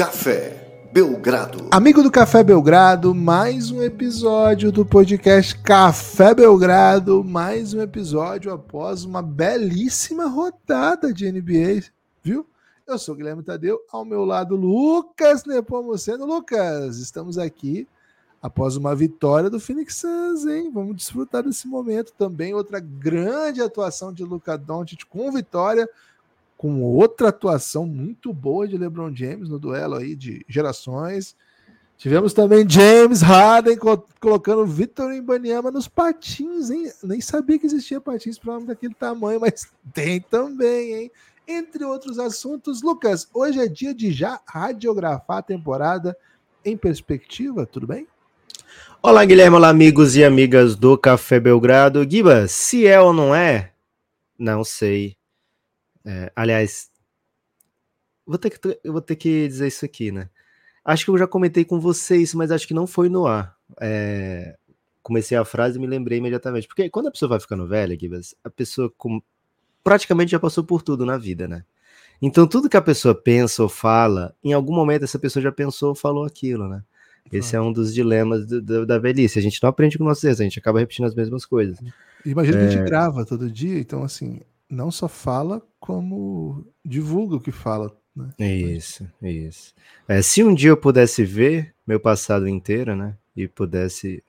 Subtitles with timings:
[0.00, 1.68] Café Belgrado.
[1.70, 9.04] Amigo do Café Belgrado, mais um episódio do podcast Café Belgrado, mais um episódio após
[9.04, 11.84] uma belíssima rodada de NBA,
[12.22, 12.46] viu?
[12.86, 16.24] Eu sou Guilherme Tadeu, ao meu lado Lucas Nepomuceno.
[16.24, 17.86] Lucas, estamos aqui
[18.40, 20.70] após uma vitória do Phoenix Suns, hein?
[20.72, 22.54] Vamos desfrutar desse momento também.
[22.54, 25.86] Outra grande atuação de Luca Doncic com vitória,
[26.60, 31.34] com outra atuação muito boa de LeBron James no duelo aí de gerações.
[31.96, 36.92] Tivemos também James Harden co colocando Victor Imbaniama nos patins, hein?
[37.02, 41.10] Nem sabia que existia patins para homem daquele tamanho, mas tem também, hein?
[41.48, 46.14] Entre outros assuntos, Lucas, hoje é dia de já radiografar a temporada
[46.62, 48.06] em perspectiva, tudo bem?
[49.02, 52.06] Olá, Guilherme, olá, amigos e amigas do Café Belgrado.
[52.06, 53.72] Giba, se é ou não é,
[54.38, 55.18] não sei.
[56.04, 56.90] É, aliás,
[58.26, 60.28] vou ter, que, vou ter que dizer isso aqui, né?
[60.84, 63.56] Acho que eu já comentei com vocês, mas acho que não foi no ar.
[63.80, 64.56] É,
[65.02, 66.66] comecei a frase e me lembrei imediatamente.
[66.66, 69.20] Porque quando a pessoa vai ficando velha, Gibas, a pessoa com,
[69.84, 71.64] praticamente já passou por tudo na vida, né?
[72.22, 75.90] Então, tudo que a pessoa pensa ou fala, em algum momento essa pessoa já pensou
[75.90, 76.82] ou falou aquilo, né?
[77.32, 79.38] Esse é um dos dilemas do, do, da velhice.
[79.38, 81.78] A gente não aprende com nossos erros, a gente acaba repetindo as mesmas coisas.
[82.24, 82.60] Imagina é...
[82.60, 82.84] que a gente é.
[82.84, 84.40] grava todo dia, então assim,
[84.70, 87.94] não só fala, como divulga o que fala.
[88.14, 88.30] Né?
[88.38, 89.74] Isso, isso.
[90.06, 93.16] É, se um dia eu pudesse ver meu passado inteiro, né?
[93.36, 94.22] E pudesse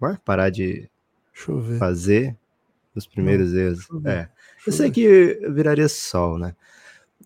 [0.00, 0.88] ué, parar de
[1.78, 2.36] fazer
[2.94, 3.88] os primeiros não, erros.
[4.04, 4.28] É.
[4.66, 6.54] Eu sei que viraria sol, né?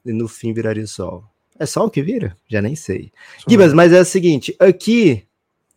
[0.05, 1.25] E no fim viraria sol.
[1.59, 2.37] É só o que vira?
[2.47, 3.11] Já nem sei.
[3.49, 5.27] Gibas, mas é o seguinte, aqui,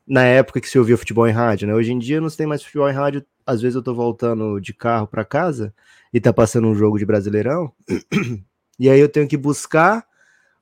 [0.06, 1.74] na época que se ouvia futebol em rádio, né?
[1.74, 3.26] Hoje em dia não se tem mais futebol em rádio.
[3.46, 5.74] Às vezes eu tô voltando de carro para casa
[6.14, 7.72] e tá passando um jogo de Brasileirão.
[8.80, 10.06] e aí eu tenho que buscar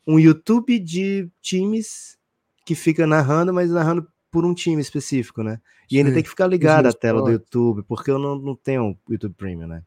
[0.05, 2.17] um YouTube de times
[2.65, 5.59] que fica narrando, mas narrando por um time específico, né?
[5.89, 5.99] E Sim.
[5.99, 9.33] ainda tem que ficar ligado à tela do YouTube, porque eu não, não tenho YouTube
[9.35, 9.83] Premium, né?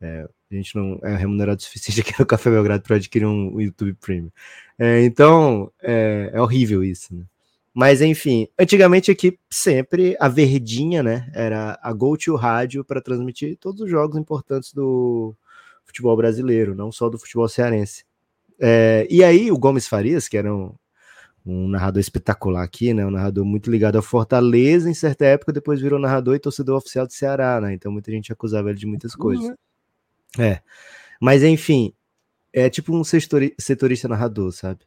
[0.00, 3.60] É, a gente não é remunerado o suficiente aqui no Café Belgrado para adquirir um
[3.60, 4.30] YouTube Premium.
[4.78, 7.24] É, então, é, é, horrível isso, né?
[7.72, 11.30] Mas, enfim, antigamente aqui sempre a verdinha, né?
[11.32, 15.34] Era a Go to Rádio para transmitir todos os jogos importantes do
[15.84, 18.04] futebol brasileiro, não só do futebol cearense.
[18.58, 20.74] É, e aí o Gomes Farias, que era um,
[21.46, 23.06] um narrador espetacular aqui, né?
[23.06, 27.06] Um narrador muito ligado ao Fortaleza em certa época, depois virou narrador e torcedor oficial
[27.06, 27.72] do Ceará, né?
[27.72, 29.46] Então muita gente acusava ele de muitas coisas.
[29.46, 30.44] Uhum.
[30.44, 30.60] É.
[31.20, 31.92] Mas enfim,
[32.52, 34.80] é tipo um setorista narrador, sabe?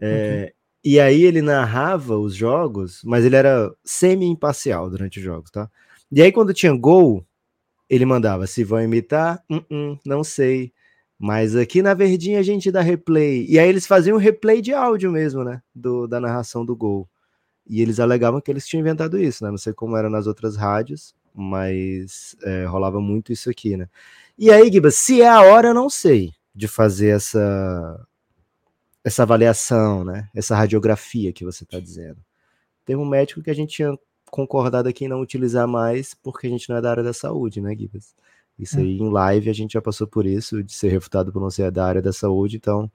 [0.00, 0.52] É.
[0.84, 5.70] E aí ele narrava os jogos, mas ele era semi-imparcial durante os jogos, tá?
[6.12, 7.24] E aí quando tinha gol,
[7.88, 10.72] ele mandava, se vão imitar, uh -uh, não sei.
[11.18, 13.46] Mas aqui na Verdinha a gente dá replay.
[13.48, 15.62] E aí eles faziam replay de áudio mesmo, né?
[15.74, 17.08] Do, da narração do gol.
[17.66, 19.50] E eles alegavam que eles tinham inventado isso, né?
[19.50, 23.88] Não sei como era nas outras rádios, mas é, rolava muito isso aqui, né?
[24.38, 28.06] E aí, Giba, se é a hora, eu não sei de fazer essa
[29.04, 30.28] essa avaliação, né?
[30.34, 32.16] Essa radiografia que você está dizendo.
[32.86, 33.96] Tem um médico que a gente tinha
[34.30, 37.60] concordado aqui em não utilizar mais porque a gente não é da área da saúde,
[37.60, 38.14] né, Gibas?
[38.58, 41.50] Isso aí em live a gente já passou por isso, de ser refutado por não
[41.50, 42.90] ser da área da saúde, então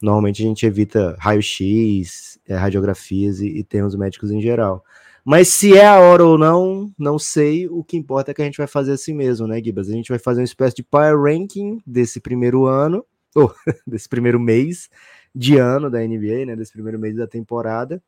[0.00, 4.84] normalmente a gente evita raio-x, é, radiografias e, e termos médicos em geral.
[5.24, 7.68] Mas se é a hora ou não, não sei.
[7.68, 9.88] O que importa é que a gente vai fazer assim mesmo, né, Gibas?
[9.88, 13.52] A gente vai fazer uma espécie de power ranking desse primeiro ano, ou
[13.86, 14.88] desse primeiro mês
[15.34, 16.56] de ano da NBA, né?
[16.56, 18.02] Desse primeiro mês da temporada.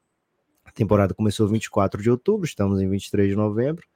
[0.65, 3.87] A temporada começou 24 de outubro, estamos em 23 de novembro.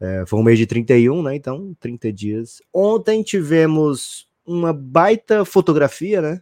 [0.00, 1.36] É, foi um mês de 31, né?
[1.36, 2.60] Então, 30 dias.
[2.72, 6.40] Ontem tivemos uma baita fotografia, né?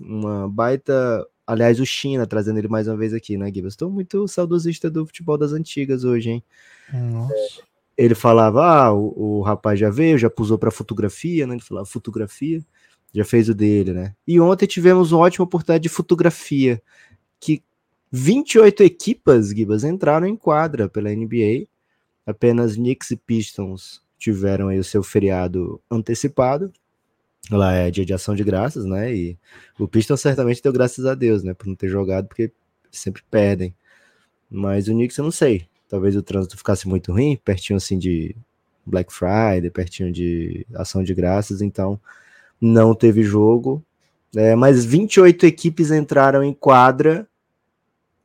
[0.00, 3.74] Uma baita Aliás, o China trazendo ele mais uma vez aqui, né, Gibbs?
[3.74, 6.44] Estou muito saudosista do futebol das antigas hoje, hein?
[6.92, 7.62] Nossa.
[7.96, 11.54] Ele falava, ah, o, o rapaz já veio, já pusou para fotografia, né?
[11.54, 12.64] Ele falava fotografia,
[13.14, 14.14] já fez o dele, né?
[14.26, 16.82] E ontem tivemos uma ótima oportunidade de fotografia,
[17.38, 17.62] que
[18.10, 21.66] 28 equipas, Gibas, entraram em quadra pela NBA.
[22.26, 26.72] Apenas Knicks e Pistons tiveram aí o seu feriado antecipado.
[27.50, 29.14] Lá é dia de ação de graças, né?
[29.14, 29.38] E
[29.78, 31.54] o Pistons certamente deu graças a Deus, né?
[31.54, 32.50] Por não ter jogado, porque
[32.90, 33.74] sempre perdem.
[34.50, 35.66] Mas o Knicks eu não sei.
[35.88, 38.34] Talvez o trânsito ficasse muito ruim, pertinho assim de
[38.84, 42.00] Black Friday, pertinho de ação de graças, então
[42.64, 43.84] não teve jogo.
[44.34, 47.28] É, mas 28 equipes entraram em quadra.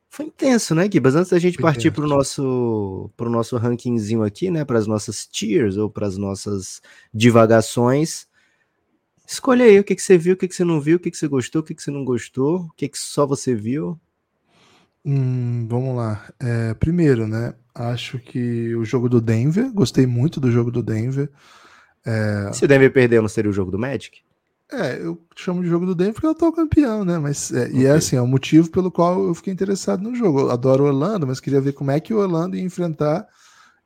[0.08, 1.14] Foi intenso, né, Gibas?
[1.14, 4.64] Antes da gente Foi partir para o nosso, pro nosso rankingzinho aqui, né?
[4.64, 6.82] Para as nossas tiers ou para as nossas
[7.14, 8.28] divagações
[9.30, 11.08] Escolha aí o que, que você viu, o que, que você não viu, o que,
[11.08, 13.96] que você gostou, o que, que você não gostou, o que, que só você viu.
[15.04, 16.28] Hum, vamos lá.
[16.40, 17.54] É, primeiro, né?
[17.72, 21.30] Acho que o jogo do Denver, gostei muito do jogo do Denver.
[22.04, 22.52] É...
[22.52, 24.20] Se o Denver perder, não seria o jogo do Magic?
[24.72, 27.18] É, eu chamo de jogo do Denver porque eu tô campeão, né?
[27.18, 27.80] Mas, é, okay.
[27.80, 30.40] E é assim, é o motivo pelo qual eu fiquei interessado no jogo.
[30.40, 33.26] Eu adoro Orlando, mas queria ver como é que o Orlando ia enfrentar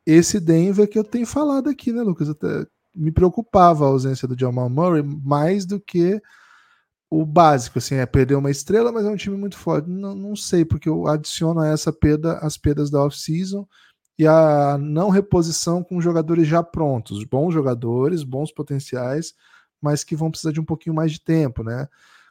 [0.07, 2.29] esse Denver que eu tenho falado aqui, né, Lucas?
[2.29, 6.21] Até me preocupava a ausência do Jamal Murray mais do que
[7.11, 9.89] o básico, assim, é perder uma estrela, mas é um time muito forte.
[9.89, 13.67] Não, não sei, porque eu adiciono a essa perda as perdas da off-season
[14.19, 19.35] e a não reposição com jogadores já prontos, bons jogadores, bons potenciais,
[19.85, 21.87] mas que vão precisar de um pouquinho mais de tempo, né?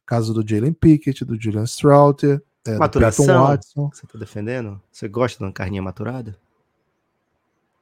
[0.07, 3.89] Caso do Jalen Pickett, do Julian Strouter, é, Maturação, do Watson.
[3.94, 4.81] Você tá defendendo?
[4.91, 6.35] Você gosta de uma carninha maturada?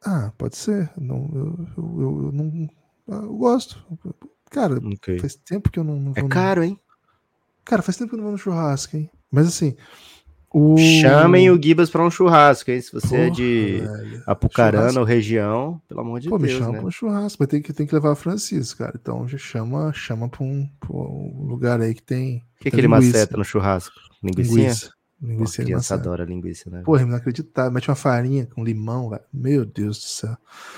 [0.04, 0.92] Ah, pode ser.
[0.98, 2.70] Não, eu, eu, eu não.
[3.08, 3.82] Eu gosto.
[4.50, 5.20] Cara, okay.
[5.20, 6.68] faz tempo que eu não, não É caro, no...
[6.68, 6.80] hein?
[7.64, 9.10] Cara, faz tempo que eu não vou no churrasco, hein?
[9.32, 9.78] Mas assim,
[11.02, 12.82] Chamem o Gibas para um churrasco, hein?
[12.82, 14.24] Se você Porra, é de velho.
[14.28, 15.00] Apucarana churrasco.
[15.00, 16.52] ou região, pelo amor de Pô, Deus.
[16.52, 16.80] Me chama né?
[16.80, 19.00] para um churrasco, mas tem que, tem que levar o Francisco, cara.
[19.02, 22.44] Então já chama, chama para um, um, lugar aí que tem.
[22.60, 23.96] O que, que ele maceta no churrasco?
[24.22, 24.92] Linguiça.
[25.22, 26.82] Linguiça Pô, criança adora linguiça, né?
[26.84, 27.72] Porra, não acreditar.
[27.72, 29.24] Mete uma farinha com limão, velho.
[29.32, 30.38] Meu Deus do céu.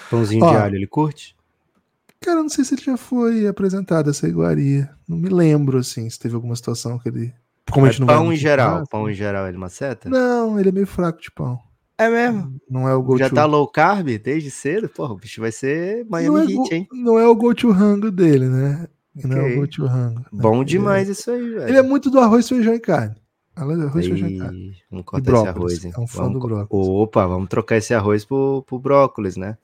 [0.09, 1.35] Pãozinho Ó, de alho, ele curte?
[2.19, 4.89] Cara, não sei se ele já foi apresentado essa iguaria.
[5.07, 7.33] Não me lembro, assim, se teve alguma situação que ele
[7.71, 10.09] como é pão em geral, pão em geral ele maceta?
[10.09, 11.59] Não, ele é meio fraco de pão.
[11.97, 12.59] É mesmo?
[12.69, 14.89] Não é o go Já tá low carb desde cedo?
[14.89, 16.87] Porra, o bicho vai ser Miami é Heat, go, hein?
[16.91, 18.87] Não é o go to rango dele, né?
[19.15, 19.29] Okay.
[19.29, 20.25] Não é o go to rango.
[20.31, 21.67] Bom é, demais isso aí, velho.
[21.67, 23.15] Ele é muito do arroz, feijão e carne.
[23.55, 24.75] Arroz, feijão e carne.
[24.89, 25.93] Vamos cortar esse arroz, hein?
[25.95, 26.87] É um fã vamos, do brócolis.
[26.87, 29.57] Opa, vamos trocar esse arroz pro, pro brócolis, né?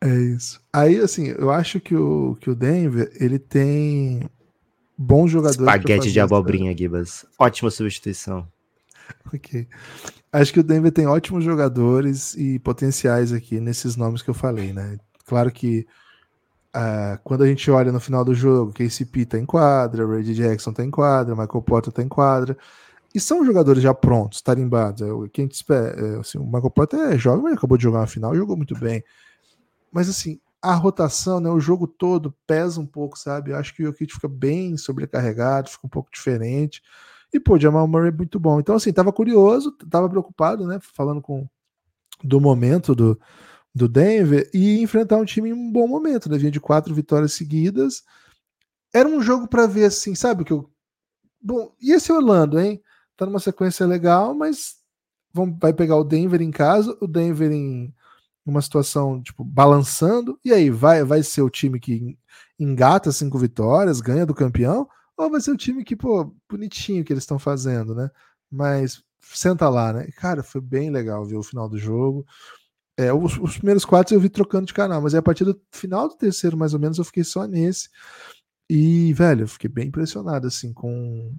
[0.00, 0.60] É isso.
[0.72, 4.28] Aí, assim, eu acho que o, que o Denver, ele tem
[4.96, 5.60] bons jogadores.
[5.60, 7.26] Espaguete de abobrinha, Gibas.
[7.38, 8.46] Ótima substituição.
[9.32, 9.68] Ok.
[10.32, 14.72] Acho que o Denver tem ótimos jogadores e potenciais aqui nesses nomes que eu falei,
[14.72, 14.98] né?
[15.24, 15.86] Claro que
[16.74, 20.72] uh, quando a gente olha no final do jogo, KCP tá em quadra, Reggie Jackson
[20.72, 22.56] tá em quadra, Michael Porter tá em quadra.
[23.14, 25.02] E são jogadores já prontos, tarimbados.
[25.02, 28.06] É, quem te espera, é, assim, o Michael Porter é jovem, acabou de jogar uma
[28.06, 29.02] final, jogou muito bem.
[29.90, 33.50] Mas assim, a rotação, né, o jogo todo pesa um pouco, sabe?
[33.50, 36.82] Eu acho que o Jokic fica bem sobrecarregado, fica um pouco diferente.
[37.32, 38.58] E, pô, Jamal Murray é muito bom.
[38.58, 40.78] Então, assim, tava curioso, tava preocupado, né?
[40.80, 41.48] Falando com
[42.22, 43.20] do momento do,
[43.74, 46.38] do Denver e enfrentar um time em um bom momento, né?
[46.38, 48.04] Vinha de quatro vitórias seguidas.
[48.92, 50.44] Era um jogo para ver, assim, sabe?
[50.44, 50.70] que eu...
[51.40, 52.82] Bom, e esse Orlando, hein?
[53.16, 54.76] Tá numa sequência legal, mas
[55.32, 57.94] vão, vai pegar o Denver em casa, o Denver em
[58.46, 62.16] uma situação tipo balançando e aí vai vai ser o time que
[62.58, 67.12] engata cinco vitórias ganha do campeão ou vai ser o time que pô bonitinho que
[67.12, 68.08] eles estão fazendo né?
[68.50, 70.08] Mas senta lá né?
[70.16, 72.24] Cara foi bem legal ver o final do jogo.
[72.96, 76.08] É, os, os, primeiros quatro eu vi trocando de canal mas a partir do final
[76.08, 77.88] do terceiro mais ou menos eu fiquei só nesse.
[78.70, 81.34] E velho eu fiquei bem impressionado assim com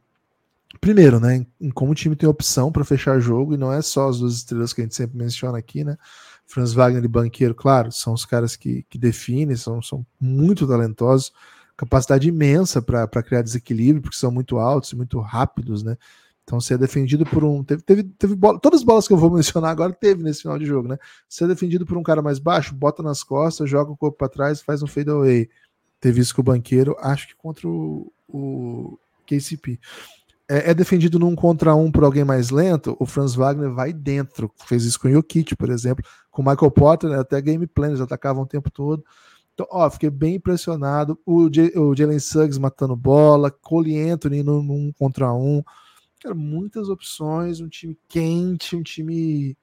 [0.82, 3.82] primeiro né em, em como o time tem opção para fechar jogo e não é
[3.82, 5.98] só as duas estrelas que a gente sempre menciona aqui né
[6.48, 11.34] Franz Wagner e Banqueiro, claro, são os caras que, que definem, são, são muito talentosos,
[11.76, 15.98] capacidade imensa para criar desequilíbrio, porque são muito altos e muito rápidos, né?
[16.44, 17.62] Então, ser é defendido por um.
[17.62, 20.58] Teve, teve, teve bola, todas as bolas que eu vou mencionar agora teve nesse final
[20.58, 20.98] de jogo, né?
[21.28, 24.30] Ser é defendido por um cara mais baixo, bota nas costas, joga o corpo para
[24.30, 25.50] trás, faz um fade away.
[26.00, 29.78] Teve isso com o banqueiro, acho que contra o, o KCP
[30.50, 34.50] é, é, defendido num contra um por alguém mais lento, o Franz Wagner vai dentro.
[34.66, 36.06] Fez isso com o Jokic, por exemplo.
[36.38, 39.04] Com o Michael Potter, né, até game plan, eles atacavam o tempo todo.
[39.56, 41.20] Então, ó, fiquei bem impressionado.
[41.26, 45.64] O, J, o Jalen Suggs matando bola, Cole Anthony num, num contra um.
[46.22, 49.58] Cara, muitas opções, um time quente, um time.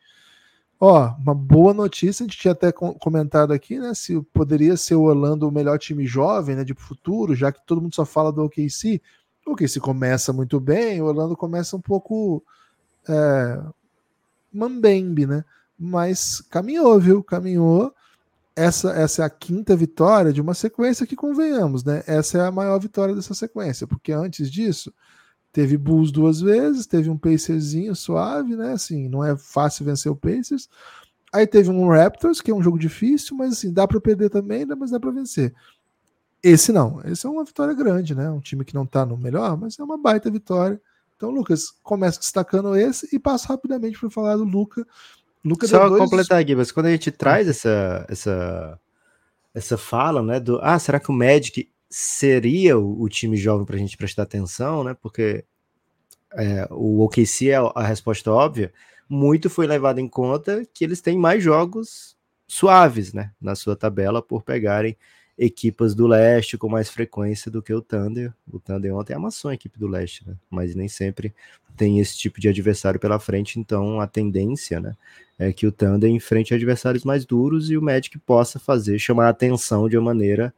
[0.81, 3.95] Ó, uma boa notícia, a gente tinha até comentado aqui, né?
[3.95, 6.65] Se poderia ser o Orlando o melhor time jovem, né?
[6.65, 9.01] De futuro, já que todo mundo só fala do OKC.
[9.45, 12.43] Porque se começa muito bem, o Orlando começa um pouco
[13.09, 13.63] é,
[14.53, 15.45] mambembe, né?
[15.79, 17.23] Mas caminhou, viu?
[17.23, 17.95] Caminhou.
[18.57, 22.05] Essa, essa é a quinta vitória de uma sequência que convenhamos, né?
[22.07, 24.95] Essa é a maior vitória dessa sequência, porque antes disso
[25.53, 28.73] teve Bulls duas vezes, teve um Pacerzinho suave, né?
[28.73, 30.69] Assim, não é fácil vencer o Pacers.
[31.33, 34.65] Aí teve um Raptors, que é um jogo difícil, mas assim, dá para perder também,
[34.67, 35.53] mas dá para vencer.
[36.43, 37.01] Esse não.
[37.05, 38.31] Esse é uma vitória grande, né?
[38.31, 40.81] Um time que não tá no melhor, mas é uma baita vitória.
[41.17, 44.87] Então, Lucas, começa destacando esse e passa rapidamente para falar do Luca.
[45.45, 46.01] Luca Só dois...
[46.01, 48.81] completar aqui, mas quando a gente traz essa, essa,
[49.53, 50.41] essa fala, né?
[50.41, 54.23] Do ah, será que o Magic seria o, o time jovem para a gente prestar
[54.23, 54.97] atenção, né?
[55.01, 55.45] Porque
[56.33, 58.73] é, o OKC é a resposta óbvia.
[59.09, 63.31] Muito foi levado em conta que eles têm mais jogos suaves, né?
[63.41, 64.97] Na sua tabela por pegarem
[65.37, 68.33] equipas do leste com mais frequência do que o Thunder.
[68.51, 70.37] O Thunder ontem amassou a equipe do leste, né?
[70.49, 71.35] Mas nem sempre
[71.77, 74.95] tem esse tipo de adversário pela frente, então a tendência, né,
[75.39, 79.31] é que o Thunder enfrente adversários mais duros e o Magic possa fazer chamar a
[79.31, 80.55] atenção de uma maneira,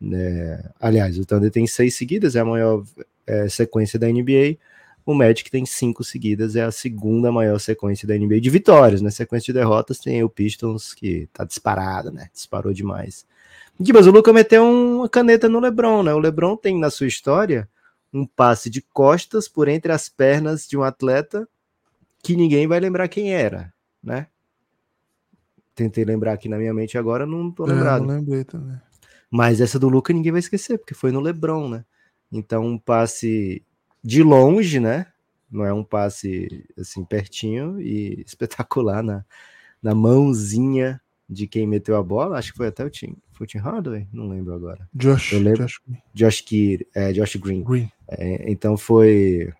[0.00, 0.62] né?
[0.80, 2.84] aliás, o Thunder tem seis seguidas, é a maior
[3.26, 4.58] é, sequência da NBA.
[5.04, 9.10] O Magic tem cinco seguidas, é a segunda maior sequência da NBA de vitórias, né?
[9.10, 12.28] Sequência de derrotas tem o Pistons que tá disparado, né?
[12.34, 13.24] Disparou demais.
[13.78, 16.12] Mas o Luca meteu uma caneta no LeBron, né?
[16.12, 17.68] O LeBron tem na sua história
[18.16, 21.48] um passe de costas por entre as pernas de um atleta
[22.22, 24.26] que ninguém vai lembrar quem era, né?
[25.74, 28.04] Tentei lembrar aqui na minha mente agora, não tô lembrado.
[28.04, 28.80] É, não lembrei também.
[29.30, 31.84] Mas essa do Luca ninguém vai esquecer, porque foi no LeBron, né?
[32.32, 33.62] Então, um passe
[34.02, 35.06] de longe, né?
[35.50, 39.24] Não é um passe assim pertinho e espetacular na,
[39.82, 43.48] na mãozinha de quem meteu a bola, acho que foi até o Tim, foi o
[43.48, 44.88] Tim Hardaway, não lembro agora.
[44.94, 45.80] Josh, Eu lembro, Josh,
[46.14, 46.44] Josh,
[46.94, 47.62] é, Josh Green.
[47.62, 47.90] Green.
[48.08, 49.52] É, então foi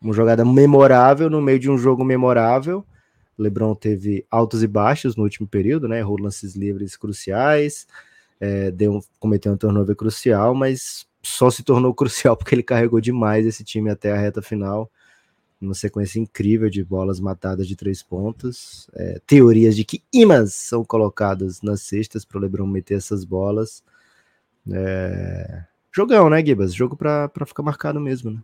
[0.00, 2.86] uma jogada memorável no meio de um jogo memorável.
[3.36, 5.98] LeBron teve altos e baixos no último período, né?
[5.98, 7.86] Errou lances livres cruciais,
[8.38, 13.46] é, deu, cometeu um turnover crucial, mas só se tornou crucial porque ele carregou demais
[13.46, 14.90] esse time até a reta final
[15.60, 18.88] uma sequência incrível de bolas matadas de três pontos.
[18.94, 23.82] É, teorias de que imãs são colocados nas cestas para o Lebron meter essas bolas.
[24.70, 25.64] É...
[25.92, 26.72] Jogão, né, Gibas?
[26.72, 28.40] Jogo para ficar marcado mesmo, né?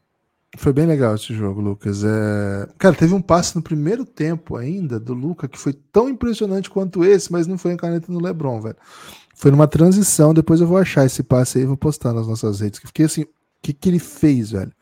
[0.56, 2.04] Foi bem legal esse jogo, Lucas.
[2.04, 2.68] É...
[2.78, 7.04] Cara, teve um passe no primeiro tempo ainda do Luca que foi tão impressionante quanto
[7.04, 8.76] esse, mas não foi em caneta no Lebron, velho.
[9.34, 12.60] Foi numa transição, depois eu vou achar esse passe aí e vou postar nas nossas
[12.60, 12.80] redes.
[12.80, 13.28] Fiquei assim, o
[13.62, 14.72] que, que ele fez, velho?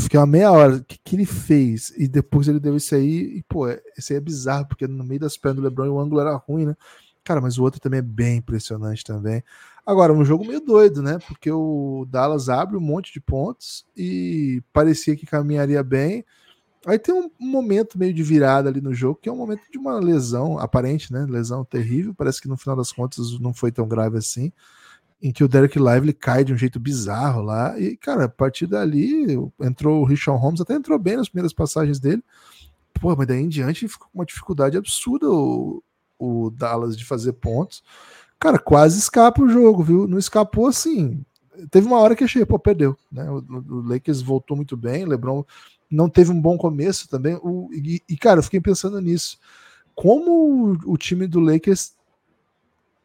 [0.00, 1.92] Fiquei uma meia hora, o que, que ele fez?
[1.96, 5.20] E depois ele deu isso aí, e pô, esse aí é bizarro, porque no meio
[5.20, 6.76] das pernas do LeBron o ângulo era ruim, né?
[7.24, 9.42] Cara, mas o outro também é bem impressionante também.
[9.84, 11.18] Agora, um jogo meio doido, né?
[11.26, 16.24] Porque o Dallas abre um monte de pontos e parecia que caminharia bem.
[16.86, 19.78] Aí tem um momento meio de virada ali no jogo, que é um momento de
[19.78, 21.26] uma lesão aparente, né?
[21.28, 22.14] Lesão terrível.
[22.14, 24.52] Parece que no final das contas não foi tão grave assim
[25.22, 27.78] em que o Derek Lively cai de um jeito bizarro lá.
[27.78, 32.00] E, cara, a partir dali entrou o Richard Holmes, até entrou bem nas primeiras passagens
[32.00, 32.22] dele.
[32.94, 35.82] Pô, mas daí em diante ficou uma dificuldade absurda o,
[36.18, 37.82] o Dallas de fazer pontos.
[38.38, 40.06] Cara, quase escapa o jogo, viu?
[40.06, 41.24] Não escapou assim.
[41.70, 42.96] Teve uma hora que achei, pô, perdeu.
[43.12, 43.30] Né?
[43.30, 45.44] O, o Lakers voltou muito bem, LeBron
[45.90, 47.34] não teve um bom começo também.
[47.42, 49.38] O, e, e, cara, eu fiquei pensando nisso.
[49.94, 51.94] Como o, o time do Lakers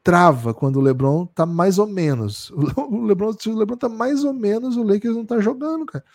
[0.05, 2.53] trava quando o LeBron tá mais ou menos.
[2.77, 6.05] O LeBron, se o LeBron tá mais ou menos, o Lakers não tá jogando, cara.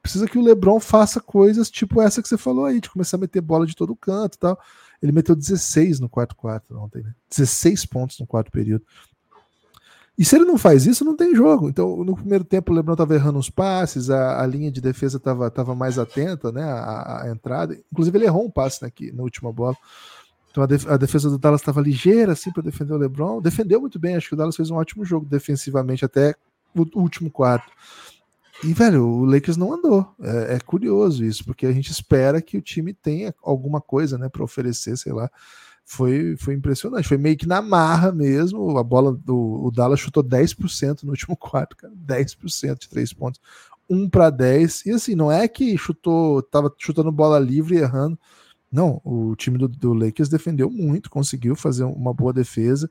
[0.00, 3.20] Precisa que o LeBron faça coisas tipo essa que você falou aí, de começar a
[3.20, 4.58] meter bola de todo canto e tal.
[5.02, 7.12] Ele meteu 16 no quarto quarto ontem, né?
[7.30, 8.84] 16 pontos no quarto período.
[10.16, 11.68] E se ele não faz isso, não tem jogo.
[11.68, 15.16] Então, no primeiro tempo, o Lebron estava errando os passes, a, a, linha de defesa
[15.16, 16.62] estava tava mais atenta, né?
[16.62, 17.76] A, a, entrada.
[17.90, 19.76] Inclusive, ele errou um passe aqui, na última bola.
[20.52, 23.40] Então a, def a defesa do Dallas estava ligeira assim para defender o LeBron.
[23.40, 26.36] Defendeu muito bem, acho que o Dallas fez um ótimo jogo defensivamente até
[26.74, 27.72] o último quarto.
[28.62, 30.14] E, velho, o Lakers não andou.
[30.20, 34.28] É, é, curioso isso, porque a gente espera que o time tenha alguma coisa, né,
[34.28, 35.28] para oferecer, sei lá.
[35.84, 37.08] Foi, foi impressionante.
[37.08, 38.78] Foi meio que na marra mesmo.
[38.78, 41.92] A bola do o Dallas chutou 10% no último quarto, cara.
[41.92, 43.40] 10% de três pontos.
[43.90, 44.86] 1 para 10.
[44.86, 48.18] E assim, não é que chutou, tava chutando bola livre e errando.
[48.72, 52.88] Não, o time do, do Lakers defendeu muito, conseguiu fazer uma boa defesa.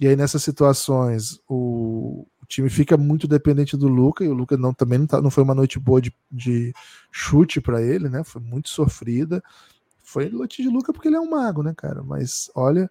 [0.00, 4.56] E aí, nessas situações, o, o time fica muito dependente do Luca, e o Luca
[4.56, 6.72] não, também não, tá, não foi uma noite boa de, de
[7.10, 8.22] chute para ele, né?
[8.22, 9.42] Foi muito sofrida.
[10.00, 12.04] Foi noite de Luca porque ele é um mago, né, cara?
[12.04, 12.88] Mas olha,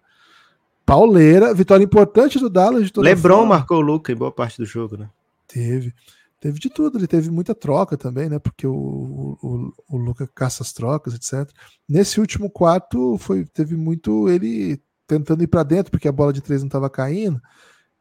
[0.84, 2.90] pauleira, vitória importante do Dallas.
[2.90, 3.56] De Lebron forma.
[3.56, 5.08] marcou o Luca em boa parte do jogo, né?
[5.48, 5.94] Teve
[6.40, 8.38] teve de tudo, ele teve muita troca também, né?
[8.38, 11.50] Porque o, o, o Luca caça as trocas, etc.
[11.88, 16.40] Nesse último quarto foi, teve muito ele tentando ir para dentro, porque a bola de
[16.40, 17.40] três não estava caindo,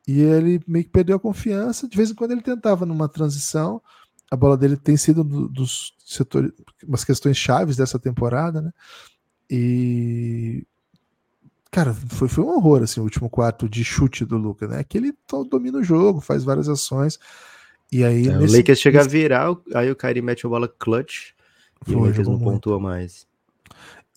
[0.08, 1.88] e ele meio que perdeu a confiança.
[1.88, 3.82] De vez em quando ele tentava numa transição.
[4.32, 6.52] A bola dele tem sido do, dos setores,
[6.84, 8.72] umas questões chaves dessa temporada, né?
[9.50, 10.66] E
[11.72, 14.84] cara, foi, foi um horror assim, o último quarto de chute do Luca, né?
[14.84, 15.14] Que ele
[15.50, 17.20] domina o jogo, faz várias ações.
[17.92, 19.10] E aí, é, nesse, o Lakers chega nesse...
[19.10, 21.32] a virar, aí o Kyrie mete a bola clutch
[21.84, 22.52] Foi, e o Lakers não muito.
[22.52, 23.26] pontua mais.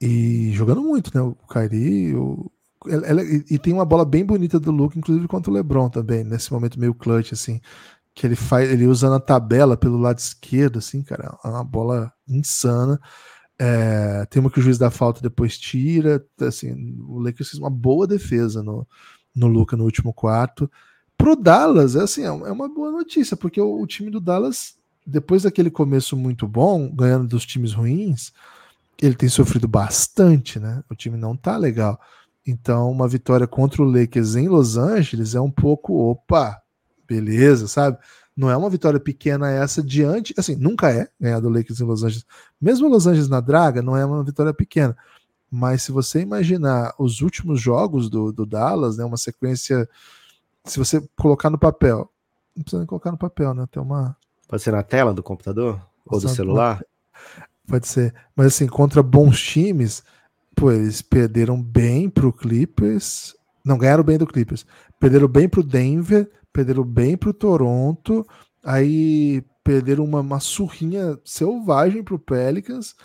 [0.00, 1.20] E jogando muito, né?
[1.20, 2.50] O Kyrie, o...
[2.86, 6.22] Ela, ela, e tem uma bola bem bonita do Luke, inclusive contra o LeBron também,
[6.22, 7.60] nesse momento meio clutch, assim,
[8.14, 12.12] que ele faz, ele usa na tabela pelo lado esquerdo, assim, cara, é uma bola
[12.26, 13.00] insana.
[13.58, 16.24] É, tem uma que o juiz dá falta depois tira.
[16.40, 18.86] Assim, o Lakers fez uma boa defesa no,
[19.34, 20.70] no Luca no último quarto.
[21.18, 24.76] Pro Dallas, é assim, é, é uma boa notícia, porque o, o time do Dallas,
[25.06, 28.32] depois daquele começo muito bom, ganhando dos times ruins,
[29.02, 30.82] ele tem sofrido bastante, né?
[30.88, 32.00] O time não tá legal.
[32.46, 36.58] Então, uma vitória contra o Lakers em Los Angeles é um pouco, opa,
[37.06, 37.98] beleza, sabe?
[38.36, 42.04] Não é uma vitória pequena essa diante, assim, nunca é ganhar do Lakers em Los
[42.04, 42.24] Angeles.
[42.60, 44.96] Mesmo Los Angeles na draga, não é uma vitória pequena.
[45.50, 49.88] Mas se você imaginar os últimos jogos do, do Dallas, né, uma sequência,
[50.68, 52.10] se você colocar no papel,
[52.56, 53.66] não precisa nem colocar no papel, né?
[53.70, 54.16] Tem uma.
[54.48, 56.82] Pode ser na tela do computador ou do celular?
[57.66, 58.14] Pode ser.
[58.34, 60.02] Mas assim, contra bons times,
[60.56, 63.34] pô, eles perderam bem pro Clippers.
[63.64, 64.64] Não ganharam bem do Clippers.
[64.98, 68.26] Perderam bem pro Denver, perderam bem pro Toronto,
[68.64, 72.96] aí perderam uma, uma surrinha selvagem pro Pelicans,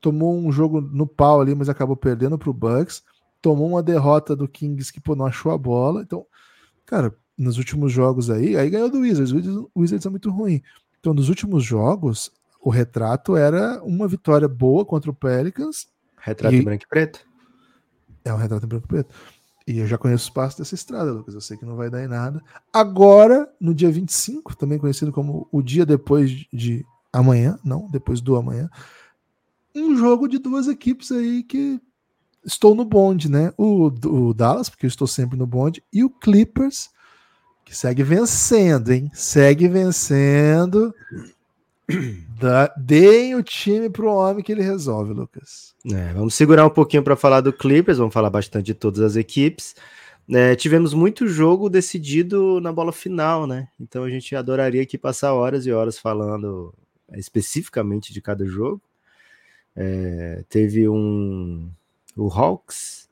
[0.00, 3.02] tomou um jogo no pau ali, mas acabou perdendo pro Bucks,
[3.42, 6.02] tomou uma derrota do Kings que pô, não achou a bola.
[6.02, 6.24] Então,
[6.86, 9.32] cara, nos últimos jogos aí, aí ganhou do Wizards.
[9.32, 10.62] O Wizards, o Wizards é muito ruim.
[11.00, 15.88] Então, nos últimos jogos, o retrato era uma vitória boa contra o Pelicans.
[16.16, 16.58] Retrato e...
[16.58, 17.20] em branco e preto?
[18.24, 19.14] É um retrato em branco e preto.
[19.66, 21.34] E eu já conheço os passos dessa estrada, Lucas.
[21.34, 22.42] Eu sei que não vai dar em nada.
[22.72, 28.36] Agora, no dia 25, também conhecido como o dia depois de amanhã, não, depois do
[28.36, 28.68] amanhã,
[29.74, 31.80] um jogo de duas equipes aí que
[32.44, 33.52] estou no bonde, né?
[33.56, 36.90] O, o Dallas, porque eu estou sempre no bonde, e o Clippers,
[37.64, 39.10] que segue vencendo, hein?
[39.14, 40.94] Segue vencendo.
[42.40, 45.72] Da, deem o time pro homem que ele resolve, Lucas.
[45.86, 49.16] É, vamos segurar um pouquinho para falar do Clippers, vamos falar bastante de todas as
[49.16, 49.76] equipes.
[50.28, 53.68] É, tivemos muito jogo decidido na bola final, né?
[53.78, 56.74] Então a gente adoraria aqui passar horas e horas falando
[57.10, 58.80] é, especificamente de cada jogo.
[59.76, 61.70] É, teve um.
[62.16, 63.08] O Hawks.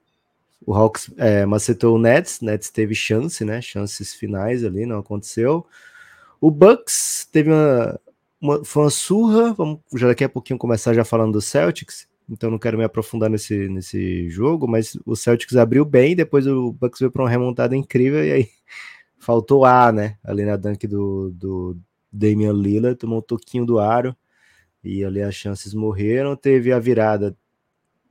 [0.64, 2.40] O Hawks é, macetou o Nets.
[2.40, 3.60] Nets teve chance, né?
[3.60, 5.66] Chances finais ali, não aconteceu.
[6.40, 8.00] O Bucks teve uma,
[8.40, 9.52] uma, foi uma surra.
[9.54, 12.08] Vamos já daqui a pouquinho começar já falando do Celtics.
[12.28, 16.72] Então não quero me aprofundar nesse, nesse jogo, mas o Celtics abriu bem, depois o
[16.72, 18.48] Bucks veio para uma remontada incrível e aí
[19.18, 20.16] faltou A, né?
[20.24, 21.76] Ali na dunk do, do
[22.10, 24.16] Damian Lillard, tomou um toquinho do aro
[24.82, 26.36] e ali as chances morreram.
[26.36, 27.36] Teve a virada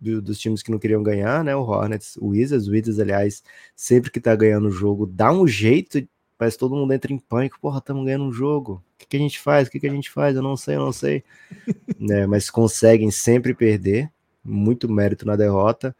[0.02, 1.56] do, dos times que não queriam ganhar, né?
[1.56, 3.44] O Hornets, o Wizards, o Wizards, aliás,
[3.76, 6.00] sempre que tá ganhando o jogo, dá um jeito
[6.42, 7.60] Parece que todo mundo entra em pânico.
[7.62, 8.84] Porra, estamos ganhando um jogo.
[8.96, 9.68] O que, que, a gente faz?
[9.68, 10.36] O que, que a gente faz?
[10.36, 11.24] Eu não sei, eu não sei.
[12.00, 14.12] né, mas conseguem sempre perder.
[14.44, 15.96] Muito mérito na derrota.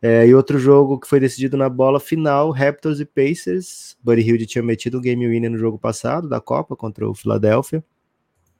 [0.00, 3.94] É, e outro jogo que foi decidido na bola final, Raptors e Pacers.
[4.02, 7.84] Buddy Hilde tinha metido um game winner no jogo passado da Copa contra o Philadelphia.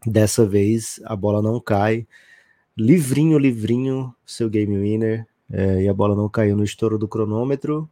[0.07, 2.07] Dessa vez a bola não cai.
[2.77, 5.27] Livrinho, livrinho, seu game winner.
[5.51, 7.89] É, e a bola não caiu no estouro do cronômetro.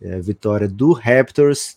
[0.00, 1.76] É, vitória do Raptors.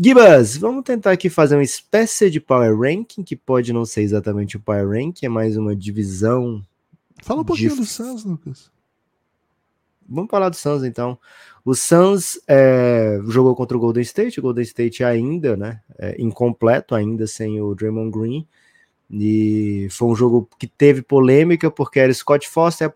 [0.00, 4.56] Gibas, vamos tentar aqui fazer uma espécie de power ranking, que pode não ser exatamente
[4.56, 6.64] o power ranking, é mais uma divisão.
[7.22, 7.80] Fala um pouquinho de...
[7.80, 8.70] do Suns, Lucas.
[10.08, 11.18] Vamos falar do Suns então.
[11.64, 16.94] O Suns é, jogou contra o Golden State, o Golden State ainda, né, é, incompleto,
[16.94, 18.46] ainda sem o Draymond Green.
[19.10, 22.92] E foi um jogo que teve polêmica, porque era Scott Foster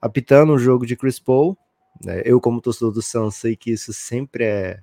[0.00, 1.56] apitando um jogo de Chris Paul.
[2.04, 2.22] Né.
[2.24, 4.80] Eu, como torcedor do Suns, sei que isso sempre é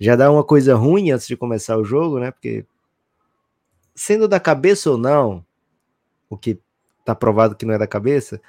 [0.00, 2.30] já dá uma coisa ruim antes de começar o jogo, né?
[2.30, 2.64] Porque
[3.94, 5.44] sendo da cabeça ou não,
[6.30, 6.58] o que
[7.04, 8.40] tá provado que não é da cabeça,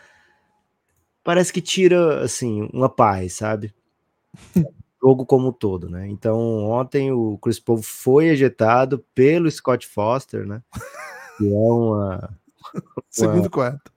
[1.23, 3.73] parece que tira assim uma paz, sabe?
[5.01, 6.07] jogo como um todo, né?
[6.07, 10.61] Então, ontem o Chris Paul foi ejetado pelo Scott Foster, né?
[11.37, 12.37] Que é uma,
[13.09, 13.91] segundo quarto.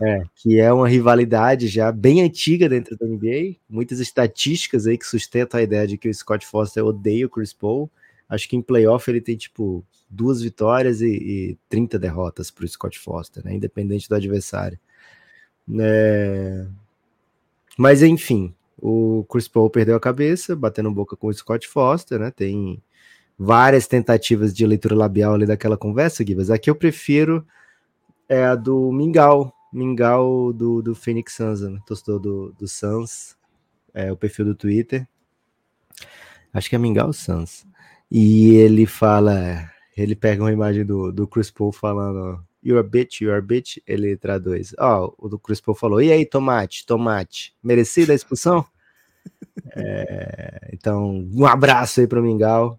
[0.00, 3.56] É, que é uma rivalidade já bem antiga dentro da NBA.
[3.68, 7.52] Muitas estatísticas aí que sustentam a ideia de que o Scott Foster odeia o Chris
[7.52, 7.90] Paul.
[8.28, 12.68] Acho que em playoff ele tem, tipo, duas vitórias e, e 30 derrotas para o
[12.68, 13.54] Scott Foster, né?
[13.54, 14.78] Independente do adversário.
[15.80, 16.64] É...
[17.76, 22.30] Mas, enfim, o Chris Paul perdeu a cabeça, batendo boca com o Scott Foster, né?
[22.30, 22.82] Tem
[23.38, 26.50] várias tentativas de leitura labial ali daquela conversa, Gibas.
[26.50, 27.46] Aqui eu prefiro
[28.28, 31.78] é a do Mingau, Mingau do, do Phoenix Suns, né?
[31.86, 33.36] torcedor do, do Suns,
[33.94, 35.06] é o perfil do Twitter.
[36.52, 37.66] Acho que é Mingau Suns.
[38.10, 43.20] E ele fala, ele pega uma imagem do, do Chris Paul falando You're a bitch,
[43.20, 43.78] you're a bitch.
[43.86, 44.74] Ele traduz.
[44.78, 48.64] Ó, oh, o do Chris Paul falou: E aí, tomate, tomate, merecida a expulsão?
[49.76, 52.78] é, então, um abraço aí para o Mingau,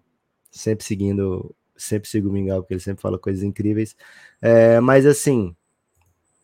[0.50, 3.96] sempre seguindo sempre sigo o Mingau, porque ele sempre fala coisas incríveis.
[4.40, 5.54] É, mas assim,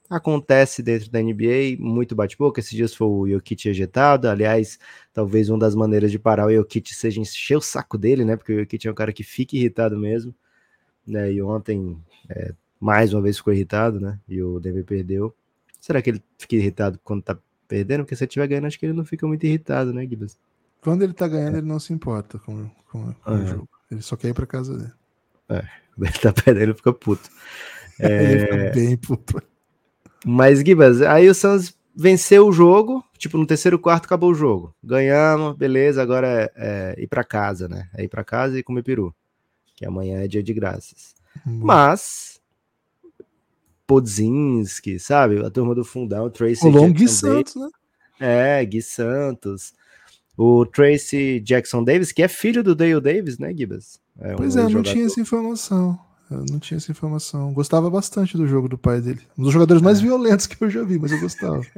[0.09, 2.61] acontece dentro da NBA, muito bate-boca.
[2.61, 4.29] Esses dias foi o Jokic ejetado.
[4.29, 4.79] Aliás,
[5.13, 8.37] talvez uma das maneiras de parar o Jokic seja encher o saco dele, né?
[8.37, 10.35] Porque o Jokic é um cara que fica irritado mesmo.
[11.07, 11.33] Né?
[11.33, 14.19] E ontem, é, mais uma vez, ficou irritado, né?
[14.29, 15.35] E o Denver perdeu.
[15.81, 18.05] Será que ele fica irritado quando tá perdendo?
[18.05, 20.39] Porque se ele estiver ganhando, acho que ele não fica muito irritado, né, Gibbs?
[20.81, 21.59] Quando ele tá ganhando, é.
[21.59, 23.69] ele não se importa com, com, com o jogo.
[23.91, 24.93] Ele só quer ir pra casa dele.
[25.49, 25.65] É,
[26.01, 27.29] ele tá perdendo, ele fica puto.
[27.99, 28.33] É...
[28.33, 29.43] ele fica bem puto.
[30.23, 34.75] Mas, Gibas, aí o Suns venceu o jogo, tipo, no terceiro quarto acabou o jogo.
[34.85, 37.89] Ganhamos, beleza, agora é, é ir para casa, né?
[37.95, 39.15] É ir para casa e comer peru,
[39.75, 41.15] que amanhã é dia de graças.
[41.47, 41.61] Hum.
[41.63, 42.36] Mas,
[43.87, 45.45] Podzinski, sabe?
[45.45, 47.69] A turma do fundão, Tracy O Long Gui Santos, né?
[48.19, 49.73] É, Gui Santos.
[50.37, 54.01] O Tracy Jackson Davis, que é filho do Dale Davis, né, Gibas?
[54.19, 55.99] É um pois é, não tinha essa informação.
[56.31, 57.53] Eu não tinha essa informação.
[57.53, 59.21] Gostava bastante do jogo do pai dele.
[59.39, 60.03] Um dos jogadores mais é.
[60.03, 61.61] violentos que eu já vi, mas eu gostava.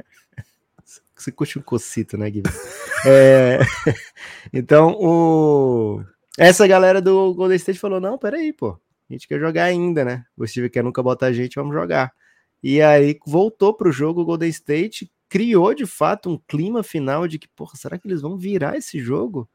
[1.15, 2.59] Você curte um cocito, né, Guilherme?
[3.05, 3.59] é...
[4.51, 6.01] Então, o...
[6.37, 8.79] essa galera do Golden State falou: não, peraí, pô.
[9.09, 10.25] A gente quer jogar ainda, né?
[10.37, 12.13] O Steve quer nunca botar a gente, vamos jogar.
[12.61, 17.39] E aí voltou pro jogo o Golden State, criou de fato um clima final de
[17.39, 19.49] que, porra, será que eles vão virar esse jogo?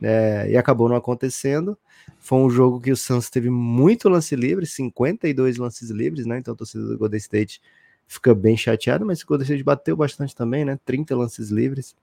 [0.00, 1.78] É, e acabou não acontecendo.
[2.18, 6.38] Foi um jogo que o Suns teve muito lance livre, 52 lances livres, né?
[6.38, 7.60] Então a torcida do Golden State
[8.08, 10.78] fica bem chateada, mas o Golden State bateu bastante também, né?
[10.84, 11.94] 30 lances livres.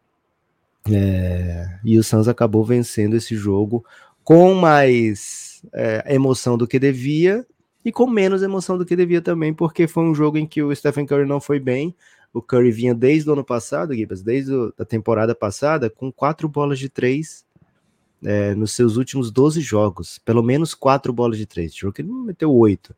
[0.89, 3.83] É, e o Suns acabou vencendo esse jogo
[4.23, 7.45] com mais é, emoção do que devia
[7.83, 10.75] e com menos emoção do que devia também, porque foi um jogo em que o
[10.75, 11.95] Stephen Curry não foi bem.
[12.33, 16.77] O Curry vinha desde o ano passado, Gibas, desde a temporada passada, com quatro bolas
[16.77, 17.45] de três
[18.23, 21.73] é, nos seus últimos 12 jogos, pelo menos quatro bolas de três.
[21.73, 22.95] Jogo que ele não meteu oito,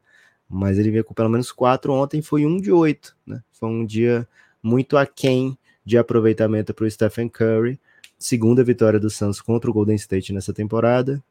[0.50, 1.94] mas ele veio com pelo menos quatro.
[1.94, 3.42] Ontem foi um de oito, né?
[3.52, 4.28] Foi um dia
[4.62, 7.80] muito aquém de aproveitamento para o Stephen Curry.
[8.18, 11.24] Segunda vitória do Suns contra o Golden State nessa temporada.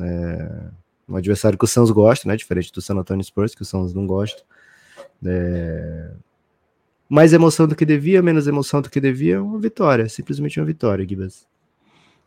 [0.00, 0.70] É,
[1.08, 2.36] um adversário que o Suns gosta, né?
[2.36, 4.42] Diferente do San Antonio Spurs, que o Suns não gosta.
[5.24, 6.10] É,
[7.08, 11.06] mais emoção do que devia, menos emoção do que devia, uma vitória, simplesmente uma vitória,
[11.06, 11.46] Gibas.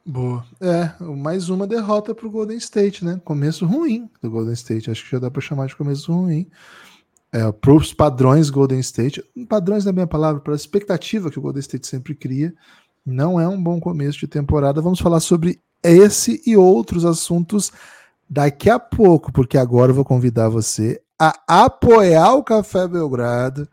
[0.06, 0.46] Boa.
[0.62, 3.20] É, mais uma derrota para o Golden State, né?
[3.26, 4.90] Começo ruim do Golden State.
[4.90, 6.48] Acho que já dá para chamar de começo ruim.
[7.34, 11.30] É, para os padrões Golden State, padrões não é a minha palavra, para a expectativa
[11.30, 12.54] que o Golden State sempre cria,
[13.06, 14.82] não é um bom começo de temporada.
[14.82, 17.72] Vamos falar sobre esse e outros assuntos
[18.30, 23.68] daqui a pouco, porque agora eu vou convidar você a apoiar o Café Belgrado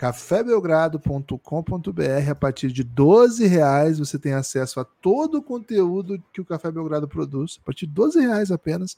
[0.00, 2.30] cafébelgrado.com.br.
[2.30, 6.72] A partir de 12 reais você tem acesso a todo o conteúdo que o Café
[6.72, 7.58] Belgrado produz.
[7.60, 8.96] A partir de 12 reais apenas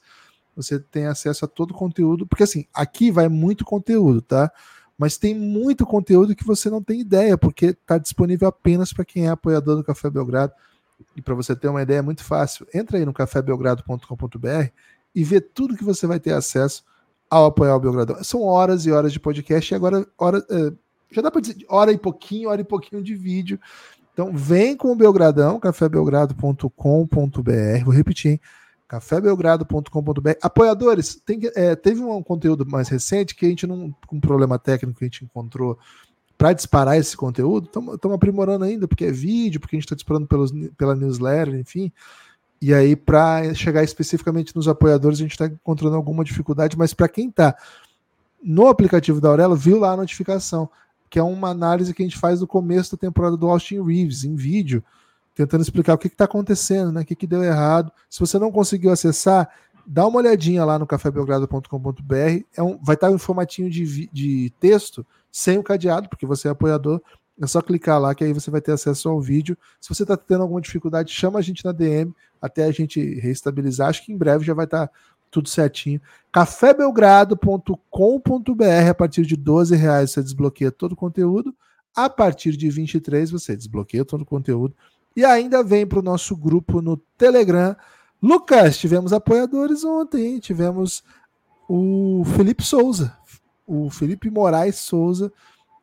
[0.55, 2.25] você tem acesso a todo o conteúdo.
[2.25, 4.49] Porque assim, aqui vai muito conteúdo, tá?
[4.97, 9.25] Mas tem muito conteúdo que você não tem ideia, porque está disponível apenas para quem
[9.25, 10.53] é apoiador do Café Belgrado.
[11.15, 12.67] E para você ter uma ideia, é muito fácil.
[12.73, 14.67] Entra aí no cafébelgrado.com.br
[15.15, 16.83] e vê tudo que você vai ter acesso
[17.29, 18.23] ao apoiar o Belgradão.
[18.23, 20.73] São horas e horas de podcast e agora hora, é,
[21.11, 23.59] já dá para dizer hora e pouquinho, hora e pouquinho de vídeo.
[24.13, 27.83] Então vem com o Belgradão, cafébelgrado.com.br.
[27.83, 28.41] Vou repetir, hein?
[28.87, 30.31] cafébelgrado.com.br.
[30.41, 34.59] Apoiadores, tem, é, teve um conteúdo mais recente que a gente não, com um problema
[34.59, 35.79] técnico que a gente encontrou
[36.37, 40.27] para disparar esse conteúdo, estamos aprimorando ainda, porque é vídeo, porque a gente está disparando
[40.27, 41.91] pelos, pela newsletter, enfim.
[42.61, 47.09] E aí, para chegar especificamente nos apoiadores, a gente está encontrando alguma dificuldade, mas para
[47.09, 47.55] quem está
[48.41, 50.69] no aplicativo da Aurelo, viu lá a notificação
[51.13, 54.23] que é uma análise que a gente faz no começo da temporada do Austin Reeves,
[54.23, 54.83] em vídeo,
[55.35, 57.01] tentando explicar o que está acontecendo, né?
[57.01, 57.91] o que, que deu errado.
[58.09, 59.47] Se você não conseguiu acessar,
[59.85, 62.43] dá uma olhadinha lá no cafébelgrado.com.br.
[62.57, 66.51] É um, vai estar um formatinho de, de texto sem o cadeado, porque você é
[66.51, 67.01] apoiador.
[67.41, 69.57] É só clicar lá que aí você vai ter acesso ao vídeo.
[69.81, 73.89] Se você está tendo alguma dificuldade, chama a gente na DM até a gente reestabilizar.
[73.89, 74.91] Acho que em breve já vai estar
[75.31, 75.99] tudo certinho.
[76.31, 81.55] cafébelgrado.com.br a partir de 12 reais você desbloqueia todo o conteúdo.
[81.95, 84.75] A partir de 23 você desbloqueia todo o conteúdo
[85.15, 87.75] e ainda vem para o nosso grupo no Telegram.
[88.21, 91.03] Lucas, tivemos apoiadores ontem, tivemos
[91.67, 93.17] o Felipe Souza,
[93.65, 95.31] o Felipe Moraes Souza,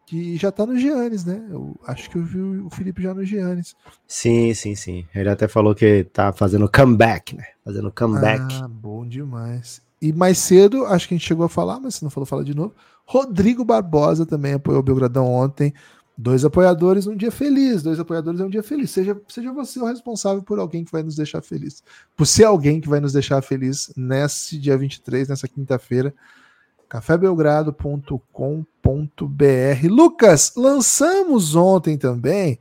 [0.07, 1.41] que já tá no Giannis, né?
[1.51, 3.77] Eu acho que eu vi o Felipe já no Giannis.
[4.07, 5.07] Sim, sim, sim.
[5.15, 7.45] Ele até falou que tá fazendo comeback, né?
[7.65, 8.43] Fazendo comeback.
[8.61, 9.81] Ah, bom demais.
[10.03, 12.43] E mais cedo, acho que a gente chegou a falar, mas se não falou, fala
[12.43, 12.75] de novo.
[13.05, 15.73] Rodrigo Barbosa também apoiou o Belgradão ontem.
[16.17, 18.91] Dois apoiadores um dia feliz, dois apoiadores é um dia feliz.
[18.91, 21.83] Seja, seja você o responsável por alguém que vai nos deixar feliz.
[22.17, 26.13] Por ser alguém que vai nos deixar feliz nesse dia 23, nessa quinta-feira.
[26.91, 29.89] cafébelgrado.com.br.
[29.89, 32.59] Lucas, lançamos ontem também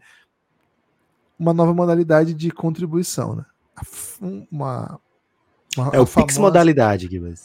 [1.38, 3.46] uma nova modalidade de contribuição, né?
[4.52, 5.00] Uma,
[5.76, 6.16] uma é o famosa...
[6.16, 7.36] Pix modalidade, Guilherme.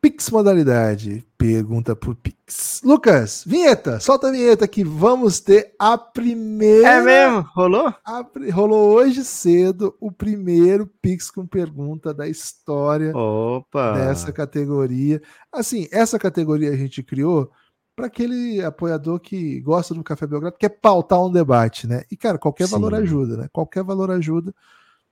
[0.00, 1.22] Pix modalidade.
[1.36, 2.80] Pergunta por Pix.
[2.82, 4.00] Lucas, vinheta.
[4.00, 6.88] Solta a vinheta que vamos ter a primeira.
[6.88, 7.46] É mesmo?
[7.54, 7.94] Rolou?
[8.04, 8.24] A...
[8.52, 13.92] rolou hoje cedo o primeiro Pix com pergunta da história Opa.
[13.92, 15.20] dessa categoria.
[15.52, 17.50] Assim, essa categoria a gente criou
[17.94, 22.04] para aquele apoiador que gosta do Café Belgrado, quer pautar um debate, né?
[22.10, 22.72] E, cara, qualquer Sim.
[22.72, 23.48] valor ajuda, né?
[23.52, 24.54] Qualquer valor ajuda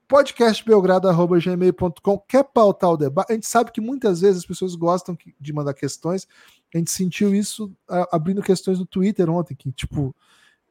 [0.09, 2.17] podcastbelgrado.gmail.com.
[2.27, 3.31] Quer pautar o debate?
[3.31, 6.27] A gente sabe que muitas vezes as pessoas gostam de mandar questões.
[6.73, 7.71] A gente sentiu isso
[8.11, 10.13] abrindo questões no Twitter ontem, que, tipo,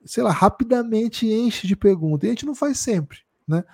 [0.05, 2.27] sei lá, rapidamente enche de perguntas.
[2.27, 3.65] E a gente não faz sempre, né?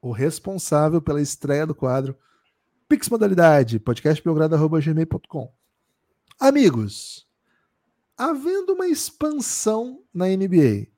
[0.00, 2.16] o responsável pela estreia do quadro
[2.88, 5.52] Pix Modalidade, podcastbelgrado.gmail.com.
[6.40, 7.26] Amigos,
[8.16, 10.88] havendo uma expansão na NBA,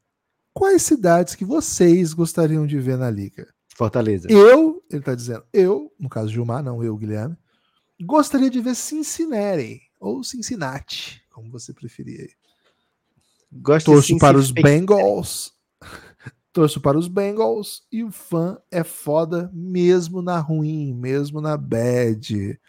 [0.54, 3.52] quais cidades que vocês gostariam de ver na liga?
[3.74, 4.28] Fortaleza.
[4.30, 7.36] Eu, ele está dizendo, eu, no caso Gilmar, não eu, Guilherme,
[8.00, 12.34] gostaria de ver Cincinnati ou Cincinnati, como você preferir.
[13.52, 15.51] Gosto Torço para os Bengals.
[16.52, 22.60] Torço para os Bengals e o fã é foda mesmo na ruim, mesmo na bad.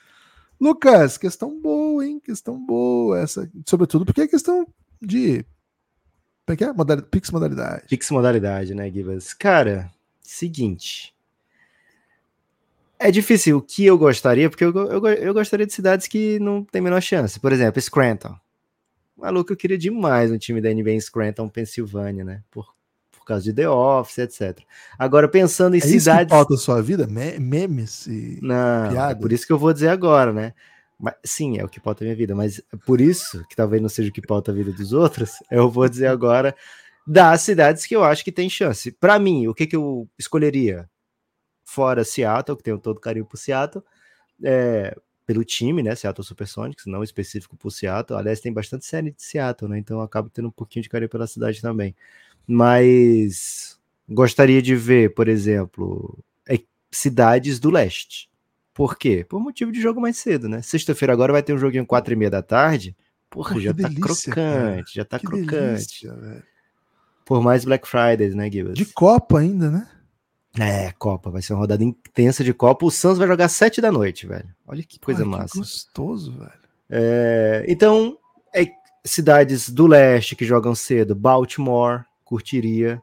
[0.60, 2.20] Lucas, questão boa, hein?
[2.20, 4.66] Questão boa essa, sobretudo porque é questão
[5.02, 5.46] de
[6.46, 6.74] como é que é?
[6.74, 7.88] Modalidade, Pix modalidade.
[7.88, 9.34] Pix modalidade, né, Gibas?
[9.34, 9.90] Cara,
[10.22, 11.14] seguinte.
[13.00, 16.64] É difícil o que eu gostaria, porque eu, eu, eu gostaria de cidades que não
[16.64, 17.40] tem menor chance.
[17.40, 18.38] Por exemplo, Scranton.
[19.16, 22.44] Maluco, eu queria demais um time da NBA em Scranton, Pensilvânia, né?
[22.52, 22.74] Por
[23.24, 24.60] por causa de The Office, etc.
[25.00, 26.02] Agora, pensando em é cidades.
[26.08, 27.08] Isso que falta a sua vida?
[27.08, 29.18] Me memes e Não, piadas?
[29.18, 30.54] É por isso que eu vou dizer agora, né?
[31.00, 33.82] Mas, sim, é o que pauta a minha vida, mas é por isso, que talvez
[33.82, 36.56] não seja o que pauta a vida dos outros, eu vou dizer agora
[37.08, 38.92] das cidades que eu acho que tem chance.
[38.92, 40.90] Para mim, o que, que eu escolheria?
[41.66, 43.84] Fora Seattle, que tenho todo carinho por Seattle,
[44.44, 45.96] é, pelo time, né?
[45.96, 48.20] Seattle Supersonics, não específico por Seattle.
[48.20, 49.80] Aliás, tem bastante série de Seattle, né?
[49.80, 51.96] Então eu acabo tendo um pouquinho de carinho pela cidade também
[52.48, 56.60] mas gostaria de ver, por exemplo, é,
[56.92, 58.30] cidades do leste.
[58.74, 59.26] Por quê?
[59.28, 60.62] Por motivo de jogo mais cedo, né?
[60.62, 62.96] Sexta-feira agora vai ter um joguinho quatro e meia da tarde.
[63.30, 64.84] Porra, Pô, já tá delícia, crocante, cara.
[64.94, 66.08] já tá que crocante.
[66.08, 66.44] Delícia,
[67.26, 68.74] Por mais Black Fridays, né, Gibbs?
[68.74, 69.90] De Copa ainda, né?
[70.60, 72.86] É, Copa, vai ser uma rodada intensa de Copa.
[72.86, 74.50] O Santos vai jogar sete da noite, velho.
[74.68, 75.54] Olha que coisa Ai, massa.
[75.54, 76.52] Que gostoso, velho.
[76.90, 78.18] É, então,
[78.54, 78.68] é,
[79.04, 83.00] cidades do leste que jogam cedo, Baltimore, curtiria.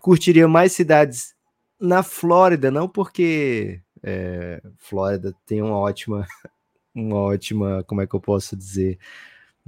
[0.00, 1.34] Curtiria mais cidades
[1.80, 6.24] na Flórida, não porque é, Flórida tem uma ótima,
[6.94, 8.96] uma ótima, como é que eu posso dizer,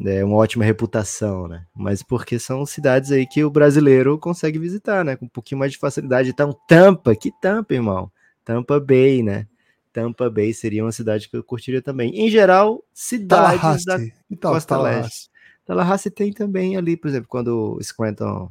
[0.04, 1.66] é, uma ótima reputação, né?
[1.74, 5.16] Mas porque são cidades aí que o brasileiro consegue visitar, né?
[5.16, 6.30] Com um pouquinho mais de facilidade.
[6.30, 8.12] Então, Tampa, que Tampa, irmão?
[8.44, 9.48] Tampa Bay, né?
[9.92, 12.14] Tampa Bay seria uma cidade que eu curtiria também.
[12.14, 13.98] Em geral, cidades da
[14.40, 15.30] Costa Leste.
[15.64, 18.50] Tallahassee tem também ali, por exemplo, quando o Scranton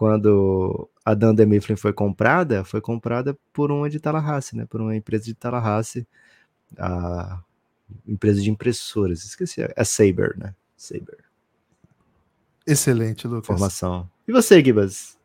[0.00, 4.64] quando a Dunder Mifflin foi comprada, foi comprada por uma de Tallahassee, né?
[4.64, 6.08] Por uma empresa de Tallahassee,
[6.78, 7.42] a
[8.08, 9.22] empresa de impressoras.
[9.22, 10.54] Esqueci, é Saber, né?
[10.74, 11.18] Saber.
[12.66, 13.46] Excelente, Lucas.
[13.46, 14.08] Formação.
[14.26, 15.18] E você, Gibas?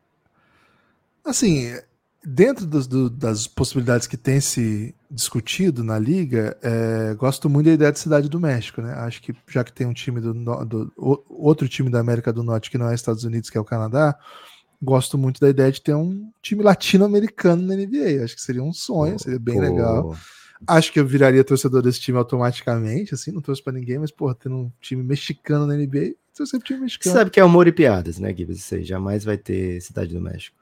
[1.23, 1.73] Assim,
[2.21, 7.73] dentro dos, do, das possibilidades que tem se discutido na liga, é, gosto muito da
[7.75, 8.91] ideia de Cidade do México, né?
[8.95, 12.69] Acho que já que tem um time do, do, outro time da América do Norte
[12.69, 14.19] que não é Estados Unidos, que é o Canadá,
[14.81, 18.23] gosto muito da ideia de ter um time latino-americano na NBA.
[18.23, 20.15] Acho que seria um sonho, seria bem legal.
[20.67, 24.35] Acho que eu viraria torcedor desse time automaticamente, assim, não torço para ninguém, mas, porra,
[24.35, 27.13] tendo um time mexicano na NBA torcer pro time mexicano.
[27.13, 28.61] Você sabe que é humor e piadas, né, Gibbs?
[28.61, 30.57] Você jamais vai ter Cidade do México.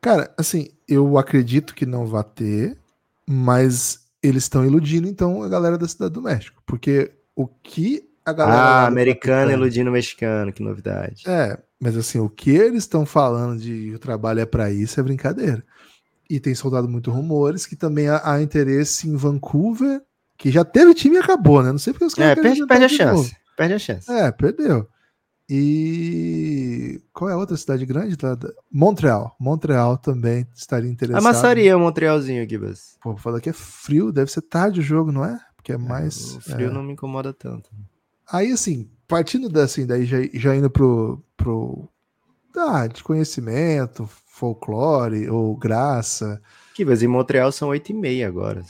[0.00, 2.78] Cara, assim, eu acredito que não vai ter,
[3.26, 6.62] mas eles estão iludindo, então, a galera da Cidade do México.
[6.66, 8.60] Porque o que a galera.
[8.60, 11.22] Ah, americano iludindo mexicano, que novidade.
[11.26, 15.02] É, mas assim, o que eles estão falando de o trabalho é para isso é
[15.02, 15.64] brincadeira.
[16.28, 20.02] E tem soldado muito rumores que também há, há, interesse em Vancouver,
[20.36, 21.70] que já teve time e acabou, né?
[21.70, 22.38] Não sei porque os caras.
[22.38, 23.14] É, perde, perde a chance.
[23.14, 23.30] Novo.
[23.56, 24.10] Perde a chance.
[24.10, 24.86] É, perdeu.
[25.50, 28.16] E qual é a outra cidade grande?
[28.70, 29.34] Montreal.
[29.40, 31.24] Montreal também estaria interessado.
[31.24, 32.98] Amassaria o Montrealzinho aqui, mas.
[33.00, 35.40] Pô, falar que é frio, deve ser tarde o jogo, não é?
[35.56, 36.36] Porque é, é mais.
[36.36, 36.70] O frio é...
[36.70, 37.70] não me incomoda tanto.
[38.30, 41.22] Aí, assim, partindo da, assim, daí já, já indo pro.
[41.36, 41.88] pro
[42.56, 46.42] ah, de conhecimento, folclore ou graça.
[46.74, 48.64] Que mas em Montreal são oito e meia agora.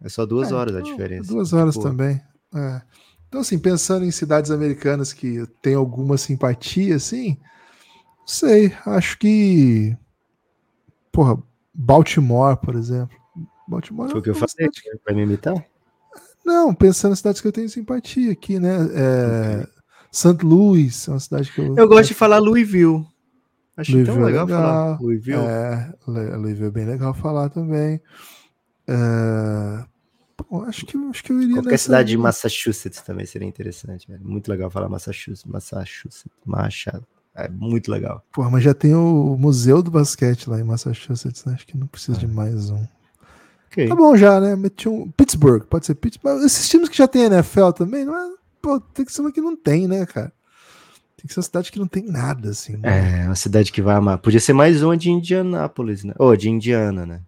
[0.00, 1.32] É só duas é, horas a então, diferença.
[1.32, 1.86] Duas horas tipo...
[1.86, 2.20] também.
[2.54, 2.82] É.
[3.28, 7.36] Então, assim, pensando em cidades americanas que tem alguma simpatia, assim,
[8.20, 9.96] não sei, acho que.
[11.12, 11.42] Porra,
[11.74, 13.16] Baltimore, por exemplo.
[13.66, 14.10] Baltimore.
[14.10, 14.70] Foi o que eu falei,
[15.04, 15.62] vai me imitar?
[16.48, 18.88] Não, pensando em cidades que eu tenho simpatia aqui, né?
[18.94, 19.68] É,
[20.10, 20.42] St.
[20.42, 21.76] Louis é uma cidade que eu.
[21.76, 23.06] Eu gosto de falar Louisville.
[23.76, 25.38] Acho Louisville tão legal, é legal falar Louisville.
[25.38, 28.00] É, Louisville é bem legal falar também.
[28.88, 29.84] É,
[30.66, 31.56] acho que, acho que eu iria.
[31.56, 34.24] Qualquer cidade de Massachusetts também seria interessante, velho.
[34.24, 35.44] Muito legal falar Massachusetts.
[35.44, 36.24] Massachusetts.
[36.46, 37.06] Machado.
[37.34, 38.24] É muito legal.
[38.32, 41.52] Pô, mas já tem o Museu do Basquete lá em Massachusetts, né?
[41.52, 42.20] Acho que não precisa é.
[42.20, 42.84] de mais um.
[43.70, 43.88] Okay.
[43.88, 44.56] Tá bom já, né?
[44.56, 45.10] Meti um...
[45.10, 46.42] Pittsburgh, pode ser Pittsburgh.
[46.44, 48.34] Esses times que já tem NFL também, não é.
[48.60, 50.32] Pô, tem que ser uma que não tem, né, cara?
[51.16, 52.76] Tem que ser uma cidade que não tem nada, assim.
[52.76, 53.22] Né?
[53.22, 54.18] É, uma cidade que vai amar.
[54.18, 56.14] Podia ser mais uma de Indianápolis, né?
[56.18, 57.20] Ou oh, de Indiana, né?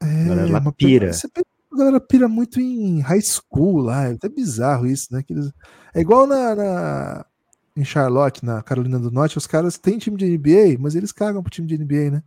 [0.00, 1.12] É, Agora ela pira.
[1.12, 1.28] Você
[1.72, 5.22] a galera pira muito em high school lá, é até bizarro isso, né?
[5.22, 5.50] Que eles...
[5.94, 7.26] É igual na, na,
[7.74, 11.42] em Charlotte, na Carolina do Norte, os caras têm time de NBA, mas eles cagam
[11.42, 12.22] pro time de NBA, né?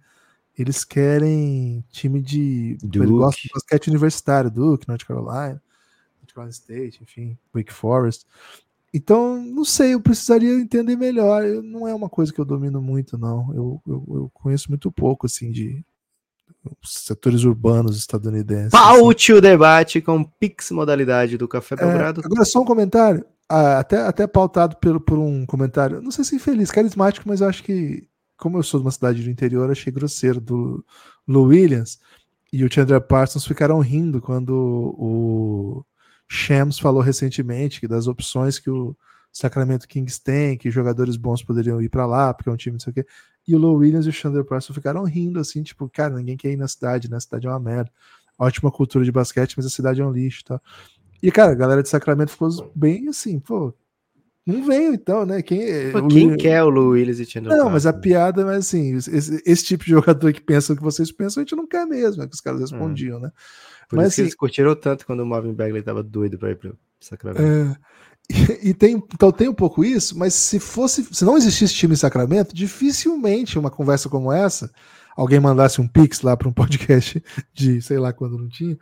[0.57, 2.77] Eles querem time de.
[2.81, 2.99] Duke.
[2.99, 5.61] Eles gostam de basquete universitário, Duke, North Carolina,
[6.21, 8.25] North Carolina State, enfim, Wake Forest.
[8.93, 11.43] Então, não sei, eu precisaria entender melhor.
[11.43, 13.53] Eu, não é uma coisa que eu domino muito, não.
[13.53, 15.83] Eu, eu, eu conheço muito pouco, assim, de,
[16.83, 18.71] setores urbanos estadunidenses.
[18.71, 19.37] Paute assim.
[19.37, 22.21] o debate com Pix modalidade do Café é, Belgrado.
[22.21, 26.23] É, agora, só um comentário, ah, até, até pautado pelo, por um comentário, não sei
[26.23, 29.69] se infeliz, carismático, mas eu acho que, como eu sou de uma cidade do interior,
[29.69, 30.85] achei grosseiro do
[31.27, 31.99] Lou Williams
[32.51, 35.85] e o Chandler Parsons ficaram rindo quando o
[36.27, 38.95] Shams falou recentemente que das opções que o
[39.31, 42.79] Sacramento Kings tem, que jogadores bons poderiam ir para lá, porque é um time, não
[42.79, 43.05] sei o quê.
[43.45, 46.51] E o Low Williams e o Chandler Parsons ficaram rindo, assim, tipo, cara, ninguém quer
[46.51, 47.17] ir na cidade, né?
[47.17, 47.91] A cidade é uma merda.
[48.39, 50.61] Ótima cultura de basquete, mas a cidade é um lixo, tá?
[51.21, 53.73] E, cara, a galera de Sacramento ficou bem assim, pô,
[54.45, 55.41] não veio então, né?
[55.41, 56.37] Quem, é pô, quem Will...
[56.37, 59.83] quer o Lou Williams e Chandler Não, mas a piada, mas assim, esse, esse, tipo
[59.83, 62.35] de jogador que pensa o que vocês pensam, a gente não quer mesmo, é que
[62.35, 62.63] os caras hum.
[62.63, 63.21] respondiam, hum.
[63.21, 63.31] né?
[63.89, 66.57] Por mas, isso assim, eles curtiram tanto quando o Marvin Bagley tava doido pra ir
[66.57, 67.41] pro Sacramento.
[67.41, 67.75] É,
[68.63, 71.97] e, tem, então tem um pouco isso, mas se fosse, se não existisse time em
[71.97, 74.71] Sacramento, dificilmente uma conversa como essa,
[75.15, 78.77] alguém mandasse um pix lá para um podcast de sei lá quando não tinha,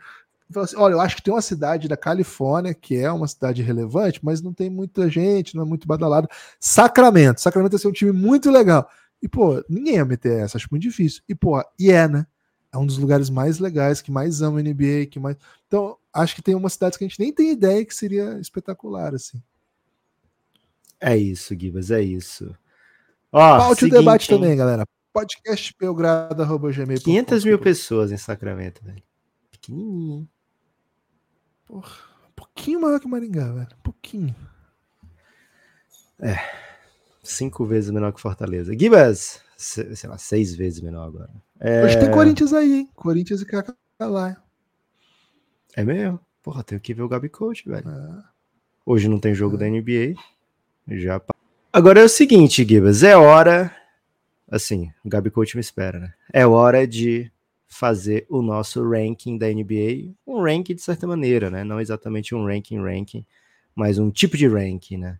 [0.56, 4.20] assim, olha, eu acho que tem uma cidade da Califórnia que é uma cidade relevante,
[4.22, 6.28] mas não tem muita gente, não é muito badalado.
[6.60, 8.88] Sacramento, Sacramento ia ser um time muito legal.
[9.22, 11.22] E pô, ninguém ia meter essa, acho muito difícil.
[11.28, 12.26] E pô, e é, né?
[12.72, 15.36] É um dos lugares mais legais, que mais ama o NBA, que mais.
[15.68, 19.14] Então, acho que tem umas cidades que a gente nem tem ideia que seria espetacular,
[19.14, 19.40] assim.
[21.00, 22.52] É isso, Gibas, é isso.
[23.30, 24.38] Ó, Paute o debate hein?
[24.38, 24.84] também, galera.
[25.12, 27.00] Podcast belgrado.gmail.
[27.00, 29.02] 500 mil pessoas em Sacramento, velho.
[29.52, 30.28] Pequenininho.
[31.74, 31.90] Porra,
[32.28, 33.66] um pouquinho maior que Maringá, velho.
[33.76, 34.36] Um pouquinho.
[36.20, 36.36] É.
[37.20, 38.78] Cinco vezes menor que Fortaleza.
[38.78, 41.30] Gibas, sei lá, seis vezes menor agora.
[41.58, 41.82] É...
[41.82, 42.90] Hoje tem Corinthians aí, hein?
[42.94, 44.40] Corinthians e Cacalá.
[45.74, 46.20] É mesmo?
[46.44, 47.90] Porra, tenho que ver o Gabi Coach, velho.
[47.90, 48.22] É.
[48.86, 49.58] Hoje não tem jogo é.
[49.58, 50.14] da NBA.
[50.96, 51.20] Já.
[51.72, 53.74] Agora é o seguinte, Gibas, é hora.
[54.48, 56.14] Assim, o Gabi Coach me espera, né?
[56.32, 57.32] É hora de
[57.66, 60.14] fazer o nosso ranking da NBA.
[60.26, 61.64] Um ranking de certa maneira, né?
[61.64, 63.26] Não exatamente um ranking, ranking,
[63.74, 65.18] mas um tipo de ranking, né?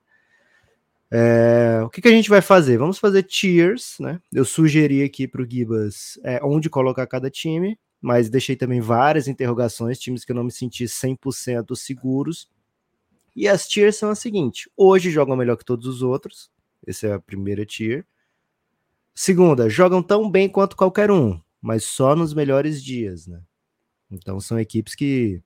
[1.11, 2.77] É, o que, que, a gente vai fazer?
[2.77, 4.21] Vamos fazer tiers, né?
[4.33, 9.27] Eu sugeri aqui para o Gibas é, onde colocar cada time mas deixei também várias
[9.29, 12.51] interrogações, times que eu não me senti 100% seguros.
[13.35, 16.51] E as tiers são as seguintes: hoje jogam melhor que todos os outros,
[16.87, 18.05] essa é a primeira tier.
[19.15, 23.41] Segunda, jogam tão bem quanto qualquer um, mas só nos melhores dias, né?
[24.11, 25.43] Então são equipes que,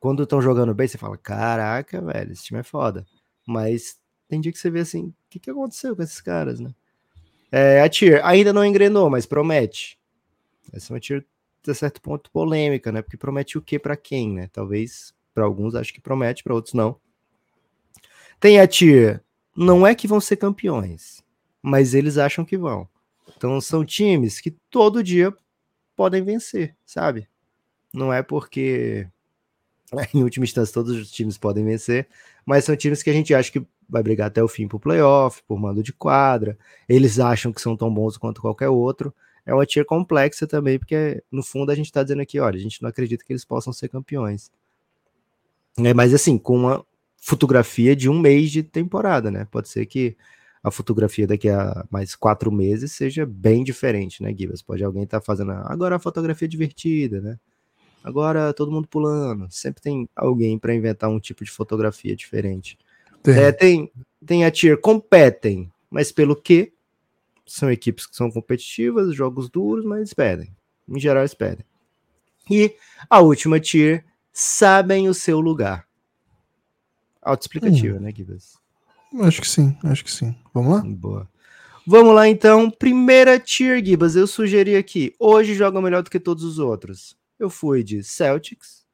[0.00, 3.06] quando estão jogando bem, você fala: caraca, velho, esse time é foda.
[3.46, 6.74] Mas Tem dia que você vê assim, o que, que aconteceu com esses caras, né?
[7.52, 10.00] É, a Tier ainda não engrenou, mas promete.
[10.72, 11.24] Essa é uma Tier,
[11.62, 13.00] de certo ponto, polêmica, né?
[13.00, 14.48] Porque promete o que para quem, né?
[14.52, 16.98] Talvez para alguns acho que promete, para outros não.
[18.40, 19.22] Tem a Tier,
[19.56, 21.22] não é que vão ser campeões,
[21.62, 22.88] mas eles acham que vão.
[23.36, 25.34] Então são times que todo dia
[25.96, 27.28] podem vencer, sabe?
[27.92, 29.06] Não é porque
[30.14, 32.08] em última instância todos os times podem vencer,
[32.44, 35.42] mas são times que a gente acha que vai brigar até o fim pro playoff,
[35.46, 36.58] por mando de quadra.
[36.88, 39.14] Eles acham que são tão bons quanto qualquer outro.
[39.46, 42.60] É uma tier complexa também, porque no fundo a gente tá dizendo aqui, olha, a
[42.60, 44.50] gente não acredita que eles possam ser campeões.
[45.78, 46.86] É, mas assim, com uma
[47.20, 49.46] fotografia de um mês de temporada, né?
[49.50, 50.16] Pode ser que
[50.64, 54.62] a fotografia daqui a mais quatro meses seja bem diferente, né, Gibas?
[54.62, 57.38] Pode alguém estar tá fazendo agora a fotografia divertida, né?
[58.02, 59.46] Agora todo mundo pulando.
[59.50, 62.78] Sempre tem alguém para inventar um tipo de fotografia diferente.
[63.22, 63.34] Tem.
[63.34, 63.92] É, tem,
[64.24, 66.72] tem a tier competem, mas pelo que?
[67.44, 70.56] São equipes que são competitivas, jogos duros, mas pedem.
[70.88, 71.64] Em geral, eles pedem.
[72.50, 72.74] E
[73.08, 74.02] a última tier,
[74.32, 75.86] sabem o seu lugar.
[77.20, 78.00] Autoexplicativa, hum.
[78.00, 78.63] né, Gibas?
[79.20, 80.34] Acho que sim, acho que sim.
[80.52, 80.82] Vamos lá?
[80.84, 81.28] Boa.
[81.86, 82.70] Vamos lá, então.
[82.70, 84.16] Primeira tier, Gibas.
[84.16, 85.14] Eu sugeri aqui.
[85.18, 87.16] Hoje joga melhor do que todos os outros.
[87.38, 88.84] Eu fui de Celtics.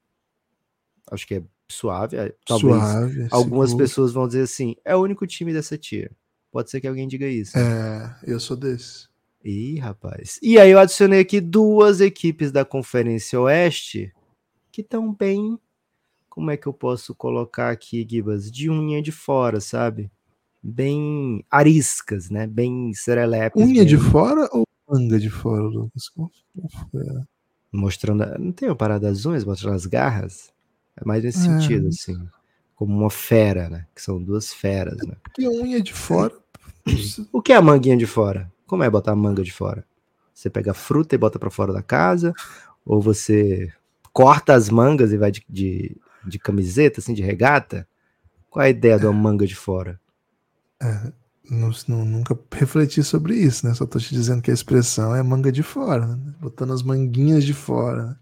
[1.10, 2.16] Acho que é suave.
[2.16, 3.86] É, talvez suave, algumas seguro.
[3.86, 6.10] pessoas vão dizer assim: é o único time dessa tier.
[6.50, 7.56] Pode ser que alguém diga isso.
[7.56, 9.08] É, eu sou desse.
[9.44, 10.38] Ih, rapaz.
[10.42, 14.12] E aí eu adicionei aqui duas equipes da Conferência Oeste
[14.72, 15.58] que estão bem.
[16.30, 18.50] Como é que eu posso colocar aqui, Gibas?
[18.50, 20.10] De unha de fora, sabe?
[20.62, 22.46] Bem ariscas, né?
[22.46, 23.60] Bem serelepes.
[23.60, 23.86] Unha bem...
[23.86, 26.04] de fora ou manga de fora, Lucas?
[26.94, 27.22] É?
[27.72, 28.24] Mostrando.
[28.38, 30.52] Não tem uma parada das unhas, mostrando as garras?
[30.96, 31.42] É mais nesse é.
[31.42, 32.16] sentido, assim.
[32.76, 33.86] Como uma fera, né?
[33.92, 35.16] Que são duas feras, né?
[35.36, 36.34] E a unha de fora.
[37.32, 38.50] o que é a manguinha de fora?
[38.66, 39.84] Como é botar a manga de fora?
[40.32, 42.32] Você pega a fruta e bota para fora da casa?
[42.86, 43.72] Ou você
[44.12, 47.86] corta as mangas e vai de, de, de camiseta, assim, de regata?
[48.48, 48.98] Qual é a ideia é.
[48.98, 50.00] da manga de fora?
[50.82, 51.12] É,
[51.50, 53.74] não, não, nunca refleti sobre isso, né?
[53.74, 56.34] Só tô te dizendo que a expressão é manga de fora, né?
[56.40, 58.06] botando as manguinhas de fora.
[58.06, 58.16] Né?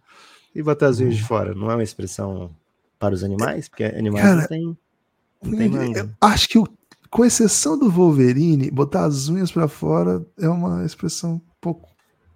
[0.54, 1.28] E botar as unhas de uhum.
[1.28, 2.54] fora não é uma expressão
[2.98, 3.68] para os animais?
[3.68, 4.78] Porque animais Cara, não tem,
[5.42, 6.16] não tem manga.
[6.20, 6.62] Acho que,
[7.10, 11.88] com exceção do Wolverine, botar as unhas para fora é uma expressão pouco,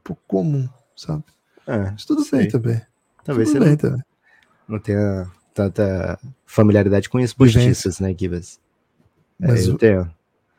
[0.05, 1.25] pouco comum, sabe?
[1.67, 2.41] É, Mas tudo sei.
[2.41, 2.83] bem também.
[3.25, 4.03] Talvez tudo bem não, também.
[4.69, 8.61] não tenha tanta familiaridade com as postiças, né, Gibas?
[9.41, 10.11] É, Mas eu tenho.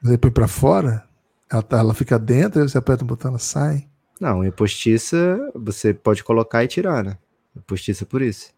[0.01, 1.03] Você põe para fora,
[1.49, 3.87] ela, tá, ela fica dentro, aí você aperta um botão, ela sai.
[4.19, 7.17] Não, em postiça você pode colocar e tirar, né?
[7.65, 8.51] Postiça por isso.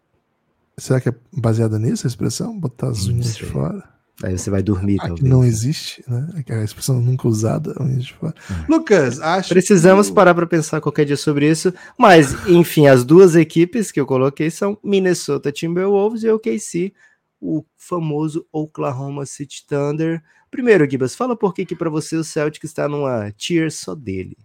[0.78, 2.58] Será que é baseada nisso a expressão?
[2.58, 3.95] Botar as unhas de fora?
[4.22, 5.28] Aí você vai dormir, Aqui talvez.
[5.28, 6.42] não existe, né?
[6.48, 7.74] É a expressão nunca usada.
[7.78, 8.66] É.
[8.66, 10.14] Lucas, acho Precisamos que...
[10.14, 11.72] parar para pensar qualquer dia sobre isso.
[11.98, 16.94] Mas, enfim, as duas equipes que eu coloquei são Minnesota Timberwolves e OKC,
[17.38, 20.22] o famoso Oklahoma City Thunder.
[20.50, 24.36] Primeiro, Gibas, fala por que que para você o Celtic está numa tier só dele.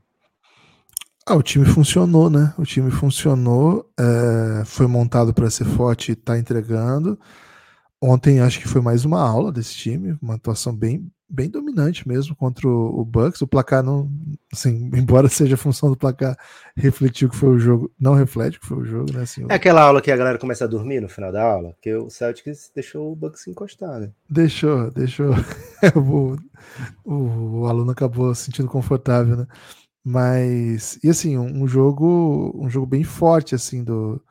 [1.26, 2.53] Ah, o time funcionou, né?
[2.57, 7.17] O time funcionou, é, foi montado para ser forte e está entregando.
[8.04, 12.36] Ontem acho que foi mais uma aula desse time, uma atuação bem, bem dominante mesmo
[12.36, 13.39] contra o, o Bucks.
[13.41, 14.10] O placar não,
[14.52, 16.36] assim, embora seja função do placar,
[16.76, 19.22] refletiu que foi o jogo, não reflete que foi o jogo, né?
[19.22, 21.93] Assim, é aquela aula que a galera começa a dormir no final da aula, que
[21.93, 24.12] o Celtics deixou o Bucks encostar, né?
[24.30, 25.32] Deixou, deixou.
[25.95, 26.38] O,
[27.04, 29.47] o, o aluno acabou se sentindo confortável, né?
[30.04, 34.22] Mas, e assim, um, um jogo um jogo bem forte, assim, do,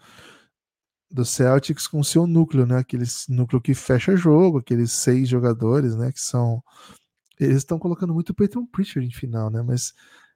[1.11, 2.79] do Celtics com seu núcleo, né?
[2.79, 6.13] Aquele núcleo que fecha jogo, aqueles seis jogadores, né?
[6.13, 6.63] Que são.
[7.39, 9.63] Eles estão colocando muito o Peyton Pritchard em final, né?
[9.63, 9.93] Mas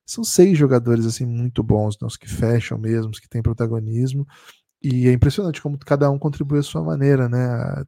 [0.07, 4.27] são seis jogadores, assim, muito bons, né, os que fecham mesmo, os que têm protagonismo.
[4.83, 7.85] E é impressionante como cada um contribui à sua maneira, né?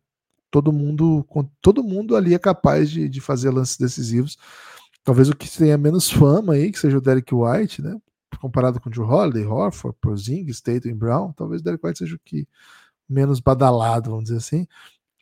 [0.51, 1.27] Todo mundo,
[1.61, 4.37] todo mundo ali é capaz de, de fazer lances decisivos.
[5.05, 7.97] Talvez o que tenha menos fama aí, que seja o Derek White, né?
[8.47, 12.21] Comparado com Drew Holiday, Horford, Porzingis, Tatum e Brown, talvez o Derek White seja o
[12.25, 12.47] que
[13.09, 14.67] menos badalado, vamos dizer assim.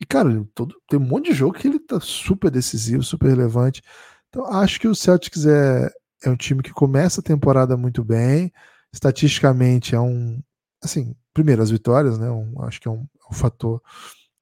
[0.01, 3.83] E, cara, todo, tem um monte de jogo que ele tá super decisivo, super relevante.
[4.29, 5.91] Então, acho que o Celtics é,
[6.23, 8.53] é um time que começa a temporada muito bem.
[8.93, 10.43] Estatisticamente, é um.
[10.83, 12.31] Assim, primeiro, as vitórias, né?
[12.31, 13.81] Um, acho que é um, é um fator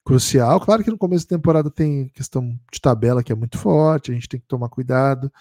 [0.05, 0.61] crucial.
[0.61, 4.14] Claro que no começo da temporada tem questão de tabela que é muito forte, a
[4.14, 5.33] gente tem que tomar cuidado.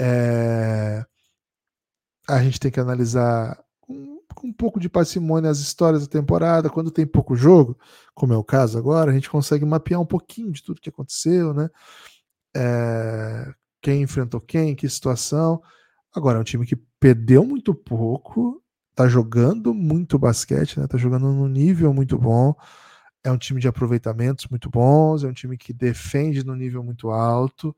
[0.00, 1.04] É...
[2.30, 6.70] A gente tem que analisar com, com, um pouco de parcimônia as histórias da temporada.
[6.70, 7.78] Quando tem pouco jogo,
[8.14, 11.52] como é o caso agora, a gente consegue mapear um pouquinho de tudo que aconteceu,
[11.52, 11.68] né?
[12.54, 15.62] é, quem enfrentou quem, que situação.
[16.14, 18.62] Agora, é um time que perdeu muito pouco,
[18.94, 20.86] tá jogando muito basquete, né?
[20.86, 22.54] Tá jogando num nível muito bom.
[23.22, 27.10] É um time de aproveitamentos muito bons, é um time que defende no nível muito
[27.10, 27.76] alto,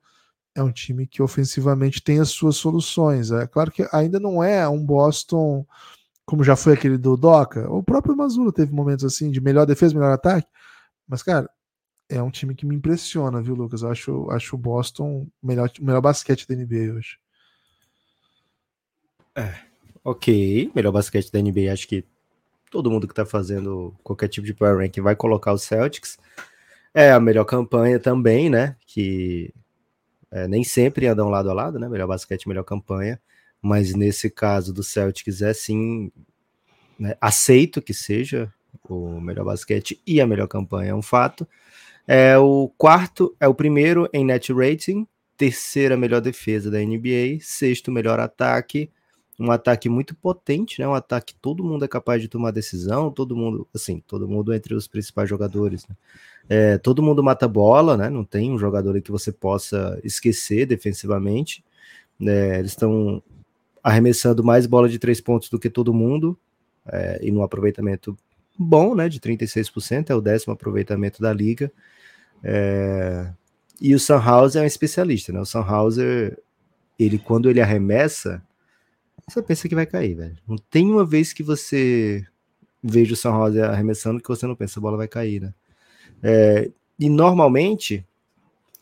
[0.55, 3.31] é um time que ofensivamente tem as suas soluções.
[3.31, 5.67] É claro que ainda não é um Boston
[6.25, 7.71] como já foi aquele do Doca.
[7.71, 10.49] O próprio Mazula teve momentos assim de melhor defesa, melhor ataque.
[11.07, 11.51] Mas, cara,
[12.09, 13.83] é um time que me impressiona, viu, Lucas?
[13.83, 17.19] Eu acho, acho o Boston o melhor, melhor basquete da NBA hoje.
[19.35, 19.55] É,
[20.05, 20.71] ok.
[20.75, 22.05] Melhor basquete da NBA, acho que
[22.71, 26.19] todo mundo que tá fazendo qualquer tipo de power ranking vai colocar o Celtics.
[26.95, 28.77] É a melhor campanha também, né?
[28.87, 29.53] Que
[30.33, 31.87] é, nem sempre andam lado a lado, né?
[31.89, 33.21] Melhor basquete, melhor campanha.
[33.61, 36.11] Mas nesse caso do Celtics é sim
[36.99, 38.53] né, aceito que seja
[38.89, 41.47] o melhor basquete e a melhor campanha, é um fato.
[42.09, 45.07] É o quarto, é o primeiro em net rating,
[45.37, 48.91] terceira melhor defesa da NBA, sexto melhor ataque,
[49.39, 50.89] um ataque muito potente, né?
[50.89, 54.53] Um ataque que todo mundo é capaz de tomar decisão, todo mundo, assim, todo mundo
[54.53, 55.97] entre os principais jogadores, né?
[56.49, 58.11] É, todo mundo mata bola, né?
[58.11, 61.65] Não tem um jogador que você possa esquecer defensivamente.
[62.21, 63.23] É, eles estão
[63.83, 66.39] arremessando mais bola de três pontos do que todo mundo
[66.87, 68.17] é, e no aproveitamento
[68.59, 69.09] bom, né?
[69.09, 71.73] De 36%, é o décimo aproveitamento da liga.
[72.43, 73.33] É,
[73.81, 75.41] e o Sunhauser é um especialista, né?
[75.41, 76.39] O Sunhauser,
[76.99, 78.43] ele quando ele arremessa,
[79.29, 80.39] você pensa que vai cair, velho.
[80.47, 82.25] Não tem uma vez que você
[82.83, 85.55] veja o Sunhauser arremessando que você não pensa a bola vai cair, né?
[86.23, 88.07] É, e normalmente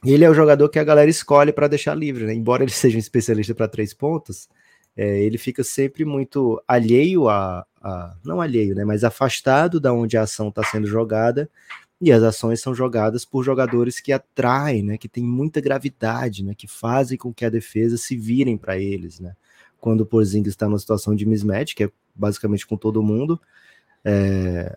[0.05, 2.35] ele é o jogador que a galera escolhe para deixar livre, né?
[2.35, 4.49] Embora ele seja um especialista para três pontos,
[4.97, 8.85] é, ele fica sempre muito alheio a, a, não alheio, né?
[8.85, 11.49] Mas afastado da onde a ação está sendo jogada
[12.01, 14.99] e as ações são jogadas por jogadores que atraem, né?
[14.99, 16.55] Que tem muita gravidade, né?
[16.55, 19.35] Que fazem com que a defesa se virem para eles, né?
[19.79, 23.41] Quando o Porzingis está numa situação de mismatch, que é basicamente com todo mundo,
[24.05, 24.77] é,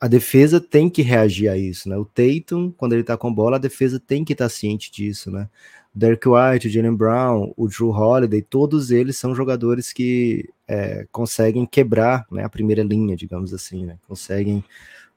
[0.00, 1.96] a defesa tem que reagir a isso, né?
[1.96, 5.30] O Tatum, quando ele tá com bola, a defesa tem que estar tá ciente disso,
[5.30, 5.48] né?
[5.92, 11.66] Derek White, o Jalen Brown, o Drew Holiday, todos eles são jogadores que é, conseguem
[11.66, 13.98] quebrar né, a primeira linha, digamos assim, né?
[14.06, 14.62] Conseguem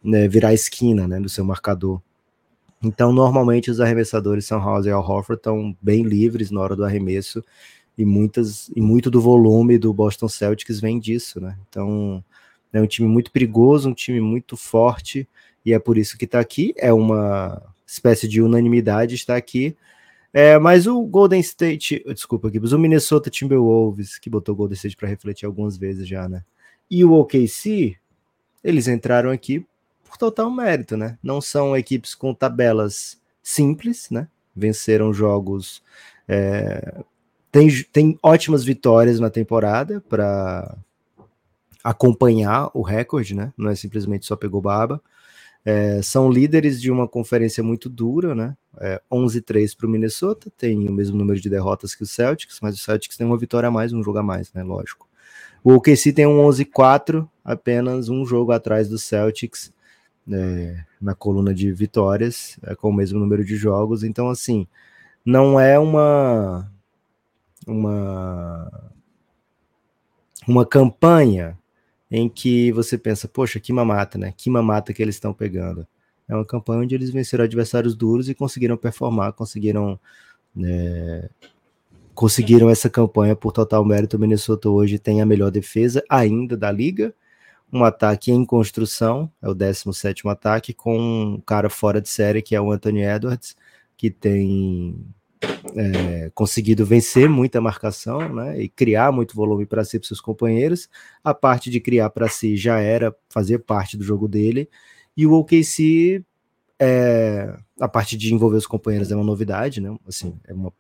[0.04, 2.02] né, virar a esquina né, do seu marcador.
[2.82, 6.84] Então, normalmente, os arremessadores São House e Al Horford estão bem livres na hora do
[6.84, 7.44] arremesso
[7.96, 11.56] e muitas e muito do volume do Boston Celtics vem disso, né?
[11.70, 12.24] Então,
[12.74, 15.28] é um time muito perigoso, um time muito forte,
[15.66, 16.74] e é por isso que está aqui.
[16.78, 19.76] É uma espécie de unanimidade estar aqui.
[20.34, 24.96] É, mas o Golden State, desculpa aqui, o Minnesota Timberwolves, que botou o Golden State
[24.96, 26.44] para refletir algumas vezes já, né?
[26.90, 27.98] E o OKC,
[28.64, 29.66] eles entraram aqui
[30.06, 31.18] por total mérito, né?
[31.22, 34.28] Não são equipes com tabelas simples, né?
[34.56, 35.84] Venceram jogos.
[36.28, 37.02] É,
[37.52, 40.78] tem, tem ótimas vitórias na temporada para
[41.84, 43.54] acompanhar o recorde, né?
[43.58, 45.02] Não é simplesmente só pegou baba.
[45.64, 48.58] É, são líderes de uma conferência muito dura, né?
[48.80, 52.76] É, 11-3 para o Minnesota, tem o mesmo número de derrotas que o Celtics, mas
[52.76, 54.64] o Celtics tem uma vitória a mais, um jogo a mais, né?
[54.64, 55.08] Lógico.
[55.64, 59.72] O OKC tem um 11-4, apenas um jogo atrás do Celtics
[60.32, 64.04] é, na coluna de vitórias, é, com o mesmo número de jogos.
[64.04, 64.68] Então, assim,
[65.24, 66.72] não é uma
[67.68, 68.92] uma
[70.48, 71.58] uma campanha
[72.12, 74.34] em que você pensa, poxa, que mamata, né?
[74.36, 75.88] Que mamata que eles estão pegando.
[76.28, 80.00] É uma campanha onde eles venceram adversários duros e conseguiram performar, conseguiram
[80.56, 81.30] né,
[82.14, 84.18] conseguiram essa campanha por total mérito.
[84.18, 87.14] O Minnesota hoje tem a melhor defesa ainda da liga,
[87.72, 92.56] um ataque em construção, é o 17 ataque, com um cara fora de série que
[92.56, 93.56] é o Anthony Edwards,
[93.96, 95.06] que tem
[95.76, 100.90] é, conseguido vencer muita marcação né, e criar muito volume para si para seus companheiros.
[101.24, 104.70] A parte de criar para si já era fazer parte do jogo dele.
[105.16, 106.24] E o OKC,
[106.80, 109.96] é, a parte de envolver os companheiros é uma novidade, né?
[110.08, 110.74] Assim, é uma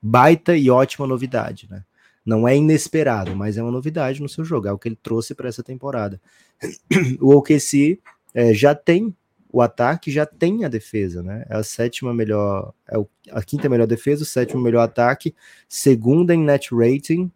[0.00, 1.84] baita e ótima novidade, né?
[2.24, 5.34] Não é inesperado, mas é uma novidade no seu jogo, é o que ele trouxe
[5.34, 6.20] para essa temporada.
[7.20, 8.00] O OKC
[8.32, 9.14] é, já tem
[9.54, 11.46] o ataque já tem a defesa, né?
[11.48, 12.96] É a sétima melhor, é
[13.30, 15.32] a quinta melhor defesa, o sétimo melhor ataque,
[15.68, 17.30] segunda em net rating.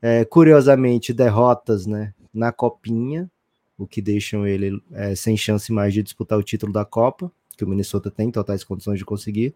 [0.00, 2.14] É, curiosamente, derrotas, né?
[2.32, 3.28] Na copinha,
[3.76, 7.64] o que deixam ele é, sem chance mais de disputar o título da Copa, que
[7.64, 9.52] o Minnesota tem totais condições de conseguir,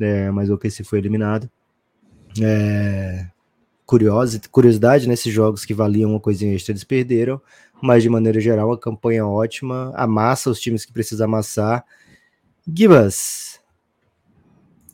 [0.00, 1.50] é, mas o que se foi eliminado.
[2.40, 3.26] É,
[4.50, 7.38] curiosidade, nesses jogos que valiam uma coisinha extra, eles perderam
[7.82, 11.84] mas de maneira geral, uma campanha ótima, amassa os times que precisa amassar.
[12.66, 13.60] Gibas,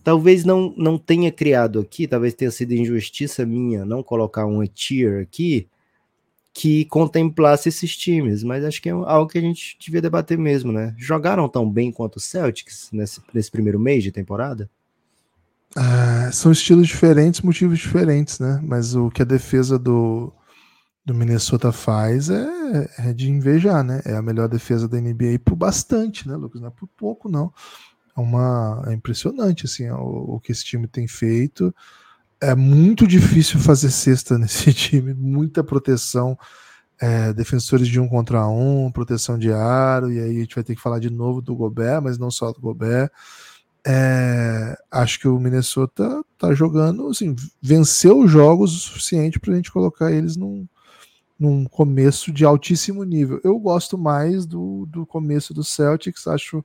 [0.03, 5.21] talvez não, não tenha criado aqui, talvez tenha sido injustiça minha não colocar um tier
[5.23, 5.69] aqui
[6.55, 10.73] que contemplasse esses times, mas acho que é algo que a gente devia debater mesmo,
[10.73, 10.95] né?
[10.97, 14.69] Jogaram tão bem quanto o Celtics nesse, nesse primeiro mês de temporada?
[15.77, 18.61] Ah, são estilos diferentes, motivos diferentes, né?
[18.65, 20.33] Mas o que a defesa do,
[21.09, 24.03] do Minnesota faz é, é de invejar, né?
[24.05, 26.61] É a melhor defesa da NBA por bastante, né, Lucas?
[26.61, 27.51] Não é por pouco, não.
[28.15, 31.75] É, uma, é impressionante, assim, o, o que esse time tem feito.
[32.41, 36.39] É muito difícil fazer cesta nesse time, muita proteção.
[37.01, 40.75] É, defensores de um contra um, proteção de aro, e aí a gente vai ter
[40.75, 43.09] que falar de novo do Gobert, mas não só do Gobert.
[43.87, 49.57] É, acho que o Minnesota tá jogando, assim, venceu os jogos o suficiente para a
[49.57, 50.67] gente colocar eles num,
[51.39, 53.41] num começo de altíssimo nível.
[53.45, 56.65] Eu gosto mais do, do começo do Celtics, acho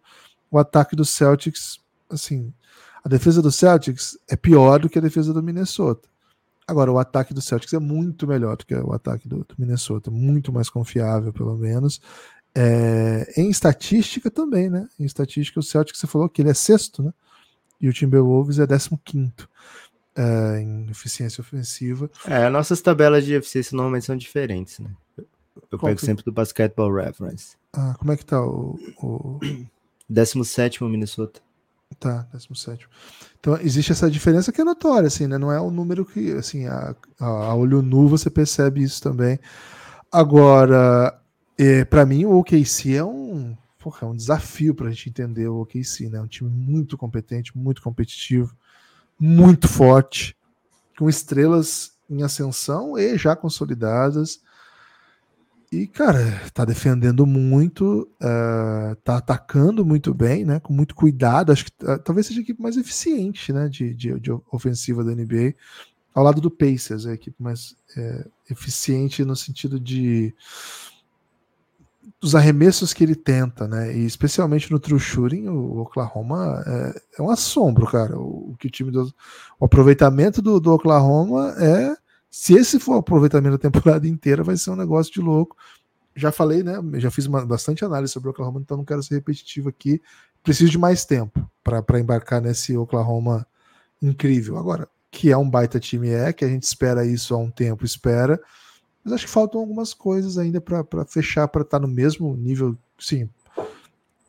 [0.50, 2.54] o ataque do Celtics, assim,
[3.04, 6.08] a defesa do Celtics é pior do que a defesa do Minnesota.
[6.66, 10.10] Agora, o ataque do Celtics é muito melhor do que o ataque do, do Minnesota,
[10.10, 12.02] muito mais confiável, pelo menos.
[12.56, 14.88] É, em estatística também, né?
[14.98, 17.12] Em estatística, o Celtic você falou que ele é sexto, né?
[17.82, 19.50] E o Timberwolves é décimo quinto
[20.16, 22.10] é, em eficiência ofensiva.
[22.26, 24.90] É, nossas tabelas de eficiência normalmente são diferentes, né?
[25.72, 26.06] Eu Qual pego que...
[26.06, 27.56] sempre do Basketball Reference.
[27.74, 28.80] Ah, como é que tá o.
[29.02, 29.40] o...
[30.10, 31.42] 17 Minnesota.
[32.00, 32.88] Tá, 17.
[33.40, 35.38] Então existe essa diferença que é notória, assim, né?
[35.38, 39.40] Não é o número que, assim, a, a olho nu você percebe isso também.
[40.12, 41.20] Agora,
[41.58, 45.48] é, para mim, o OKC é um, porra, é um desafio para a gente entender
[45.48, 46.20] o OKC, né?
[46.22, 48.56] Um time muito competente, muito competitivo,
[49.20, 50.36] muito forte,
[50.98, 54.42] com estrelas em ascensão e já consolidadas.
[55.72, 60.60] E, cara, tá defendendo muito, uh, tá atacando muito bem, né?
[60.60, 61.52] Com muito cuidado.
[61.52, 63.68] Acho que uh, talvez seja a equipe mais eficiente, né?
[63.68, 65.56] De, de, de, ofensiva da NBA.
[66.14, 70.32] Ao lado do Pacers, a equipe mais é, eficiente no sentido de
[72.20, 73.96] dos arremessos que ele tenta, né?
[73.96, 78.18] E especialmente no true shooting, o Oklahoma é, é um assombro, cara.
[78.18, 79.14] O, o que o time do
[79.60, 81.96] o aproveitamento do, do, Oklahoma é,
[82.30, 85.56] se esse for o aproveitamento da temporada inteira, vai ser um negócio de louco.
[86.16, 86.76] Já falei, né?
[86.96, 90.02] Já fiz uma, bastante análise sobre o Oklahoma, então não quero ser repetitivo aqui.
[90.42, 93.46] Preciso de mais tempo para embarcar nesse Oklahoma
[94.02, 94.58] incrível.
[94.58, 97.86] Agora, que é um baita time é, que a gente espera isso há um tempo,
[97.86, 98.40] espera
[99.04, 102.78] mas acho que faltam algumas coisas ainda para fechar, para estar tá no mesmo nível.
[102.98, 103.30] Sim,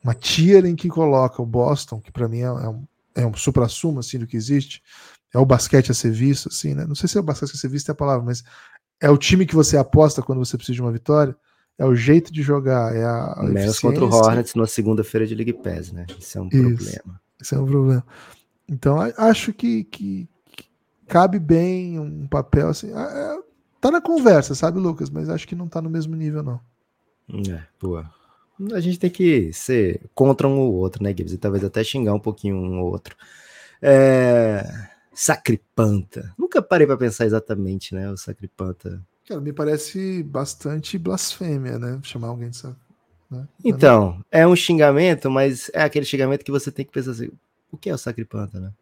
[0.02, 3.34] uma tier em que coloca o Boston, que para mim é, é, um, é um
[3.34, 4.82] supra-sumo assim, do que existe.
[5.32, 6.84] É o basquete a ser visto, assim, né?
[6.86, 8.44] Não sei se é o basquete a ser visto é a palavra, mas
[9.00, 11.36] é o time que você aposta quando você precisa de uma vitória.
[11.76, 13.32] É o jeito de jogar, é a.
[13.32, 16.06] a Menos contra o Hornets na segunda-feira de League Pass, né?
[16.18, 17.20] Isso é um Isso, problema.
[17.40, 18.06] Isso é um problema.
[18.68, 20.66] Então, acho que, que, que
[21.08, 22.92] cabe bem um papel assim.
[22.92, 23.38] É,
[23.84, 25.10] Tá na conversa, sabe, Lucas?
[25.10, 26.58] Mas acho que não tá no mesmo nível, não.
[27.52, 28.10] É, boa.
[28.72, 31.34] A gente tem que ser contra um ou outro, né, Gibbs?
[31.34, 33.14] E talvez até xingar um pouquinho um ou outro.
[33.82, 34.64] É...
[35.12, 36.32] Sacripanta.
[36.38, 38.10] Nunca parei para pensar exatamente, né?
[38.10, 39.02] O Sacripanta.
[39.28, 42.00] Cara, me parece bastante blasfêmia, né?
[42.04, 42.74] Chamar alguém de sac...
[43.30, 43.46] né?
[43.62, 47.28] Então, é um xingamento, mas é aquele xingamento que você tem que pensar assim:
[47.70, 48.72] o que é o Sacripanta, né?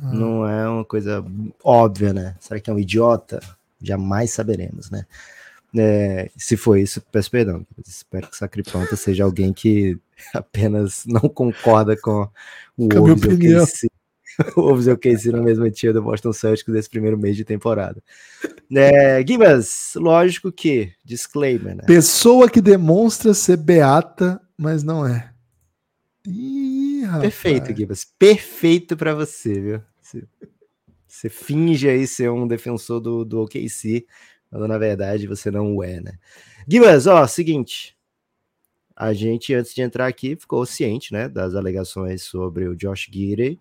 [0.00, 0.12] Ah.
[0.12, 1.24] Não é uma coisa
[1.64, 2.36] óbvia, né?
[2.38, 3.40] Será que é um idiota?
[3.80, 5.06] Jamais saberemos, né?
[5.78, 7.66] É, se for isso, peço perdão.
[7.86, 9.98] Espero que o Sacripanta seja alguém que
[10.32, 12.28] apenas não concorda com
[12.76, 13.24] o Wolves
[13.62, 13.88] OKC.
[14.54, 18.02] O Wolves OKC na mesma tia do Boston Celtics desse primeiro mês de temporada.
[18.74, 21.82] É, Gibas, lógico que, disclaimer, né?
[21.86, 25.30] Pessoa que demonstra ser beata, mas não é.
[26.26, 28.06] Ih, Perfeito, Gibas.
[28.18, 29.82] Perfeito para você, viu?
[31.16, 34.06] Você finge aí ser um defensor do, do OKC,
[34.50, 36.18] quando na verdade você não é, né?
[36.68, 37.96] Guimas, ó, seguinte.
[38.94, 43.58] A gente, antes de entrar aqui, ficou ciente, né, das alegações sobre o Josh Gidey.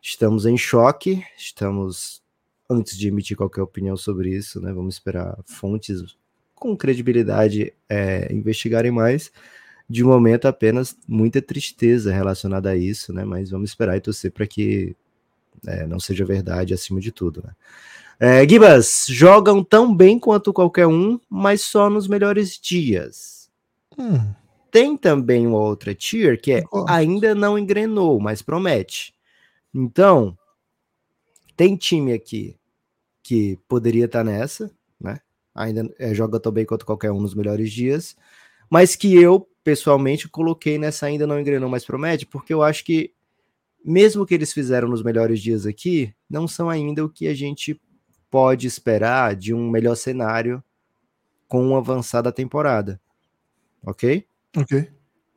[0.00, 2.22] Estamos em choque, estamos,
[2.70, 6.16] antes de emitir qualquer opinião sobre isso, né, vamos esperar fontes
[6.54, 9.32] com credibilidade é, investigarem mais.
[9.90, 14.46] De momento, apenas muita tristeza relacionada a isso, né, mas vamos esperar e torcer para
[14.46, 14.94] que
[15.66, 17.52] é, não seja verdade acima de tudo, né?
[18.18, 23.50] É, Gibas, jogam tão bem quanto qualquer um, mas só nos melhores dias.
[23.98, 24.32] Hum.
[24.70, 29.12] Tem também uma outra tier que é ainda não engrenou, mas promete.
[29.74, 30.38] Então,
[31.56, 32.56] tem time aqui
[33.22, 35.18] que poderia estar tá nessa, né?
[35.54, 38.16] Ainda é, joga tão bem quanto qualquer um nos melhores dias,
[38.70, 43.12] mas que eu pessoalmente coloquei nessa ainda não engrenou, mas promete, porque eu acho que
[43.84, 47.80] mesmo que eles fizeram nos melhores dias aqui, não são ainda o que a gente
[48.30, 50.62] pode esperar de um melhor cenário
[51.48, 53.00] com uma avançada temporada.
[53.84, 54.26] Ok?
[54.56, 54.90] Ok.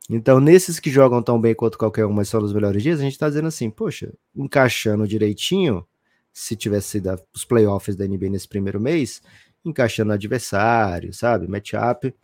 [0.08, 3.02] Então, nesses que jogam tão bem quanto qualquer um, mas só nos melhores dias, a
[3.02, 5.84] gente tá dizendo assim, poxa, encaixando direitinho,
[6.32, 9.20] se tivesse sido os playoffs da NBA nesse primeiro mês,
[9.64, 12.14] encaixando adversário, sabe, matchup,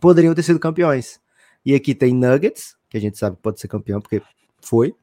[0.00, 1.20] poderiam ter sido campeões.
[1.64, 4.22] E aqui tem Nuggets, que a gente sabe que pode ser campeão, porque
[4.62, 4.94] foi.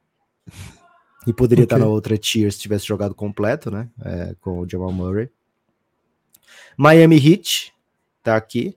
[1.28, 1.76] E poderia okay.
[1.76, 3.88] estar na outra tier se tivesse jogado completo, né?
[4.04, 5.30] É, com o Jamal Murray.
[6.76, 7.72] Miami Heat
[8.24, 8.76] tá aqui.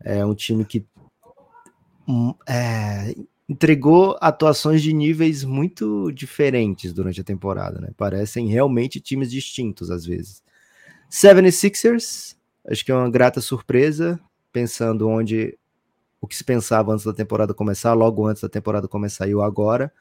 [0.00, 0.86] É um time que
[2.06, 3.16] hum, é,
[3.48, 7.90] entregou atuações de níveis muito diferentes durante a temporada, né?
[7.96, 10.42] Parecem realmente times distintos às vezes.
[11.10, 12.36] 76ers,
[12.68, 14.20] acho que é uma grata surpresa,
[14.52, 15.58] pensando onde
[16.20, 19.42] o que se pensava antes da temporada começar, logo antes da temporada começar e o
[19.42, 19.92] agora.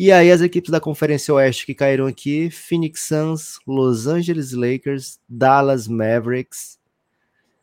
[0.00, 5.18] E aí as equipes da Conferência Oeste que caíram aqui, Phoenix Suns, Los Angeles Lakers,
[5.28, 6.78] Dallas Mavericks.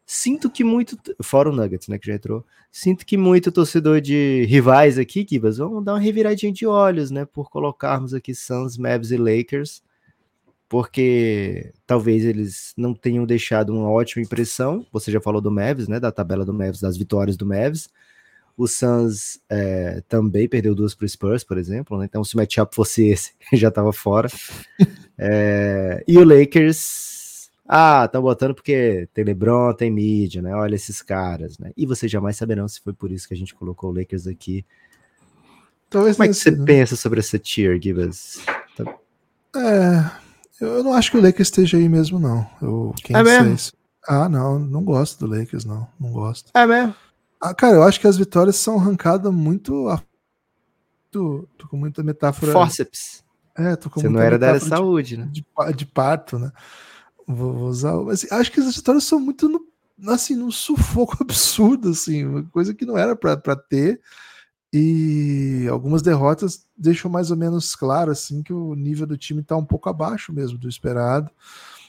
[0.06, 2.46] Sinto que muito, fora o Nuggets, né, que já entrou.
[2.70, 7.24] Sinto que muito torcedor de rivais aqui, Kibas, vão dar uma reviradinha de olhos, né,
[7.24, 9.82] por colocarmos aqui Suns, Mavs e Lakers
[10.68, 14.86] porque talvez eles não tenham deixado uma ótima impressão.
[14.92, 16.00] Você já falou do Mavs, né?
[16.00, 17.90] Da tabela do Mavs, das vitórias do Mavs.
[18.58, 22.06] O Suns é, também perdeu duas para o Spurs, por exemplo, né?
[22.06, 24.30] Então, se o matchup fosse esse, já estava fora.
[25.18, 30.56] é, e o Lakers, ah, estão botando porque tem LeBron, tem mídia, né?
[30.56, 31.72] Olha esses caras, né?
[31.76, 34.66] E vocês jamais saberão se foi por isso que a gente colocou o Lakers aqui.
[35.90, 36.66] Talvez Como é que você né?
[36.66, 38.40] pensa sobre essa tier, Gibbs?
[39.56, 40.12] É,
[40.62, 42.48] eu não acho que o Lakers esteja aí mesmo, não.
[42.62, 43.58] Eu, quem é mesmo?
[44.08, 45.88] Ah, não, não gosto do Lakers, não.
[46.00, 46.52] Não gosto.
[46.54, 46.94] É mesmo?
[47.42, 49.88] Ah, cara, eu acho que as vitórias são arrancadas muito.
[49.90, 50.02] A...
[51.12, 52.52] Tô, tô com muita metáfora.
[52.52, 53.24] Forceps.
[53.58, 55.30] É, tô com Você não era da área de saúde, né?
[55.32, 56.52] De, de parto, né?
[57.28, 57.96] Vou, vou, usar.
[58.04, 59.66] Mas acho que as vitórias são muito no,
[60.12, 64.02] assim, num sufoco absurdo, assim, uma coisa que não era para ter.
[64.74, 69.56] E algumas derrotas deixam mais ou menos claro assim que o nível do time está
[69.56, 71.32] um pouco abaixo mesmo do esperado.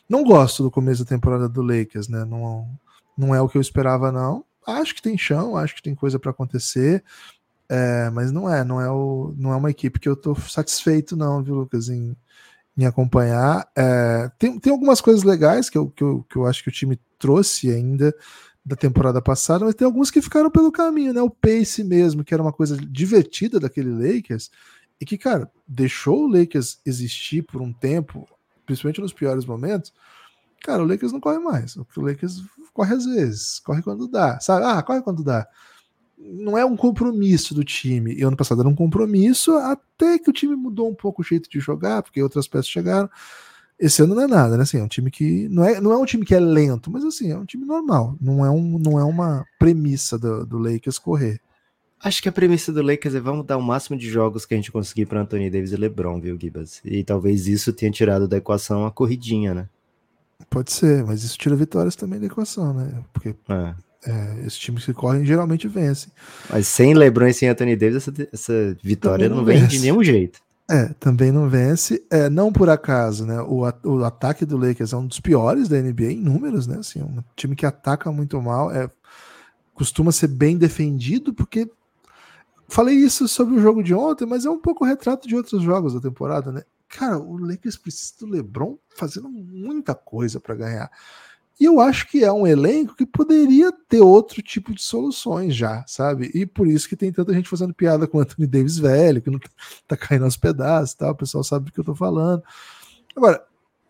[0.09, 2.25] Não gosto do começo da temporada do Lakers, né?
[2.25, 2.69] Não,
[3.19, 4.45] não é o que eu esperava, não.
[4.67, 7.05] Acho que tem chão, acho que tem coisa para acontecer,
[7.69, 11.17] é, mas não é, não é, o, não é uma equipe que eu estou satisfeito,
[11.17, 12.17] não, viu, Lucas, em,
[12.77, 13.69] em acompanhar.
[13.77, 16.73] É, tem, tem algumas coisas legais que eu, que, eu, que eu acho que o
[16.73, 18.15] time trouxe ainda
[18.65, 21.23] da temporada passada, mas tem alguns que ficaram pelo caminho, né?
[21.23, 24.51] O pace mesmo, que era uma coisa divertida daquele Lakers,
[25.01, 28.29] e que, cara, deixou o Lakers existir por um tempo,
[28.65, 29.93] principalmente nos piores momentos.
[30.63, 31.77] Cara, o Lakers não corre mais.
[31.77, 32.43] O Lakers
[32.73, 34.67] corre às vezes, corre quando dá, sabe?
[34.67, 35.47] Ah, corre quando dá.
[36.19, 38.15] Não é um compromisso do time.
[38.15, 41.49] E ano passado era um compromisso, até que o time mudou um pouco o jeito
[41.49, 43.09] de jogar, porque outras peças chegaram.
[43.79, 44.63] Esse ano não é nada, né?
[44.63, 47.05] Assim, é um time que não é, não é um time que é lento, mas
[47.05, 48.17] assim, é um time normal.
[48.21, 51.41] Não é, um, não é uma premissa do, do Lakers correr.
[52.03, 54.57] Acho que a premissa do Lakers é vamos dar o máximo de jogos que a
[54.57, 56.81] gente conseguir para Anthony Davis e LeBron, viu, Gibas?
[56.85, 59.69] E talvez isso tenha tirado da equação a corridinha, né?
[60.51, 63.03] Pode ser, mas isso tira vitórias também da equação, né?
[63.13, 63.75] Porque é.
[64.07, 66.13] É, esses times que correm geralmente vencem.
[66.49, 70.03] Mas sem LeBron e sem Anthony Davis, essa, essa vitória não, não vem de nenhum
[70.03, 70.41] jeito.
[70.71, 72.05] É, também não vence.
[72.11, 73.41] É, não por acaso, né?
[73.41, 76.79] O, o ataque do Lakers é um dos piores da NBA em números, né?
[76.79, 78.91] Assim, é um time que ataca muito mal, é,
[79.75, 81.71] costuma ser bem defendido, porque
[82.69, 85.95] falei isso sobre o jogo de ontem, mas é um pouco retrato de outros jogos
[85.95, 86.63] da temporada, né?
[86.89, 90.91] Cara, o Lakers precisa do LeBron fazendo muita coisa para ganhar.
[91.59, 95.83] E eu acho que é um elenco que poderia ter outro tipo de soluções já,
[95.87, 96.31] sabe?
[96.35, 99.31] E por isso que tem tanta gente fazendo piada com o Anthony Davis velho, que
[99.31, 99.41] não
[99.89, 102.43] tá caindo aos pedaços tal, o pessoal sabe do que eu tô falando.
[103.17, 103.43] Agora,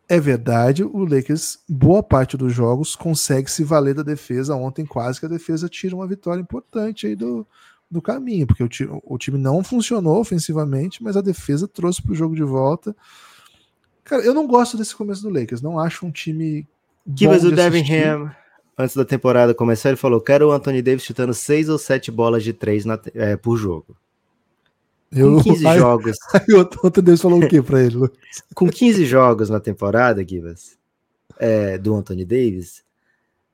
[0.09, 4.55] é verdade, o Lakers, boa parte dos jogos, consegue se valer da defesa.
[4.55, 7.45] Ontem quase que a defesa tira uma vitória importante aí do,
[7.91, 12.13] do caminho, porque o time, o time não funcionou ofensivamente, mas a defesa trouxe para
[12.13, 12.95] o jogo de volta.
[14.05, 16.67] Cara, eu não gosto desse começo do Lakers, não acho um time
[17.15, 18.33] Gibas do Devin Ham,
[18.77, 22.43] antes da temporada começar, ele falou: quero o Anthony Davis chutando seis ou sete bolas
[22.43, 23.97] de três na, é, por jogo.
[25.11, 26.17] Eu, Com 15 aí, jogos.
[26.35, 27.97] Aí o Anthony Davis falou o que pra ele?
[28.55, 30.77] Com 15 jogos na temporada, Gibas,
[31.39, 32.83] é, do Anthony Davis,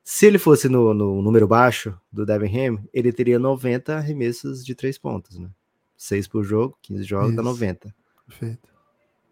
[0.03, 4.75] se ele fosse no, no, número baixo do Devin Ham, ele teria 90 arremessos de
[4.75, 5.49] três pontos, né?
[5.95, 7.37] 6 por jogo, 15 jogos, Isso.
[7.37, 7.95] dá 90.
[8.27, 8.69] Perfeito.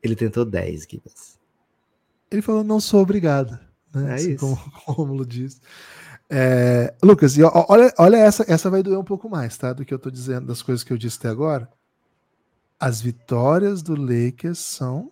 [0.02, 1.40] Ele tentou 10, Gibas.
[2.30, 3.60] Ele falou: não sou obrigado
[3.94, 4.12] né?
[4.12, 4.54] É assim como
[4.88, 5.62] o Romulo diz.
[6.30, 9.74] É, Lucas, e olha, olha essa, essa vai doer um pouco mais, tá?
[9.74, 11.70] Do que eu tô dizendo, das coisas que eu disse até agora.
[12.80, 15.12] as vitórias do Lakers são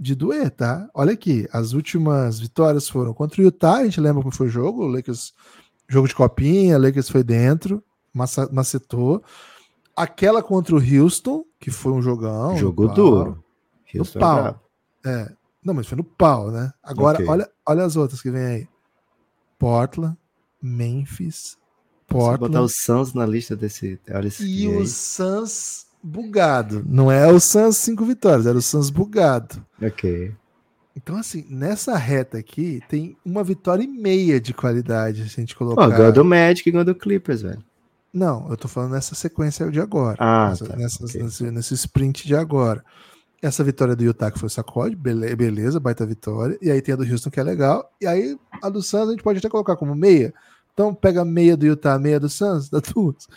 [0.00, 0.88] de doer, tá?
[0.94, 4.50] Olha aqui, as últimas vitórias foram contra o Utah, a gente lembra como foi o
[4.50, 5.34] jogo, o Lakers,
[5.86, 7.84] jogo de copinha, o Lakers foi dentro,
[8.50, 9.22] macetou.
[9.94, 12.56] Aquela contra o Houston, que foi um jogão.
[12.56, 13.44] Jogo duro.
[13.94, 14.62] no é pau.
[15.04, 15.32] É,
[15.62, 16.72] não, mas foi no pau, né?
[16.82, 17.28] Agora, okay.
[17.28, 18.68] olha, olha as outras que vem aí.
[19.58, 20.16] Portland,
[20.62, 21.58] Memphis,
[22.06, 22.38] Portland.
[22.38, 24.00] botar o Suns na lista desse.
[24.10, 26.84] Olha e o Suns bugado.
[26.86, 29.64] Não é o Suns cinco vitórias, era o Suns bugado.
[29.82, 30.32] Ok.
[30.96, 35.54] Então, assim, nessa reta aqui, tem uma vitória e meia de qualidade, se a gente
[35.56, 35.88] colocar.
[35.88, 37.62] Ganhou do Magic e ganhou do Clippers, velho.
[38.12, 40.16] Não, eu tô falando nessa sequência de agora.
[40.18, 41.22] Ah, nessa, tá, okay.
[41.22, 42.84] nesse, nesse sprint de agora.
[43.40, 46.58] Essa vitória do Utah que foi o sacode, beleza, baita vitória.
[46.60, 47.88] E aí tem a do Houston que é legal.
[48.00, 50.34] E aí a do Suns a gente pode até colocar como meia.
[50.74, 53.28] Então pega meia do Utah, meia do Suns, dá duas.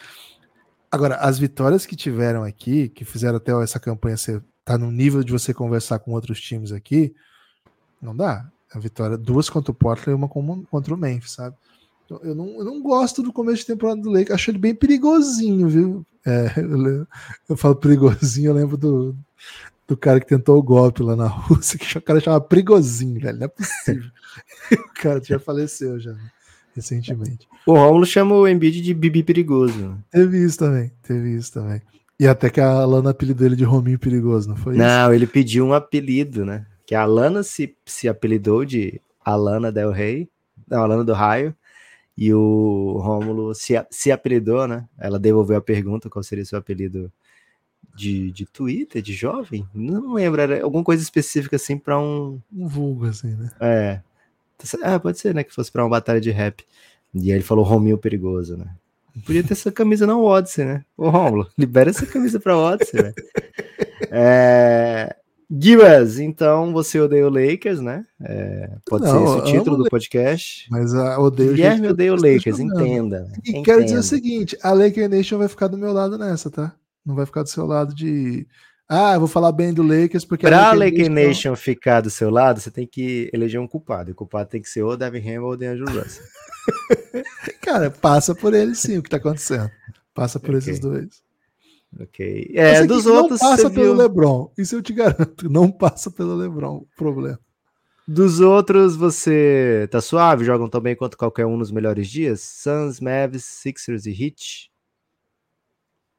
[0.93, 5.23] Agora, as vitórias que tiveram aqui, que fizeram até essa campanha ser tá no nível
[5.23, 7.15] de você conversar com outros times aqui,
[7.99, 8.47] não dá.
[8.71, 11.55] A vitória, duas contra o Portland e uma contra o Memphis, sabe?
[12.05, 14.75] Então, eu não, eu não gosto do começo de temporada do Lakers, acho ele bem
[14.75, 16.05] perigosinho, viu?
[16.23, 17.07] É, eu,
[17.49, 19.15] eu, falo perigosinho, eu lembro do,
[19.87, 23.39] do cara que tentou o golpe lá na Rússia, que o cara chama Prigozinho, velho.
[23.39, 24.11] Não é possível.
[24.71, 26.31] o cara já faleceu já, né?
[26.75, 27.47] Recentemente.
[27.65, 29.97] O Romulo chama o Embiid de Bibi Perigoso.
[30.11, 31.81] Teve isso também, teve isso também.
[32.19, 35.13] E até que a Lana apelidou ele de Rominho Perigoso, não foi Não, isso?
[35.13, 36.65] ele pediu um apelido, né?
[36.85, 40.29] Que a Lana se, se apelidou de Alana Del Rey,
[40.67, 41.55] não, Alana do Raio,
[42.17, 44.85] e o Rômulo se, se apelidou, né?
[44.97, 47.11] Ela devolveu a pergunta qual seria seu apelido
[47.95, 49.67] de, de Twitter, de jovem?
[49.73, 52.39] Não lembro, era alguma coisa específica assim para um.
[52.51, 53.51] Um vulgo, assim, né?
[53.59, 54.01] É.
[54.81, 55.43] Ah, pode ser, né?
[55.43, 56.63] Que fosse para uma batalha de rap.
[57.13, 58.67] E aí ele falou Rominho Perigoso, né?
[59.25, 60.83] Podia ter essa camisa na Odyssey, né?
[60.97, 63.13] Ô, Romulo, libera essa camisa pra Odyssey, né?
[64.15, 65.15] É...
[65.49, 68.05] Gibas, então você odeia o Lakers, né?
[68.21, 70.67] É, pode não, ser esse o título do podcast.
[70.69, 73.31] Mas a odeio Guilherme odeia o Lakers, entenda.
[73.43, 73.65] E entenda.
[73.65, 76.75] quero dizer o seguinte: a Lakers Nation vai ficar do meu lado nessa, tá?
[77.05, 78.47] Não vai ficar do seu lado de.
[78.87, 80.45] Ah, eu vou falar bem do Lakers porque.
[80.45, 84.09] Pra a Lakers Nation, Nation ficar do seu lado, você tem que eleger um culpado.
[84.09, 86.23] E o culpado tem que ser o Devin Ham ou o DeAngelo Russell.
[87.61, 89.71] Cara, passa por ele sim o que tá acontecendo.
[90.13, 90.59] Passa por okay.
[90.59, 91.23] esses dois.
[91.99, 92.51] Ok.
[92.55, 93.41] É, dos outros.
[93.41, 93.95] Não passa pelo viu...
[93.95, 94.51] LeBron.
[94.57, 95.49] Isso eu te garanto.
[95.49, 96.77] Não passa pelo LeBron.
[96.77, 97.39] O problema.
[98.07, 100.43] Dos outros, você tá suave?
[100.43, 102.41] Jogam tão bem quanto qualquer um nos melhores dias?
[102.41, 104.72] Suns, Mavs, Sixers e Heat?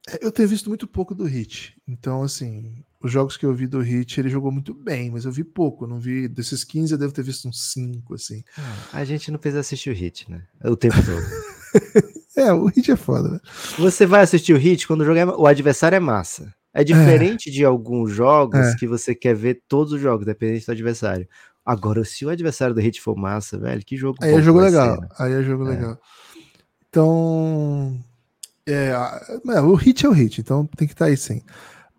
[0.08, 1.76] É, eu tenho visto muito pouco do Heat.
[1.86, 5.32] Então, assim, os jogos que eu vi do Hit, ele jogou muito bem, mas eu
[5.32, 6.26] vi pouco, não vi.
[6.26, 8.42] Desses 15, eu devo ter visto uns 5, assim.
[8.92, 10.42] A gente não fez assistir o Hit, né?
[10.64, 12.14] O tempo todo.
[12.36, 13.40] é, o Hit é foda, né?
[13.78, 16.50] Você vai assistir o Hit quando o, jogo é, o adversário é massa.
[16.72, 17.52] É diferente é.
[17.52, 18.74] de alguns jogos é.
[18.76, 21.28] que você quer ver todos os jogos, dependente do adversário.
[21.64, 24.94] Agora, se o adversário do Hit for massa, velho, que jogo Aí é jogo legal.
[24.94, 25.08] Ser, né?
[25.18, 25.70] Aí é jogo é.
[25.70, 26.00] legal.
[26.88, 27.98] Então.
[28.66, 28.92] É,
[29.48, 31.42] é, o hit é o hit, então tem que estar tá aí sim.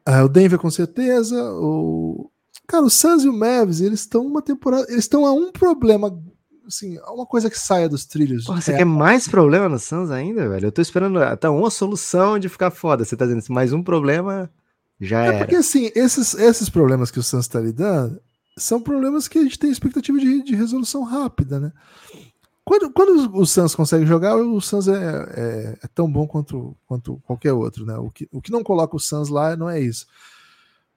[0.07, 1.41] Uh, o Denver com certeza.
[1.53, 2.29] O...
[2.67, 4.85] Cara, o Suns e o Mavs, eles estão uma temporada.
[4.89, 6.17] Eles estão a um problema.
[6.65, 8.45] Assim, uma coisa que saia dos trilhos.
[8.45, 8.77] Porra, você é...
[8.77, 10.67] quer mais problema no Suns ainda, velho?
[10.67, 13.05] Eu tô esperando até uma solução de ficar foda.
[13.05, 14.49] Você tá dizendo mais um problema,
[14.99, 15.27] já é.
[15.27, 18.19] É porque assim, esses, esses problemas que o Suns tá lidando
[18.57, 21.71] são problemas que a gente tem expectativa de, de resolução rápida, né?
[22.65, 27.21] Quando, quando o Suns consegue jogar, o Suns é, é, é, tão bom quanto, quanto
[27.23, 27.95] qualquer outro, né?
[27.97, 30.07] O que, o que não coloca o Suns lá não é isso.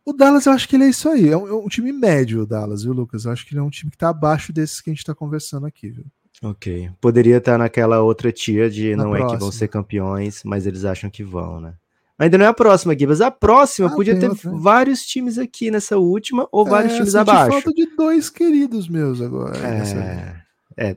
[0.02, 1.28] O Dallas, eu acho que ele é isso aí.
[1.28, 3.26] É um, é um time médio, o Dallas, viu, Lucas?
[3.26, 5.14] Eu acho que ele é um time que tá abaixo desses que a gente tá
[5.14, 6.06] conversando aqui, viu?
[6.42, 6.90] Ok.
[7.02, 9.28] Poderia estar tá naquela outra tia de Na não próxima.
[9.28, 11.74] é que vão ser campeões, mas eles acham que vão, né?
[12.18, 13.20] Ainda não é a próxima, Gibas.
[13.20, 14.50] A próxima ah, podia ter outra.
[14.50, 17.52] vários times aqui nessa última ou é, vários times abaixo.
[17.52, 19.56] falta de dois queridos meus agora.
[19.58, 20.96] É, é,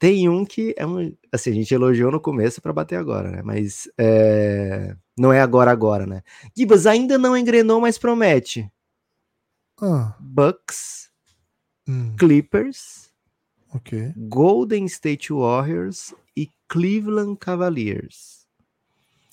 [0.00, 1.14] tem um que é um.
[1.30, 3.42] Assim, a gente elogiou no começo para bater agora, né?
[3.44, 6.22] Mas é, não é agora, agora, né?
[6.56, 8.68] Gibas ainda não engrenou, mas promete.
[9.78, 10.16] Ah.
[10.18, 11.10] Bucks,
[11.86, 12.16] hum.
[12.16, 13.10] Clippers,
[13.74, 14.14] okay.
[14.16, 18.46] Golden State Warriors e Cleveland Cavaliers.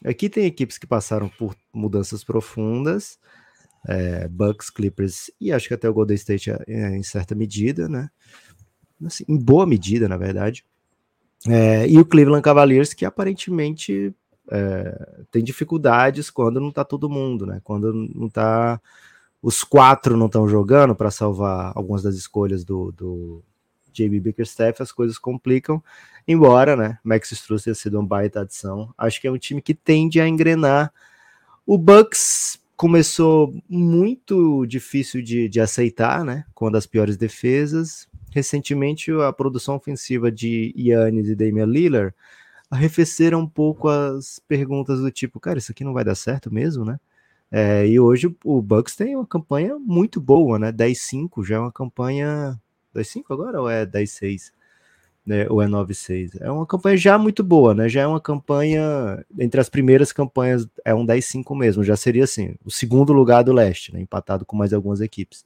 [0.03, 3.17] Aqui tem equipes que passaram por mudanças profundas.
[3.87, 8.09] É, Bucks, Clippers e acho que até o Golden State é, em certa medida, né?
[9.05, 10.65] Assim, em boa medida, na verdade.
[11.47, 14.13] É, e o Cleveland Cavaliers, que aparentemente
[14.49, 17.61] é, tem dificuldades quando não tá todo mundo, né?
[17.63, 18.81] Quando não tá.
[19.41, 23.43] Os quatro não estão jogando para salvar algumas das escolhas do, do
[23.93, 25.81] JB Bickerstaff, as coisas complicam.
[26.27, 26.97] Embora, né?
[27.03, 28.93] Max Struz tenha sido uma baita adição.
[28.97, 30.91] Acho que é um time que tende a engrenar.
[31.65, 36.45] O Bucks começou muito difícil de, de aceitar, né?
[36.53, 38.07] Com uma das piores defesas.
[38.31, 42.13] Recentemente, a produção ofensiva de Yannis e Damian Lillard
[42.69, 46.83] arrefeceram um pouco as perguntas do tipo, cara, isso aqui não vai dar certo mesmo,
[46.85, 46.99] né?
[47.49, 50.71] É, e hoje o Bucks tem uma campanha muito boa, né?
[50.71, 52.59] 10-5 já é uma campanha.
[52.93, 54.51] 10-5 agora ou é 10-6?
[55.25, 56.37] Né, ou é 9-6?
[56.39, 57.89] É uma campanha já muito boa, né?
[57.89, 59.25] Já é uma campanha.
[59.39, 61.83] Entre as primeiras campanhas, é um 10-5 mesmo.
[61.83, 64.01] Já seria assim, o segundo lugar do leste, né?
[64.01, 65.45] Empatado com mais algumas equipes.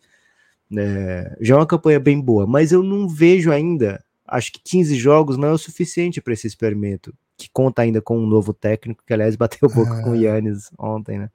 [0.78, 4.03] É, já é uma campanha bem boa, mas eu não vejo ainda.
[4.26, 8.17] Acho que 15 jogos não é o suficiente para esse experimento, que conta ainda com
[8.17, 10.03] um novo técnico, que aliás bateu boca é.
[10.03, 11.30] com o Yannis ontem, né?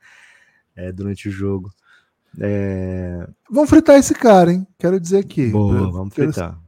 [0.77, 1.73] é, durante o jogo.
[2.39, 3.27] É...
[3.51, 4.67] Vamos fritar esse cara, hein?
[4.79, 5.49] Quero dizer aqui.
[5.49, 6.61] Boa, vamos fritar.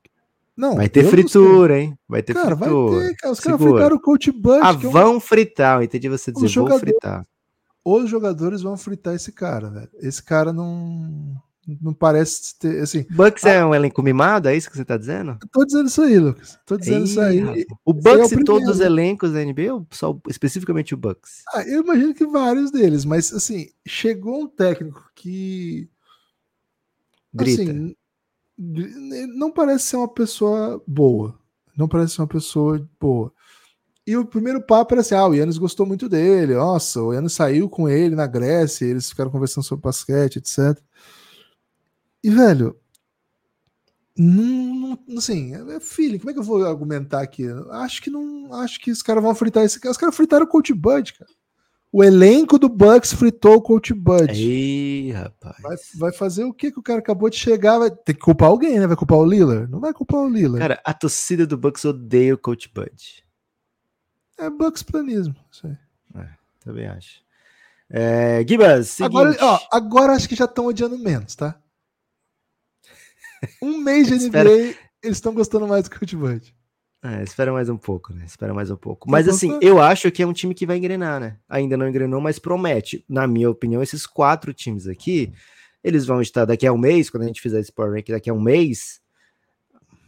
[0.57, 1.97] Não, vai ter fritura, hein?
[2.09, 2.97] Vai ter cara, fritura.
[2.97, 3.33] Vai ter, cara.
[3.33, 4.61] Os caras fritaram o Coach Bud.
[4.61, 4.91] Ah, é um...
[4.91, 7.25] vão fritar, eu entendi você dizer, vão fritar.
[7.85, 9.91] Os jogadores vão fritar esse cara, velho.
[10.01, 11.37] Esse cara não
[11.81, 13.05] não parece ter, assim...
[13.11, 15.39] Bucks é um elenco mimado, é isso que você tá dizendo?
[15.53, 16.59] tô dizendo isso aí, Lucas.
[16.65, 17.67] Tô dizendo isso aí.
[17.85, 21.43] O Bucks é e todos os elencos da NBA ou só especificamente o Bucks?
[21.55, 25.89] Ah, eu imagino que vários deles, mas assim, chegou um técnico que...
[27.35, 27.63] Grita.
[27.63, 27.95] Assim,
[28.59, 31.39] não parece ser uma pessoa boa.
[31.77, 33.33] Não parece ser uma pessoa boa.
[34.09, 36.55] E o primeiro papo era assim: ah, o Yannis gostou muito dele.
[36.55, 40.83] Nossa, o Yannis saiu com ele na Grécia, eles ficaram conversando sobre basquete, etc.
[42.23, 42.79] E, velho,
[44.17, 47.47] não, não, assim, é filho, como é que eu vou argumentar aqui?
[47.71, 49.93] Acho que não, acho que os caras vão fritar esse cara.
[49.93, 51.31] Os caras fritaram o Coach Bud, cara.
[51.91, 54.33] O elenco do Bucks fritou o Coach Bud.
[54.35, 55.57] Ih, rapaz.
[55.63, 57.79] Vai, vai, fazer o que que o cara acabou de chegar?
[57.79, 58.87] Vai ter que culpar alguém, né?
[58.87, 59.71] Vai culpar o Lillard?
[59.71, 60.59] Não vai culpar o Lillard.
[60.59, 63.25] Cara, a torcida do Bucks odeia o Coach Bud.
[64.37, 65.79] É Bucks planismo, isso aí.
[66.23, 66.29] É,
[66.61, 67.23] também acho.
[67.89, 71.59] É, Gibas, agora, ó, agora acho que já estão odiando menos, tá?
[73.63, 74.51] Um mês de NBA, espera...
[74.51, 76.55] eles estão gostando mais do Coach Bud.
[77.03, 78.25] É, espera mais um pouco, né?
[78.25, 79.09] Espera mais um pouco.
[79.09, 81.37] Mas assim, eu acho que é um time que vai engrenar, né?
[81.49, 83.05] Ainda não engrenou, mas promete.
[83.09, 85.33] Na minha opinião, esses quatro times aqui,
[85.83, 88.29] eles vão estar daqui a um mês, quando a gente fizer esse Power Rank daqui
[88.29, 89.01] a um mês,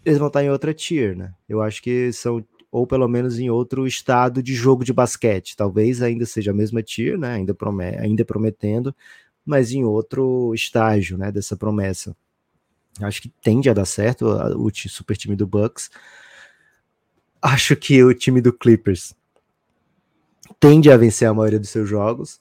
[0.04, 1.32] eles vão estar em outra tier, né?
[1.48, 5.56] Eu acho que são, ou pelo menos em outro estado de jogo de basquete.
[5.56, 7.34] Talvez ainda seja a mesma tier, né?
[7.34, 8.92] Ainda, promet, ainda prometendo,
[9.44, 11.30] mas em outro estágio, né?
[11.30, 12.16] Dessa promessa.
[13.00, 15.90] Acho que tende a dar certo o super time do Bucks.
[17.40, 19.14] Acho que o time do Clippers
[20.58, 22.40] tende a vencer a maioria dos seus jogos,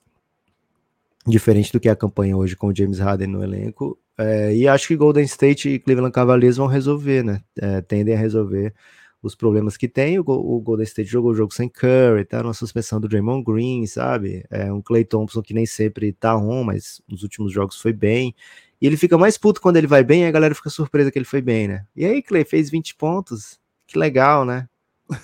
[1.26, 3.97] diferente do que é a campanha hoje com o James Harden no elenco.
[4.18, 7.41] É, e acho que Golden State e Cleveland Cavaliers vão resolver, né?
[7.58, 8.74] É, tendem a resolver
[9.22, 10.20] os problemas que tem.
[10.20, 13.86] O, o, Golden State jogou o jogo sem Curry, tá numa suspensão do Draymond Green,
[13.86, 14.43] sabe?
[14.50, 18.36] É um Clay Thompson que nem sempre tá on, mas nos últimos jogos foi bem.
[18.82, 21.18] E ele fica mais puto quando ele vai bem, e a galera fica surpresa que
[21.18, 21.86] ele foi bem, né?
[21.96, 23.60] E aí, Clay, fez 20 pontos.
[23.86, 24.68] Que legal, né?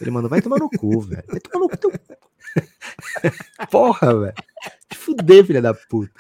[0.01, 1.23] Ele mandou, vai tomar no cu, velho.
[1.27, 1.91] Vai tomar no cu.
[3.71, 4.33] Porra, velho.
[4.89, 6.19] Te fuder, filha da puta.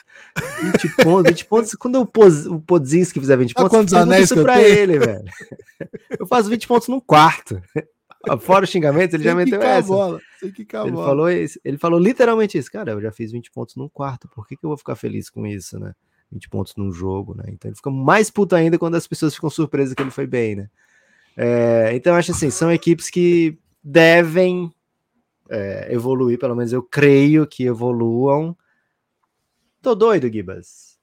[0.61, 1.73] 20 pontos, 20 pontos.
[1.75, 5.25] Quando o, Poz, o Podzinski fizer 20 pontos, quantos anéis isso pra ele, velho.
[6.19, 7.61] Eu faço 20 pontos num quarto.
[8.41, 9.87] Fora o xingamento, ele Sem já meteu essa.
[9.87, 10.19] Bola.
[10.41, 12.71] Ele, falou isso, ele falou literalmente isso.
[12.71, 14.27] Cara, eu já fiz 20 pontos num quarto.
[14.29, 15.93] Por que, que eu vou ficar feliz com isso, né?
[16.31, 17.45] 20 pontos num jogo, né?
[17.47, 20.55] Então ele fica mais puto ainda quando as pessoas ficam surpresas que ele foi bem,
[20.55, 20.69] né?
[21.37, 24.73] É, então eu acho assim, são equipes que devem
[25.49, 28.55] é, evoluir, pelo menos eu creio que evoluam.
[29.81, 30.94] Tô doido, Gibas.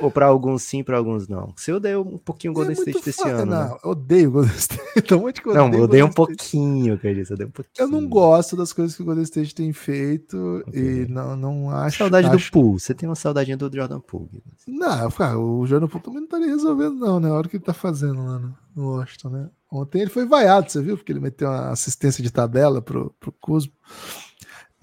[0.00, 1.52] Ou para alguns sim, para alguns não.
[1.54, 3.46] Você odeia um pouquinho o Golden é State desse ano.
[3.46, 3.76] Não, né?
[3.84, 4.82] eu odeio o Golden State.
[4.96, 7.30] Então, muito que eu não, eu odeio um pouquinho, que eu disse.
[7.30, 7.86] Eu, odeio um pouquinho.
[7.86, 11.02] eu não gosto das coisas que o Golden State tem feito okay.
[11.02, 11.98] e não, não acho.
[11.98, 12.46] Saudade acho...
[12.48, 12.80] do Poole.
[12.80, 14.42] Você tem uma saudadinha do Jordan Poole.
[14.66, 17.28] Não, cara, o Jordan Poole também não estaria resolvendo, não, né?
[17.28, 19.50] A hora que ele tá fazendo lá no, no Washington, né?
[19.70, 20.96] Ontem ele foi vaiado, você viu?
[20.96, 23.72] Porque ele meteu uma assistência de tabela pro, pro Cusmo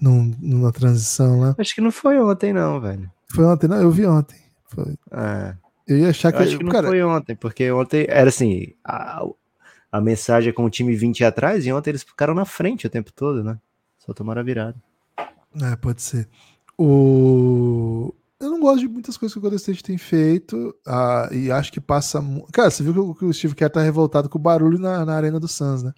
[0.00, 1.54] numa transição lá.
[1.58, 3.10] Acho que não foi ontem, não, velho.
[3.32, 3.80] Foi ontem, não?
[3.80, 4.41] Eu vi ontem.
[4.74, 4.94] Foi.
[5.12, 5.54] É.
[5.86, 6.38] Eu ia achar que.
[6.38, 6.88] Eu acho que não cara...
[6.88, 8.72] foi ontem, porque ontem era assim.
[8.84, 9.24] A,
[9.90, 12.90] a mensagem é com o time 20 atrás, e ontem eles ficaram na frente o
[12.90, 13.58] tempo todo, né?
[13.98, 14.76] Só tomaram a virada.
[15.60, 16.28] É, pode ser.
[16.78, 18.14] O...
[18.40, 21.70] Eu não gosto de muitas coisas que o Golden State tem feito, ah, e acho
[21.70, 22.20] que passa.
[22.52, 25.38] Cara, você viu que o, Steve Kerr tá revoltado com o barulho na, na arena
[25.38, 25.92] do Suns, né?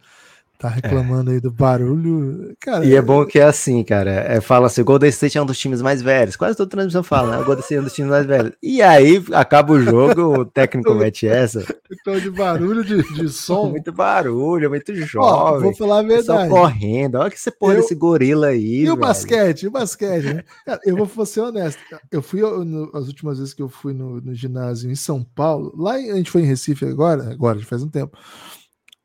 [0.64, 1.34] Tá reclamando é.
[1.34, 2.54] aí do barulho.
[2.58, 4.10] Cara, e é bom que é assim, cara.
[4.10, 6.36] É, fala assim: o Golden State é um dos times mais velhos.
[6.36, 7.42] Quase toda transmissão fala, né?
[7.42, 8.52] O Golden State é um dos times mais velhos.
[8.62, 11.64] E aí acaba o jogo, o técnico mete essa.
[11.90, 13.68] Então, de barulho, de, de som.
[13.68, 15.30] muito barulho, muito jovem.
[15.30, 16.48] Ó, vou falar a verdade.
[16.48, 17.16] correndo.
[17.16, 17.82] Olha que você porra eu...
[17.82, 18.64] desse gorila aí.
[18.64, 18.94] E velho.
[18.94, 19.62] o basquete?
[19.64, 20.44] E o basquete, né?
[20.64, 21.78] Cara, eu vou ser honesto.
[22.10, 25.74] Eu fui, no, as últimas vezes que eu fui no, no ginásio em São Paulo,
[25.76, 28.16] lá a gente foi em Recife agora, agora, já faz um tempo.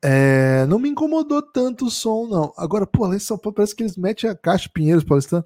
[0.01, 0.38] É,
[0.69, 2.53] não me incomodou tanto o som, não.
[2.57, 5.45] Agora, pô, lá em São Paulo parece que eles metem a caixa Pinheiros Paulistano.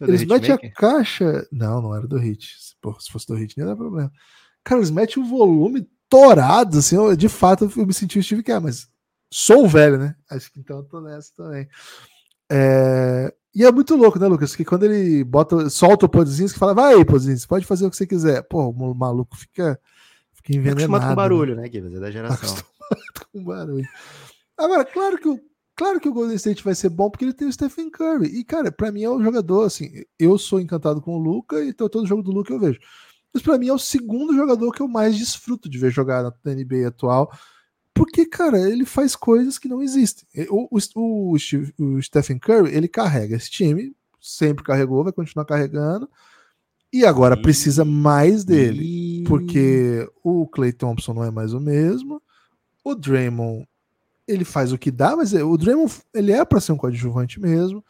[0.00, 1.46] Eles metem a caixa.
[1.52, 2.56] Não, não era do Hit.
[2.80, 4.10] Pô, se fosse do Hit, nem era problema.
[4.62, 6.96] Cara, eles metem o volume torado, assim.
[6.96, 8.88] Eu, de fato, eu me senti o Steve Kerr, mas
[9.30, 10.14] sou velho, né?
[10.30, 11.68] Acho que então eu tô nessa também.
[12.50, 13.32] É...
[13.54, 14.56] E é muito louco, né, Lucas?
[14.56, 17.96] Que quando ele bota, solta o Podzinski, fala, vai aí, Podzinski, pode fazer o que
[17.96, 18.42] você quiser.
[18.42, 19.78] Pô, o maluco fica,
[20.32, 20.82] fica envenenado.
[20.82, 21.94] Acostumado com barulho, né, né Gibbs?
[21.94, 22.56] É da geração.
[23.32, 23.86] com barulho.
[24.56, 25.40] Agora, claro que, o,
[25.74, 28.26] claro que o Golden State vai ser bom porque ele tem o Stephen Curry.
[28.26, 31.70] E, cara, para mim é um jogador, assim, eu sou encantado com o Luca e
[31.70, 32.78] então todo jogo do Luca eu vejo.
[33.32, 36.54] Mas para mim é o segundo jogador que eu mais desfruto de ver jogar na
[36.54, 37.32] NBA atual.
[37.92, 40.26] Porque, cara, ele faz coisas que não existem.
[40.50, 41.36] O, o, o,
[41.78, 46.08] o Stephen Curry, ele carrega esse time, sempre carregou, vai continuar carregando.
[46.92, 52.22] E agora precisa mais dele, porque o Clay Thompson não é mais o mesmo.
[52.84, 53.66] O Draymond,
[54.26, 57.84] ele faz o que dá, mas o Draymond, ele é para ser um coadjuvante mesmo.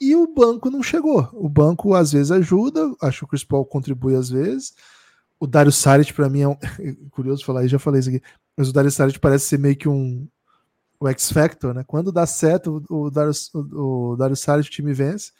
[0.00, 1.28] E o banco não chegou.
[1.32, 4.74] O banco às vezes ajuda, acho que o Chris Paul contribui às vezes.
[5.38, 6.56] O Dario Saric para mim é um...
[7.10, 8.22] curioso falar, já falei isso aqui,
[8.56, 10.28] mas o Dario Saric parece ser meio que um
[10.98, 11.84] o X Factor, né?
[11.86, 15.32] Quando dá certo, o Dario, o, o Dario Saric o time vence.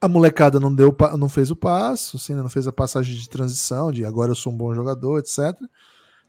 [0.00, 2.42] A molecada não deu, não fez o passo, assim, né?
[2.42, 5.56] não fez a passagem de transição, de agora eu sou um bom jogador, etc.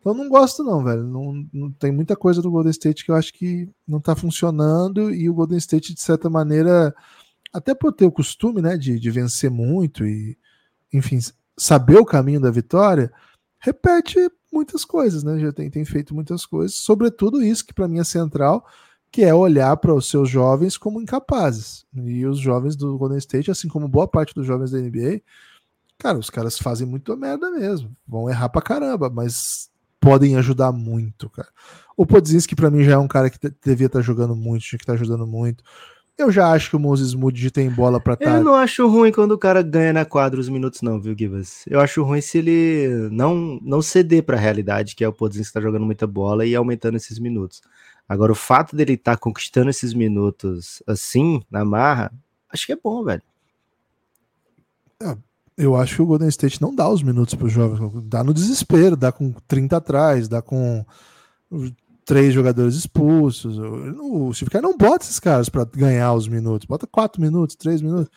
[0.06, 1.04] Então não gosto não, velho.
[1.04, 5.12] Não, não tem muita coisa do Golden State que eu acho que não tá funcionando
[5.12, 6.94] e o Golden State de certa maneira,
[7.52, 10.38] até por ter o costume, né, de, de vencer muito e,
[10.94, 11.18] enfim,
[11.58, 13.12] saber o caminho da vitória,
[13.58, 14.20] repete
[14.54, 15.40] muitas coisas, né?
[15.40, 18.64] Já tem, tem feito muitas coisas, sobretudo isso que para mim é central,
[19.12, 21.84] que é olhar para os seus jovens como incapazes.
[21.96, 25.24] E os jovens do Golden State, assim como boa parte dos jovens da NBA,
[25.98, 27.96] cara, os caras fazem muito merda mesmo.
[28.08, 29.74] Vão errar pra caramba, mas
[30.06, 31.48] podem ajudar muito, cara.
[31.98, 34.78] O Podzinski, para mim, já é um cara que devia estar tá jogando muito, tinha
[34.78, 35.64] que estar tá ajudando muito.
[36.16, 38.26] Eu já acho que o Moses Moody tem bola para estar.
[38.26, 38.38] Tá...
[38.38, 41.64] Eu não acho ruim quando o cara ganha na quadra os minutos, não, viu, Givas?
[41.68, 45.50] Eu acho ruim se ele não, não ceder para a realidade, que é o Podzinski
[45.50, 47.62] estar tá jogando muita bola e aumentando esses minutos.
[48.08, 52.14] Agora, o fato dele estar tá conquistando esses minutos assim, na marra,
[52.50, 53.24] acho que é bom, velho.
[55.02, 55.18] É,
[55.58, 58.34] eu acho que o Golden State não dá os minutos para os jovens, dá no
[58.34, 60.86] desespero, dá com 30 atrás, dá com
[62.06, 63.58] três jogadores expulsos.
[63.58, 67.82] O Steve Kerr não bota esses caras para ganhar os minutos, bota quatro minutos, três
[67.82, 68.10] minutos.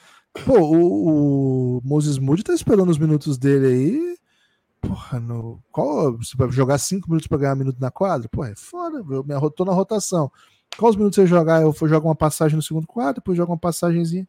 [0.45, 4.18] Pô, o, o Moses Moody tá esperando os minutos dele aí.
[4.80, 8.28] Porra, no, qual, você vai jogar cinco minutos para ganhar um minuto na quadra?
[8.28, 10.30] Pô, é foda, eu me tô na rotação.
[10.76, 11.62] Quais minutos você jogar?
[11.62, 14.28] Eu jogo uma passagem no segundo quadro, depois jogo uma passagemzinha.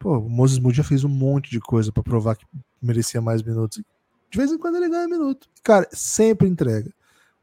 [0.00, 2.46] Pô, o Moses Moody fez um monte de coisa para provar que
[2.80, 3.82] merecia mais minutos.
[4.30, 5.46] De vez em quando ele ganha minuto.
[5.62, 6.90] Cara, sempre entrega.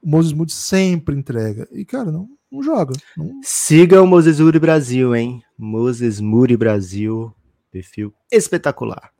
[0.01, 1.67] O Moses Moody sempre entrega.
[1.71, 2.95] E, cara, não, não joga.
[3.15, 3.39] Não...
[3.43, 5.43] Siga o Moses Moody Brasil, hein?
[5.55, 7.31] Moses Moody Brasil.
[7.71, 9.11] Perfil espetacular.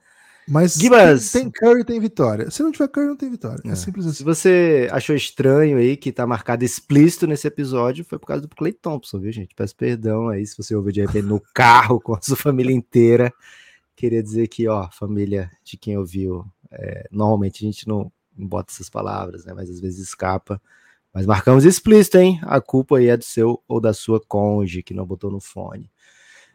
[0.49, 2.49] Mas Gibas, tem Curry tem vitória.
[2.49, 3.61] Se não tiver Curry, não tem vitória.
[3.65, 4.15] É, é, simples assim.
[4.15, 8.55] Se você achou estranho aí que tá marcado explícito nesse episódio, foi por causa do
[8.55, 9.53] Clay Thompson, viu, gente?
[9.53, 13.33] Peço perdão aí se você ouviu de repente no carro com a sua família inteira.
[13.93, 18.71] Queria dizer que, ó, família de quem ouviu, é, normalmente a gente não, não bota
[18.71, 19.53] essas palavras, né?
[19.53, 20.61] Mas às vezes escapa.
[21.13, 22.39] Mas marcamos explícito, hein?
[22.43, 25.91] A culpa aí é do seu ou da sua conge que não botou no fone.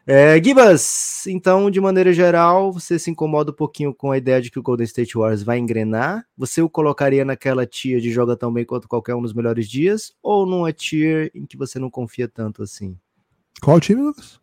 [0.05, 4.51] É, Gibas, então, de maneira geral, você se incomoda um pouquinho com a ideia de
[4.51, 6.25] que o Golden State Warriors vai engrenar?
[6.37, 10.13] Você o colocaria naquela tier de joga tão bem quanto qualquer um dos melhores dias?
[10.21, 12.97] Ou numa tier em que você não confia tanto assim?
[13.61, 14.41] Qual time, Lucas?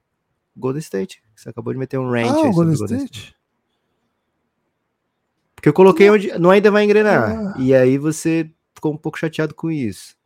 [0.57, 1.23] Golden State.
[1.37, 3.19] Você acabou de meter um range ah, aí Golden, Golden State.
[3.19, 3.37] State.
[5.55, 6.15] Porque eu coloquei não.
[6.15, 7.55] onde não ainda vai engrenar.
[7.55, 7.55] Ah.
[7.59, 10.17] E aí você ficou um pouco chateado com isso.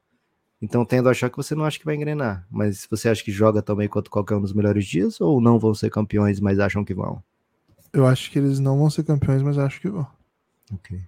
[0.65, 2.47] Então tendo a achar que você não acha que vai engrenar.
[2.51, 5.21] Mas você acha que joga também quanto qualquer um dos melhores dias?
[5.21, 7.23] Ou não vão ser campeões, mas acham que vão?
[7.93, 10.07] Eu acho que eles não vão ser campeões, mas acho que vão.
[10.73, 10.99] Ok.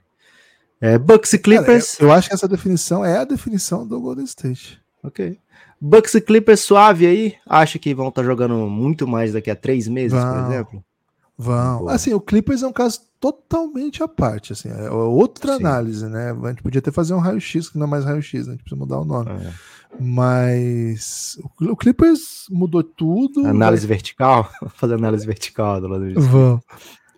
[0.79, 1.97] É, Bucks e Clippers.
[1.97, 4.81] Cara, eu, eu, acho que essa definição é a definição do Golden State.
[5.03, 5.39] Ok.
[5.81, 7.35] Bucks e Clippers suave aí?
[7.47, 10.85] Acha que vão estar tá jogando muito mais daqui a três meses, vão, por exemplo?
[11.39, 11.89] Vão.
[11.89, 15.65] Assim, o Clippers é um caso totalmente à parte, assim, é outra Sim.
[15.65, 16.31] análise, né?
[16.31, 18.53] A gente podia até fazer um raio-x, que não é mais raio-x, né?
[18.53, 19.31] a gente precisa mudar o nome.
[19.31, 19.53] É.
[19.99, 23.47] Mas o Clippers mudou tudo.
[23.47, 23.97] Análise vai...
[23.97, 24.51] vertical?
[24.75, 26.61] Fazer análise vertical do lado Vamos.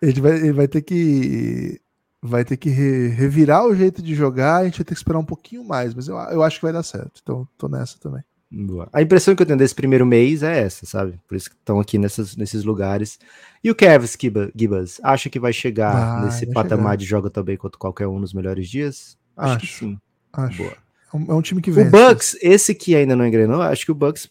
[0.00, 1.80] Ele vai, ele vai ter que
[2.20, 5.18] vai ter que re, revirar o jeito de jogar, a gente vai ter que esperar
[5.18, 7.20] um pouquinho mais, mas eu, eu acho que vai dar certo.
[7.22, 8.22] Então, tô nessa também.
[8.50, 8.88] Boa.
[8.92, 11.20] A impressão que eu tenho desse primeiro mês é essa, sabe?
[11.28, 13.18] Por isso que estão aqui nessas, nesses lugares.
[13.62, 14.16] E o Kevs
[14.54, 16.96] Gibas, acha que vai chegar nesse patamar chegar.
[16.96, 19.18] de jogo também quanto qualquer um nos melhores dias?
[19.36, 19.98] Acho, acho que sim.
[20.32, 20.62] Acho.
[20.62, 20.76] Boa.
[21.12, 21.86] É um, é um time que vem.
[21.86, 24.30] O Bucks, esse que ainda não engrenou, acho que o Bucks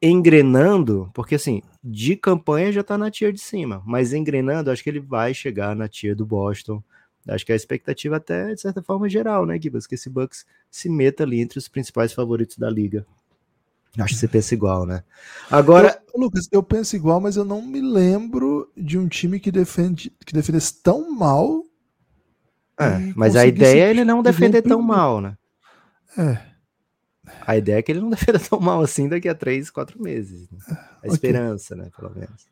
[0.00, 4.88] engrenando, porque assim, de campanha já tá na tier de cima, mas engrenando, acho que
[4.88, 6.82] ele vai chegar na tier do Boston.
[7.28, 9.86] Acho que a expectativa até, de certa forma, geral, né, Gibas?
[9.86, 13.06] Que esse Bucks se meta ali entre os principais favoritos da liga.
[13.98, 15.02] Acho que você pensa igual, né?
[15.50, 16.00] Agora.
[16.14, 20.12] Eu, Lucas, eu penso igual, mas eu não me lembro de um time que defende
[20.24, 21.64] que defendesse tão mal.
[22.78, 25.36] É, mas a ideia é ele não defender tão mal, né?
[26.16, 26.38] É.
[27.46, 30.48] A ideia é que ele não defenda tão mal assim daqui a três, quatro meses.
[30.50, 30.58] Né?
[30.68, 31.10] A okay.
[31.10, 31.90] esperança, né?
[31.96, 32.48] Pelo menos.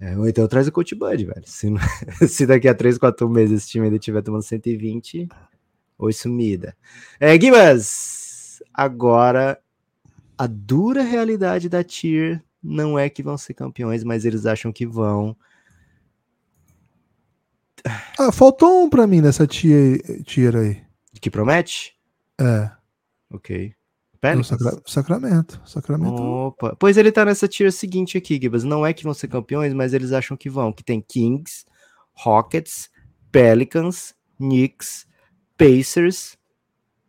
[0.00, 1.42] É, ou então traz o Coach Bud, velho.
[1.44, 1.68] Se,
[2.28, 5.28] se daqui a três, quatro meses esse time ainda estiver tomando 120,
[5.98, 6.76] oi sumida.
[7.18, 9.58] É, Gibas, agora
[10.38, 14.86] a dura realidade da Tier não é que vão ser campeões, mas eles acham que
[14.86, 15.36] vão.
[18.18, 20.82] Ah, faltou um pra mim nessa tier, tier aí.
[21.20, 21.94] Que promete?
[22.40, 22.70] É.
[23.30, 23.74] Ok.
[24.44, 25.62] Sacra Sacramento.
[25.64, 26.20] Sacramento.
[26.20, 26.76] Opa.
[26.76, 28.64] Pois ele tá nessa tier seguinte aqui, Gibas.
[28.64, 30.72] Não é que vão ser campeões, mas eles acham que vão.
[30.72, 31.64] Que tem Kings,
[32.12, 32.90] Rockets,
[33.30, 35.06] Pelicans, Knicks,
[35.56, 36.36] Pacers,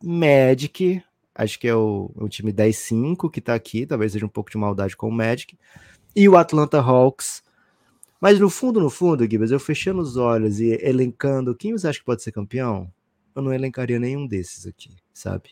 [0.04, 1.04] Magic.
[1.36, 3.86] Acho que é o, o time 10-5 que tá aqui.
[3.86, 5.58] Talvez seja um pouco de maldade com o Magic.
[6.16, 7.44] E o Atlanta Hawks.
[8.20, 12.00] Mas no fundo, no fundo, Gibas, eu fechando os olhos e elencando quem você acha
[12.00, 12.92] que pode ser campeão,
[13.34, 15.52] eu não elencaria nenhum desses aqui, sabe?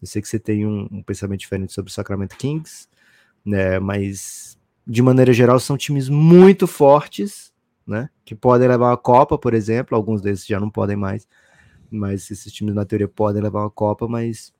[0.00, 2.88] Eu sei que você tem um, um pensamento diferente sobre o Sacramento Kings,
[3.44, 3.78] né?
[3.78, 7.52] Mas de maneira geral são times muito fortes,
[7.86, 8.08] né?
[8.24, 9.94] Que podem levar uma Copa, por exemplo.
[9.94, 11.28] Alguns desses já não podem mais,
[11.90, 14.08] mas esses times na teoria podem levar uma Copa.
[14.08, 14.53] Mas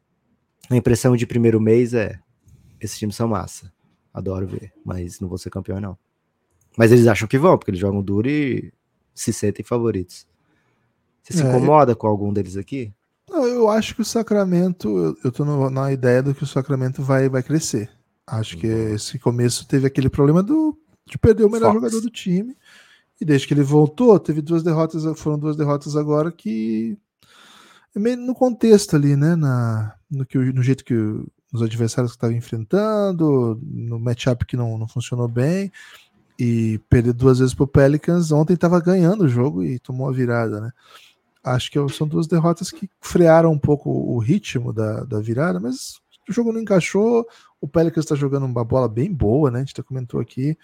[0.70, 2.19] a impressão de primeiro mês é
[2.81, 3.73] esses times são massa.
[4.12, 5.99] Adoro ver, mas não vou ser campeão não.
[6.77, 8.73] Mas eles acham que vão, porque eles jogam duro e
[9.15, 10.27] se sentem favoritos.
[11.23, 11.97] Você se é, incomoda eu...
[11.97, 12.93] com algum deles aqui?
[13.28, 16.47] Não, eu acho que o Sacramento, eu, eu tô no, na ideia do que o
[16.47, 17.91] Sacramento vai, vai crescer.
[18.27, 18.95] Acho que uhum.
[18.95, 20.77] esse começo teve aquele problema do,
[21.07, 21.82] de perder o melhor Fox.
[21.82, 22.57] jogador do time.
[23.20, 26.99] E desde que ele voltou, teve duas derrotas, foram duas derrotas agora que
[27.95, 29.36] é meio no contexto ali, né?
[29.36, 30.95] Na, no, que, no jeito que
[31.53, 35.70] os adversários que estavam enfrentando, no matchup que não, não funcionou bem,
[36.39, 38.32] e perder duas vezes pro Pelicans.
[38.32, 40.73] Ontem estava ganhando o jogo e tomou a virada, né?
[41.45, 46.01] acho que são duas derrotas que frearam um pouco o ritmo da, da virada, mas
[46.28, 47.27] o jogo não encaixou.
[47.61, 49.59] O Pelicans está jogando uma bola bem boa, né?
[49.59, 50.57] A gente comentou aqui.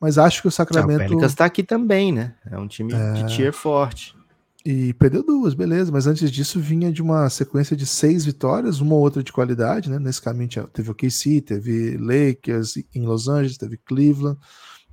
[0.00, 1.02] Mas acho que o Sacramento.
[1.02, 2.34] É, o Pelicans está aqui também, né?
[2.50, 3.12] É um time é...
[3.12, 4.14] de tier forte.
[4.66, 8.94] E perdeu duas, beleza, mas antes disso vinha de uma sequência de seis vitórias, uma
[8.94, 9.98] ou outra de qualidade, né?
[9.98, 14.38] Nesse caminho teve o KC, teve Lakers em Los Angeles, teve Cleveland,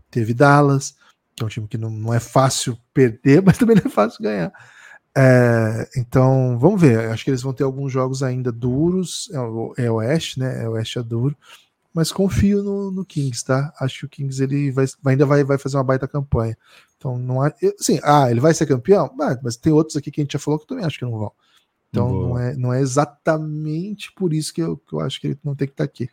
[0.09, 0.93] teve Dallas,
[1.33, 4.21] que é um time que não, não é fácil perder, mas também não é fácil
[4.21, 4.51] ganhar.
[5.15, 7.09] É, então, vamos ver.
[7.09, 9.29] Acho que eles vão ter alguns jogos ainda duros.
[9.77, 10.63] É é Oeste, né?
[10.63, 11.35] É Oeste é duro.
[11.93, 13.73] Mas confio no, no, Kings, tá?
[13.79, 16.57] Acho que o Kings ele vai, ainda vai, vai fazer uma baita campanha.
[17.01, 17.51] Então, não há.
[17.79, 19.09] Sim, ah, ele vai ser campeão?
[19.19, 21.05] Ah, mas tem outros aqui que a gente já falou que eu também acho que
[21.05, 21.31] não vão.
[21.89, 25.39] Então, não é, não é exatamente por isso que eu, que eu acho que ele
[25.43, 26.07] não tem que estar tá aqui.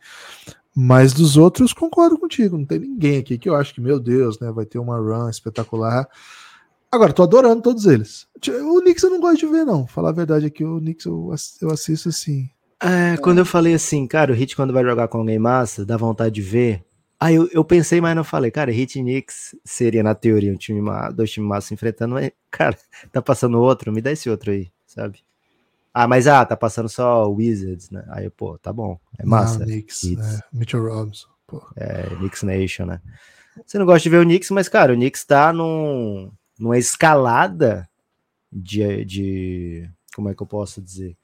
[0.75, 2.57] Mas dos outros, concordo contigo.
[2.57, 4.51] Não tem ninguém aqui que eu acho que, meu Deus, né?
[4.51, 6.09] Vai ter uma run espetacular.
[6.91, 8.27] Agora, tô adorando todos eles.
[8.63, 9.85] O Knicks eu não gosto de ver, não.
[9.85, 12.49] Falar a verdade aqui, o Knicks eu, eu assisto assim.
[12.81, 15.97] É, quando eu falei assim, cara, o Hit quando vai jogar com alguém massa, dá
[15.97, 16.83] vontade de ver.
[17.19, 20.57] Aí eu, eu pensei, mas não falei, cara, Hit e Knicks seria, na teoria, um
[20.57, 20.81] time
[21.13, 22.77] dois times massa enfrentando, mas, cara,
[23.11, 25.19] tá passando outro, me dá esse outro aí, sabe?
[25.93, 28.05] Ah, mas ah, tá passando só Wizards, né?
[28.09, 29.59] Aí, pô, tá bom, é massa.
[29.59, 31.61] Não, Knicks, é, Mitchell Robinson, pô.
[31.75, 33.01] É, Knicks Nation, né?
[33.65, 37.89] Você não gosta de ver o Knicks, mas, cara, o Knicks tá num numa escalada
[38.51, 39.89] de, de.
[40.13, 41.17] Como é que eu posso dizer?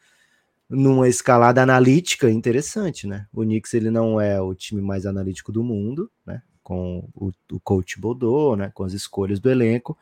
[0.69, 3.27] Numa escalada analítica interessante, né?
[3.31, 6.41] O Knicks ele não é o time mais analítico do mundo, né?
[6.63, 8.71] Com o, o coach Bodô, né?
[8.73, 9.97] Com as escolhas do elenco,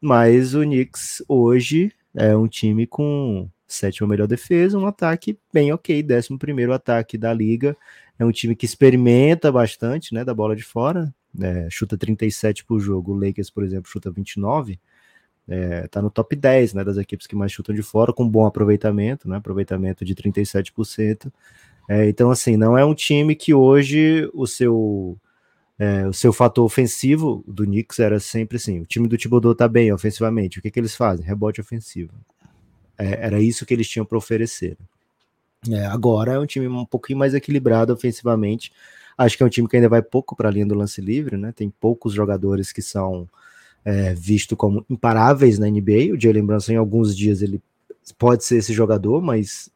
[0.00, 6.02] mas o Knicks hoje é um time com sétima melhor defesa, um ataque bem ok,
[6.02, 7.76] décimo primeiro ataque da liga.
[8.18, 12.80] É um time que experimenta bastante, né, da bola de fora, é, chuta 37 por
[12.80, 14.80] jogo, o Lakers, por exemplo, chuta 29,
[15.48, 18.46] é, tá no top 10 né, das equipes que mais chutam de fora, com bom
[18.46, 21.32] aproveitamento, né, aproveitamento de 37%.
[21.88, 25.16] É, então, assim, não é um time que hoje o seu
[25.78, 29.68] é, o seu fator ofensivo do Knicks era sempre assim: o time do Thibodeau tá
[29.68, 31.24] bem ofensivamente, o que, que eles fazem?
[31.24, 32.12] Rebote ofensivo.
[32.98, 34.76] É, era isso que eles tinham para oferecer.
[35.70, 38.72] É, agora é um time um pouquinho mais equilibrado ofensivamente.
[39.16, 41.36] Acho que é um time que ainda vai pouco para a linha do lance livre,
[41.36, 41.52] né?
[41.52, 43.28] Tem poucos jogadores que são
[43.88, 46.12] é, vistos como imparáveis na NBA.
[46.12, 47.58] O Jalen Brunson, em alguns dias, ele
[48.18, 49.70] pode ser esse jogador, mas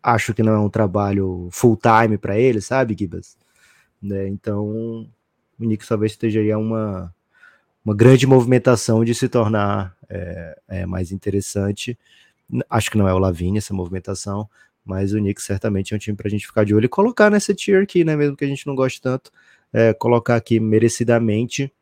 [0.00, 3.36] acho que não é um trabalho full time para ele, sabe, Gibas?
[4.00, 4.28] Né?
[4.28, 5.08] Então, o
[5.58, 7.12] Knicks talvez esteja uma,
[7.84, 11.98] uma grande movimentação de se tornar é, é, mais interessante.
[12.70, 14.48] Acho que não é o Lavigne essa movimentação,
[14.84, 17.28] mas o Knicks certamente é um time para a gente ficar de olho e colocar
[17.28, 18.14] nessa tier aqui, né?
[18.14, 19.32] Mesmo que a gente não goste tanto,
[19.72, 21.72] é, colocar aqui merecidamente.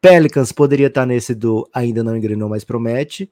[0.00, 3.30] Pelicans poderia estar nesse do ainda não engrenou, mas promete.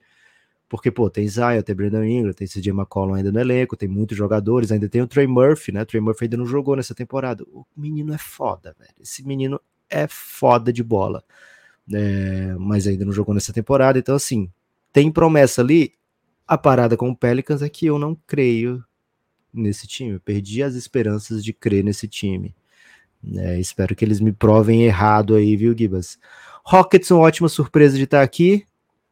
[0.69, 4.17] Porque, pô, tem Zion, tem Brandon Ingram, tem CJ McCollum ainda no elenco, tem muitos
[4.17, 5.81] jogadores, ainda tem o Trey Murphy, né?
[5.81, 7.43] O Trey Murphy ainda não jogou nessa temporada.
[7.45, 8.93] O menino é foda, velho.
[9.01, 9.59] Esse menino
[9.89, 11.25] é foda de bola.
[11.91, 14.51] É, mas ainda não jogou nessa temporada, então assim,
[14.93, 15.95] tem promessa ali.
[16.47, 18.85] A parada com o Pelicans é que eu não creio
[19.53, 20.13] nesse time.
[20.13, 22.55] Eu perdi as esperanças de crer nesse time.
[23.37, 26.19] É, espero que eles me provem errado aí, viu, Gibas?
[26.69, 28.63] Rockets, uma ótima surpresa de estar aqui.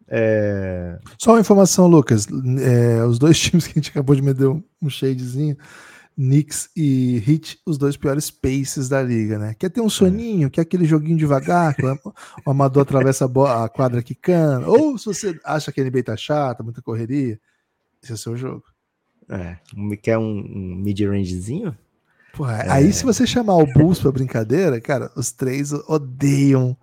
[0.06, 0.98] É...
[1.16, 2.26] Só uma informação, Lucas.
[2.60, 5.56] É, os dois times que a gente acabou de me dar um, um shadezinho,
[6.14, 9.54] Knicks e Heat, os dois piores paces da liga, né?
[9.58, 14.02] Quer ter um soninho, quer aquele joguinho devagar, que o amador atravessa a, a quadra
[14.02, 17.40] quicando, ou se você acha que a NBA tá chata, muita correria,
[18.02, 18.64] esse é o seu jogo.
[19.30, 19.56] É,
[20.02, 21.74] quer um, um mid-rangezinho?
[22.38, 22.70] É.
[22.70, 26.76] Aí se você chamar o Bulls pra brincadeira, cara, os três odeiam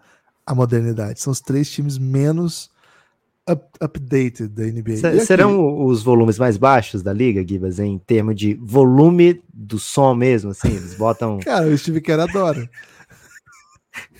[0.45, 1.19] a modernidade.
[1.19, 2.69] São os três times menos
[3.49, 5.19] up, updated da NBA.
[5.25, 10.51] serão os volumes mais baixos da liga, Gibas, em termos de volume do som mesmo,
[10.51, 10.69] assim?
[10.69, 11.39] Eles botam.
[11.43, 12.69] Cara, o Steve Kerr adora.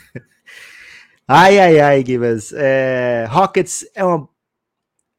[1.27, 2.53] ai, ai, ai, Gibas.
[2.55, 4.27] É, Rockets é uma,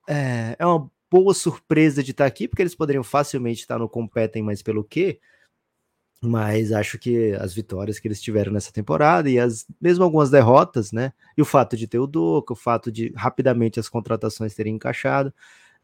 [0.08, 4.42] é, é uma boa surpresa de estar aqui, porque eles poderiam facilmente estar no competem,
[4.42, 5.20] mas pelo quê?
[6.24, 10.92] Mas acho que as vitórias que eles tiveram nessa temporada e as mesmo algumas derrotas,
[10.92, 11.12] né?
[11.36, 15.32] E o fato de ter o Doca, o fato de rapidamente as contratações terem encaixado,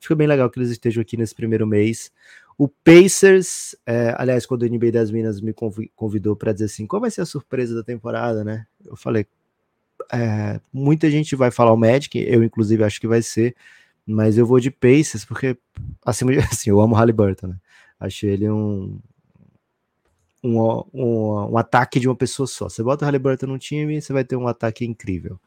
[0.01, 2.11] fica bem legal que eles estejam aqui nesse primeiro mês.
[2.59, 5.55] O Pacers, é, aliás, quando o NBA das Minas me
[5.95, 8.67] convidou para dizer assim, qual vai ser a surpresa da temporada, né?
[8.85, 9.27] Eu falei,
[10.13, 13.55] é, muita gente vai falar o Magic, eu inclusive acho que vai ser,
[14.07, 15.57] mas eu vou de Pacers porque
[16.05, 17.57] acima de assim, eu amo Halliburton, né?
[17.99, 18.99] Achei ele um,
[20.43, 20.59] um,
[20.93, 22.69] um, um, ataque de uma pessoa só.
[22.69, 25.39] Você bota o Halliburton no time, você vai ter um ataque incrível.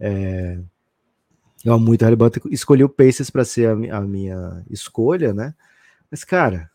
[0.00, 0.58] É,
[1.64, 2.48] eu amo muito o Halliburton.
[2.50, 5.54] Escolhi o Pacers para ser a, a, minha escolha, né?
[6.10, 6.70] Mas, cara,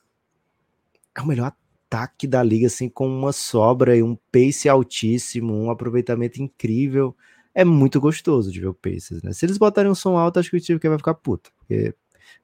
[1.15, 1.53] é o melhor
[1.87, 7.15] ataque da liga, assim, com uma sobra e um pace altíssimo, um aproveitamento incrível.
[7.53, 9.33] É muito gostoso de ver o Pacers, né?
[9.33, 11.93] Se eles botarem um som alto, acho que o time vai ficar puto, porque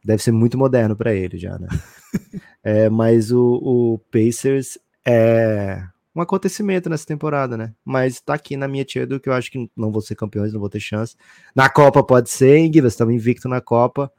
[0.03, 1.67] deve ser muito moderno para ele já, né?
[2.63, 5.83] é, mas o, o Pacers é
[6.15, 7.73] um acontecimento nessa temporada, né?
[7.83, 10.53] Mas tá aqui na minha tia do que eu acho que não vou ser campeões,
[10.53, 11.15] não vou ter chance.
[11.55, 12.85] Na Copa pode ser, hein, Gui?
[12.85, 14.11] Estamos invicto na Copa.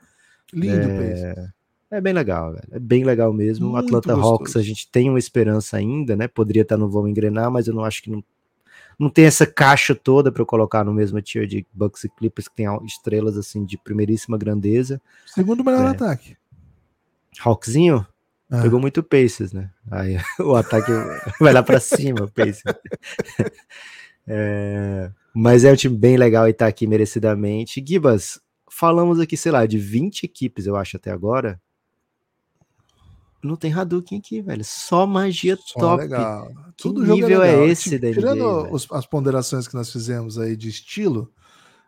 [0.52, 1.48] Lindo, é...
[1.92, 2.68] é bem legal, velho.
[2.72, 3.70] É bem legal mesmo.
[3.70, 4.34] Muito Atlanta gostoso.
[4.34, 6.26] Hawks, a gente tem uma esperança ainda, né?
[6.26, 8.24] Poderia estar no vão engrenar, mas eu não acho que não,
[8.98, 12.48] não tem essa caixa toda para eu colocar no mesmo tier de Bucks e Clippers
[12.48, 15.00] que tem estrelas assim de primeiríssima grandeza.
[15.26, 15.90] Segundo melhor é.
[15.90, 16.36] ataque.
[17.40, 18.04] Hawkzinho?
[18.54, 18.62] Ah.
[18.62, 19.70] Pegou muito Pacers, né?
[19.90, 20.92] Aí o ataque
[21.40, 22.62] vai lá para cima, Pacers.
[24.26, 27.84] é, mas é um time bem legal e tá aqui merecidamente.
[27.86, 28.40] Gibas,
[28.70, 31.60] falamos aqui, sei lá, de 20 equipes, eu acho, até agora.
[33.42, 34.64] Não tem Hadouken aqui, velho.
[34.64, 36.02] Só magia Só top.
[36.02, 36.46] Legal.
[36.48, 38.14] Que Tudo nível é, é, esse da NBA?
[38.14, 41.30] Tirando os, as ponderações que nós fizemos aí de estilo,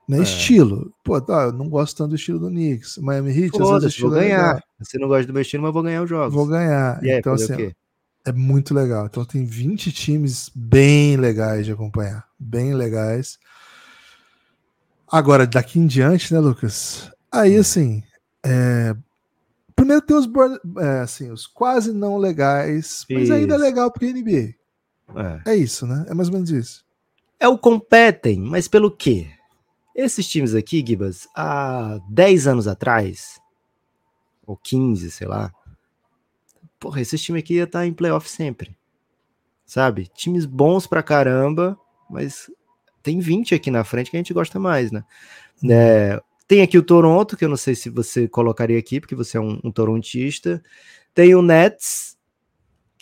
[0.09, 0.19] né?
[0.19, 0.23] É.
[0.23, 0.93] Estilo.
[1.03, 2.99] Pô, tá, eu não gosto tanto do estilo do Knicks.
[2.99, 4.57] Miami Heat, às vezes vou é ganhar.
[4.57, 6.35] É Você não gosta do meu estilo, mas vou ganhar os jogos.
[6.35, 7.03] Vou ganhar.
[7.05, 7.73] E então, assim,
[8.25, 9.07] é muito legal.
[9.07, 12.27] Então tem 20 times bem legais de acompanhar.
[12.39, 13.39] Bem legais.
[15.11, 17.11] Agora, daqui em diante, né, Lucas?
[17.31, 17.61] Aí, hum.
[17.61, 18.03] assim,
[18.45, 18.95] é...
[19.75, 20.29] primeiro tem os,
[20.79, 23.33] é, assim, os quase não legais, mas isso.
[23.33, 24.55] ainda é legal porque é NBA.
[25.47, 25.53] É.
[25.53, 26.05] é isso, né?
[26.09, 26.85] É mais ou menos isso.
[27.39, 29.29] É o competem, mas pelo quê?
[29.97, 33.41] Esses times aqui, Gibas, há 10 anos atrás,
[34.47, 35.51] ou 15, sei lá,
[36.79, 38.77] porra, esses times aqui ia estar tá em playoff sempre.
[39.65, 40.07] Sabe?
[40.15, 42.51] Times bons pra caramba, mas
[43.03, 45.03] tem 20 aqui na frente que a gente gosta mais, né?
[45.69, 49.39] É, tem aqui o Toronto, que eu não sei se você colocaria aqui, porque você
[49.39, 50.63] é um, um torontista.
[51.15, 52.16] Tem o Nets,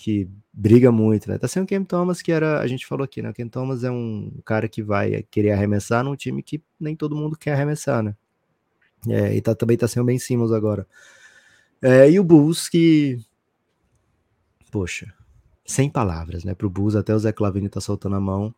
[0.04, 1.38] que briga muito, né?
[1.38, 3.30] Tá sem o Ken Thomas, que era, a gente falou aqui, né?
[3.30, 7.16] O Ken Thomas é um cara que vai querer arremessar num time que nem todo
[7.16, 8.14] mundo quer arremessar, né?
[9.08, 10.86] É, e tá, também tá sem o Ben Simmons agora.
[11.80, 13.18] É, e o Bulls que.
[14.70, 15.10] Poxa,
[15.64, 16.54] sem palavras, né?
[16.54, 18.54] Pro Bulls, até o Zé Clavini tá soltando a mão.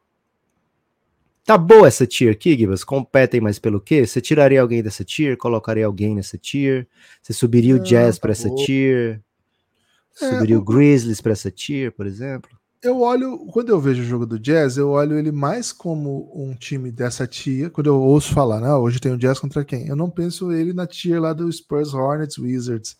[1.44, 2.82] Tá boa essa tier aqui, Gibas?
[2.82, 4.04] Competem mais pelo quê?
[4.04, 5.36] Você tiraria alguém dessa tier?
[5.36, 6.88] Colocaria alguém nessa tier?
[7.22, 9.22] Você subiria o Jazz tá para essa tier?
[10.20, 12.50] É, subiria o Grizzlies para essa tier, por exemplo?
[12.82, 16.54] Eu olho, quando eu vejo o jogo do Jazz, eu olho ele mais como um
[16.54, 17.70] time dessa tier.
[17.70, 18.72] Quando eu ouço falar, né?
[18.74, 19.88] Hoje tem o Jazz contra quem?
[19.88, 22.96] Eu não penso ele na tier lá do Spurs, Hornets, Wizards,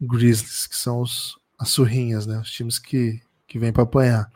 [0.00, 2.38] Grizzlies, que são os, as surrinhas, né?
[2.38, 4.30] Os times que, que vêm para apanhar.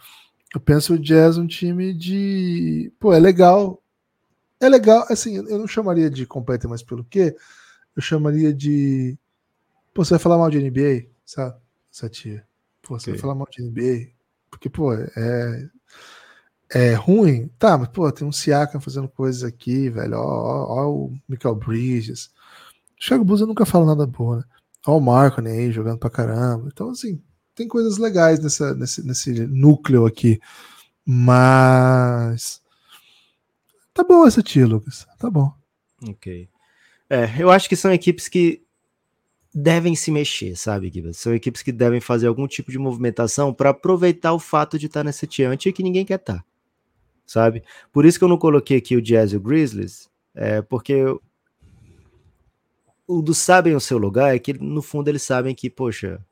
[0.55, 2.93] Eu penso o Jazz um time de.
[2.99, 3.81] Pô, é legal.
[4.61, 7.37] É legal, assim, eu não chamaria de completo, mas pelo quê?
[7.95, 9.17] Eu chamaria de.
[9.95, 11.62] Pô, você vai falar mal de NBA, sabe?
[11.93, 12.47] Essa tia.
[12.81, 13.12] Pô, você okay.
[13.12, 14.12] vai falar mal de NBA.
[14.51, 15.69] Porque, pô, é.
[16.74, 17.48] É ruim?
[17.59, 20.16] Tá, mas, pô, tem um Siakam fazendo coisas aqui, velho.
[20.16, 22.31] Ó, ó, ó o Michael Bridges.
[22.97, 24.44] O Thiago Buza nunca fala nada boa, né?
[24.86, 26.69] Ó o Marco aí jogando pra caramba.
[26.73, 27.23] Então, assim,
[27.55, 30.40] tem coisas legais nessa, nesse, nesse núcleo aqui.
[31.05, 32.62] Mas.
[33.93, 35.06] Tá bom essa tia, Lucas.
[35.19, 35.52] Tá bom.
[36.09, 36.48] Ok.
[37.10, 38.62] É, eu acho que são equipes que
[39.55, 41.19] devem se mexer, sabe, Gibas?
[41.19, 45.05] São equipes que devem fazer algum tipo de movimentação para aproveitar o fato de estar
[45.05, 46.45] nessa tia antiga que ninguém quer estar, tá,
[47.27, 47.62] sabe?
[47.93, 51.05] Por isso que eu não coloquei aqui o Jazz e o Grizzlies, é porque
[53.07, 56.24] o do sabem o seu lugar é que no fundo eles sabem que, poxa,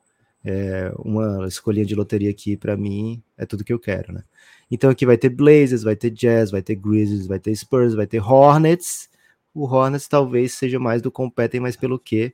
[0.42, 4.24] é, uma escolhinha de loteria aqui para mim é tudo que eu quero, né?
[4.70, 8.06] Então aqui vai ter Blazers, vai ter Jazz, vai ter Grizzlies, vai ter Spurs, vai
[8.06, 9.10] ter Hornets.
[9.52, 12.32] O Hornets talvez seja mais do competem mais pelo que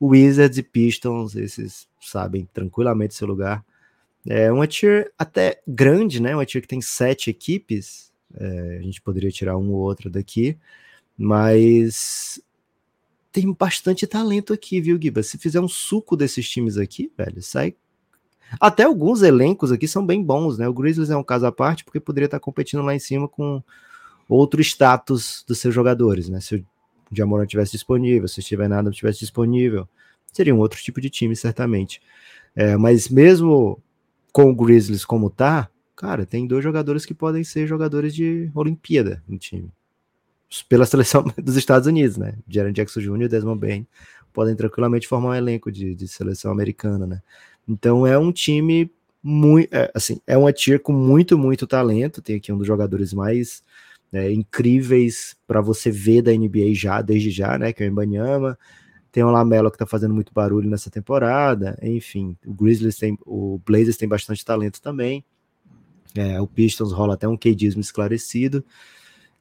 [0.00, 3.64] Wizards e Pistons, esses sabem tranquilamente seu lugar.
[4.26, 6.34] É uma tier até grande, né?
[6.34, 8.12] Uma tier que tem sete equipes.
[8.34, 10.58] É, a gente poderia tirar um ou outro daqui,
[11.16, 12.40] mas
[13.32, 15.22] tem bastante talento aqui, viu, Giba?
[15.22, 17.74] Se fizer um suco desses times aqui, velho, sai.
[18.60, 20.68] Até alguns elencos aqui são bem bons, né?
[20.68, 23.62] O Grizzlies é um caso à parte, porque poderia estar competindo lá em cima com
[24.28, 26.40] outro status dos seus jogadores, né?
[26.40, 26.64] Se o
[27.16, 29.88] Jamoran tivesse disponível, se o Steven Adams tivesse disponível,
[30.32, 32.00] seria um outro tipo de time, certamente.
[32.54, 33.82] É, mas mesmo
[34.32, 39.22] com o Grizzlies como tá, cara, tem dois jogadores que podem ser jogadores de Olimpíada
[39.26, 39.70] no time
[40.68, 42.34] pela seleção dos Estados Unidos, né?
[42.48, 43.22] Jaron Jackson Jr.
[43.22, 43.86] e Desmond Bain
[44.32, 47.22] podem tranquilamente formar um elenco de, de seleção americana, né?
[47.66, 48.90] Então é um time
[49.22, 52.22] muito, é, assim, é uma tier com muito, muito talento.
[52.22, 53.62] Tem aqui um dos jogadores mais
[54.16, 57.72] é, incríveis para você ver da NBA já, desde já, né?
[57.72, 58.58] Que é o Embanyama.
[59.12, 61.78] Tem o Lamelo que tá fazendo muito barulho nessa temporada.
[61.82, 65.24] Enfim, o Grizzlies tem, o Blazers tem bastante talento também.
[66.14, 68.64] É, o Pistons rola até um KDismo esclarecido.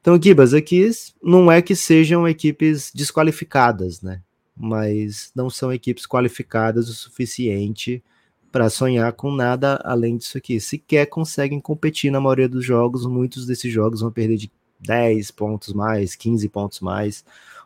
[0.02, 0.90] Então, Gibas, aqui
[1.22, 4.22] não é que sejam equipes desqualificadas, né?
[4.56, 8.04] Mas não são equipes qualificadas o suficiente
[8.52, 10.60] para sonhar com nada além disso aqui.
[10.62, 14.50] Sequer conseguem competir na maioria dos jogos, muitos desses jogos vão perder de
[14.80, 17.24] 10 pontos mais, 15 pontos mais.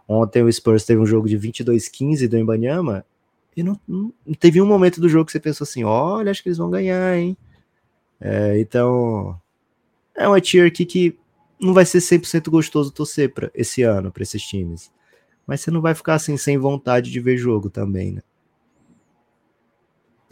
[0.07, 3.05] Ontem o Spurs teve um jogo de 22-15 do Embanyama
[3.55, 6.49] e não, não, teve um momento do jogo que você pensou assim: olha, acho que
[6.49, 7.37] eles vão ganhar, hein?
[8.19, 9.39] É, então,
[10.15, 11.17] é uma tier aqui que
[11.59, 14.91] não vai ser 100% gostoso torcer para esse ano para esses times.
[15.45, 18.21] Mas você não vai ficar assim sem vontade de ver jogo também, né?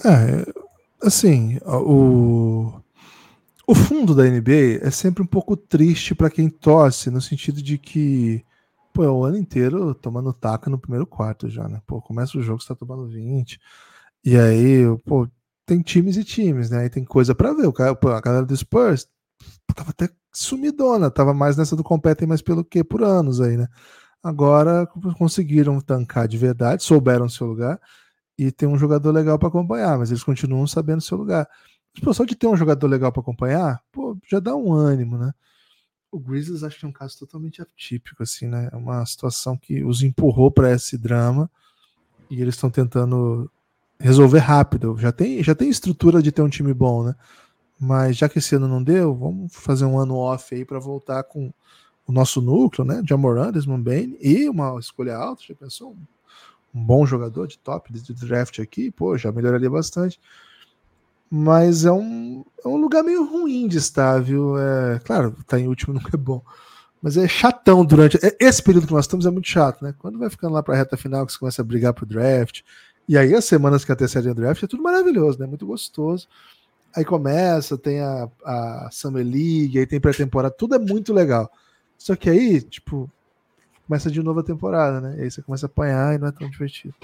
[0.06, 0.54] É,
[1.02, 2.74] assim, o
[3.68, 7.78] o fundo da NBA é sempre um pouco triste para quem torce, no sentido de
[7.78, 8.44] que
[8.94, 11.82] pô, é o ano inteiro tomando taca no primeiro quarto já, né?
[11.86, 13.60] Pô, começa o jogo, você tá tomando 20.
[14.24, 15.28] E aí, pô,
[15.66, 16.80] tem times e times, né?
[16.80, 17.68] Aí tem coisa para ver.
[17.68, 19.08] O cara, pô, a galera do Spurs
[19.76, 23.68] tava até sumidona, tava mais nessa do competem mais pelo que por anos aí, né?
[24.24, 24.88] Agora
[25.18, 27.80] conseguiram tancar de verdade, souberam seu lugar
[28.38, 31.48] e tem um jogador legal para acompanhar, mas eles continuam sabendo seu lugar.
[32.02, 35.34] Pô, só de ter um jogador legal para acompanhar, pô, já dá um ânimo, né?
[36.12, 38.70] O Grizzlies acho que é um caso totalmente atípico, assim, né?
[38.72, 41.50] É uma situação que os empurrou para esse drama
[42.30, 43.52] e eles estão tentando
[44.00, 44.98] resolver rápido.
[44.98, 47.16] Já tem, já tem estrutura de ter um time bom, né?
[47.80, 51.24] Mas já que esse ano não deu, vamos fazer um ano off aí para voltar
[51.24, 51.54] com
[52.08, 53.02] o nosso núcleo, né?
[53.06, 55.44] Jamoran, Desmond Bain e uma escolha alta.
[55.48, 55.92] Já pensou?
[55.92, 60.20] Um, um bom jogador de top de draft aqui, pô, já melhoraria bastante.
[61.30, 64.58] Mas é um, é um lugar meio ruim de estar, viu?
[64.58, 66.42] É, claro, tá em último nunca é bom.
[67.02, 68.18] Mas é chatão durante.
[68.26, 69.94] É, esse período que nós estamos é muito chato, né?
[70.00, 72.62] Quando vai ficando lá para a reta final, que você começa a brigar pro draft.
[73.08, 75.46] E aí as semanas que antecedem o draft é tudo maravilhoso, né?
[75.46, 76.28] Muito gostoso
[76.98, 81.48] Aí começa, tem a, a Summer League, aí tem pré-temporada, tudo é muito legal.
[81.96, 83.08] Só que aí, tipo,
[83.86, 85.16] começa de novo a temporada, né?
[85.20, 86.96] E aí você começa a apanhar e não é tão divertido.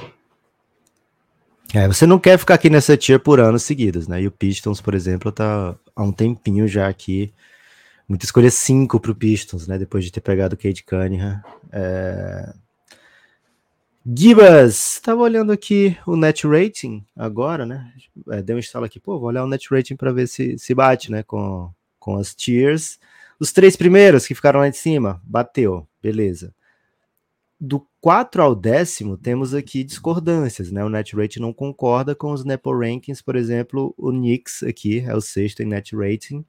[1.75, 4.21] É, você não quer ficar aqui nessa tier por anos seguidos, né?
[4.21, 7.33] E o Pistons, por exemplo, tá há um tempinho já aqui.
[8.07, 9.79] Muita escolha 5 pro Pistons, né?
[9.79, 11.41] Depois de ter pegado o Cade Cunningham.
[11.71, 12.53] É...
[14.05, 17.91] Gibas, tava olhando aqui o net rating agora, né?
[18.29, 20.75] É, deu um instalo aqui, pô, vou olhar o net rating para ver se se
[20.75, 21.23] bate, né?
[21.23, 22.99] Com, com as tiers.
[23.39, 26.53] Os três primeiros que ficaram lá em cima, bateu, beleza
[27.65, 30.83] do 4 ao décimo, temos aqui discordâncias, né?
[30.83, 35.15] O net rating não concorda com os Nepo Rankings, por exemplo, o Knicks aqui é
[35.15, 36.43] o sexto em net rating.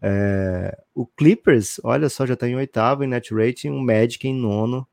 [0.00, 4.34] É, o Clippers, olha só, já está em oitavo em net rating, o Magic em
[4.34, 4.86] nono.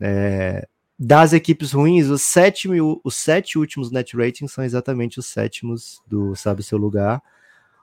[0.00, 0.66] É,
[0.98, 6.34] das equipes ruins, os, sétimo, os sete últimos net ratings são exatamente os sétimos do
[6.34, 7.22] Sabe Seu Lugar.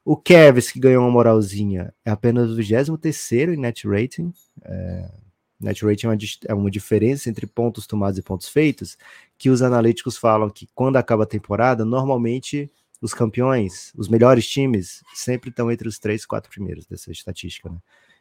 [0.04, 4.34] O Cavs, que ganhou uma moralzinha, é apenas o 23 terceiro em net rating.
[4.64, 5.25] É,
[5.60, 6.18] Net rating é uma,
[6.48, 8.98] é uma diferença entre pontos tomados e pontos feitos,
[9.38, 12.70] que os analíticos falam que quando acaba a temporada, normalmente
[13.02, 17.70] os campeões, os melhores times, sempre estão entre os três, quatro primeiros dessa estatística.
[17.70, 17.78] Né?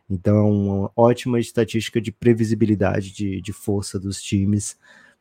[0.09, 4.77] Então é uma ótima estatística de previsibilidade de, de força dos times.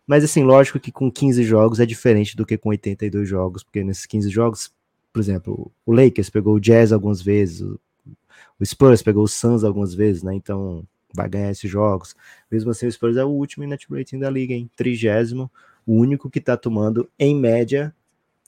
[0.06, 3.84] Mas assim, lógico que com 15 jogos é diferente do que com 82 jogos, porque
[3.84, 4.73] nesses 15 jogos,
[5.11, 9.94] por exemplo, o Lakers pegou o Jazz algumas vezes, o Spurs pegou o Suns algumas
[9.94, 10.35] vezes, né?
[10.35, 12.15] Então vai ganhar esses jogos.
[12.52, 15.52] Mesmo assim, o Spurs é o último em net rating da liga, em trigésimo,
[15.85, 17.94] o único que está tomando, em média,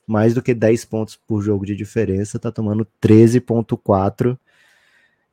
[0.07, 4.37] mais do que 10 pontos por jogo de diferença, está tomando 13.4.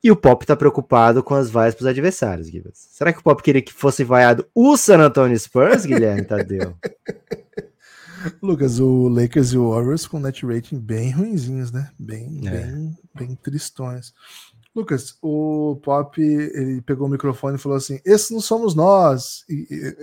[0.03, 2.71] E o Pop está preocupado com as vaias para os adversários, Guilherme.
[2.73, 6.75] Será que o Pop queria que fosse vaiado o San Antonio Spurs, Guilherme Tadeu?
[8.41, 11.89] Lucas, o Lakers e o Warriors com net rating bem ruinzinhos, né?
[11.97, 12.49] Bem, é.
[12.49, 14.13] bem, bem tristões.
[14.75, 19.45] Lucas, o Pop ele pegou o microfone e falou assim: esses não somos nós.
[19.47, 19.95] E, e,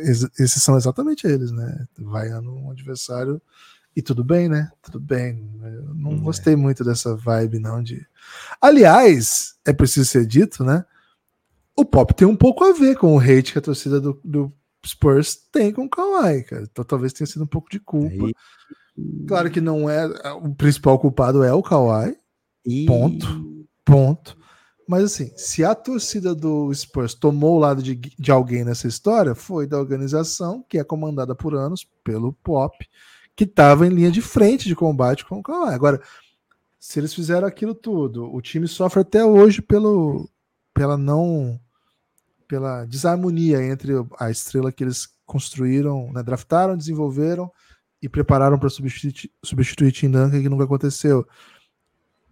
[0.42, 1.86] esses são exatamente eles, né?
[1.98, 3.42] Vai um adversário
[3.96, 4.70] e tudo bem, né?
[4.80, 5.50] Tudo bem.
[5.62, 6.56] Eu não hum, gostei é.
[6.56, 7.82] muito dessa vibe, não.
[7.82, 8.06] De.
[8.60, 10.84] Aliás, é preciso ser dito, né?
[11.76, 14.52] O Pop tem um pouco a ver com o hate que a torcida do, do
[14.86, 16.62] Spurs tem com o Kawhi, cara.
[16.70, 18.26] Então talvez tenha sido um pouco de culpa.
[18.26, 18.34] Aí...
[19.26, 20.06] Claro que não é.
[20.34, 22.16] O principal culpado é o Kawhi.
[22.64, 22.86] E...
[22.86, 23.66] Ponto.
[23.84, 24.39] Ponto.
[24.90, 29.36] Mas assim, se a torcida do Spurs tomou o lado de, de alguém nessa história,
[29.36, 32.76] foi da organização, que é comandada por anos pelo Pop,
[33.36, 35.72] que estava em linha de frente de combate com o Kawhi.
[35.72, 36.02] Agora,
[36.76, 40.28] se eles fizeram aquilo tudo, o time sofre até hoje pelo,
[40.74, 41.60] pela não
[42.48, 47.48] pela desarmonia entre a estrela que eles construíram, né, draftaram, desenvolveram
[48.02, 51.24] e prepararam para substituir, substituir Tim Duncan, que nunca aconteceu.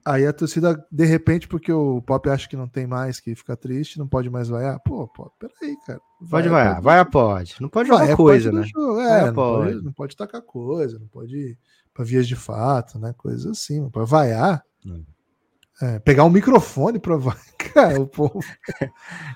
[0.08, 3.54] Aí a torcida, de repente, porque o Pop acha que não tem mais, que fica
[3.54, 4.80] triste, não pode mais vaiar.
[4.80, 6.00] Pô, pô, peraí, cara.
[6.18, 7.56] Vai, pode vaiar, vai, pode.
[7.60, 8.62] Não pode jogar coisa, né?
[8.62, 9.00] Jogo.
[9.00, 9.72] É, não pode.
[9.72, 11.58] Pode, não pode tacar coisa, não pode ir
[11.92, 13.14] pra vias de fato, né?
[13.18, 13.90] Coisas assim.
[13.90, 14.64] Pra vaiar.
[14.86, 15.04] Hum.
[15.82, 18.40] É, pegar um microfone pra vaiar o povo.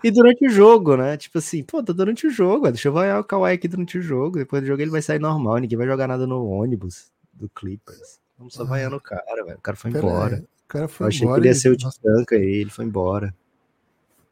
[0.02, 1.18] e durante o jogo, né?
[1.18, 4.02] Tipo assim, pô, tá durante o jogo, deixa eu vaiar o Kawhi aqui durante o
[4.02, 4.38] jogo.
[4.38, 8.22] Depois do jogo ele vai sair normal, ninguém vai jogar nada no ônibus do Clippers.
[8.38, 8.66] Vamos só ah.
[8.66, 9.58] vaiando o cara, velho.
[9.58, 10.36] O cara foi Pera embora.
[10.36, 10.42] Aí
[10.72, 11.40] cara foi eu achei embora.
[11.40, 13.34] que ele ia ser o Titanca aí, ele foi embora.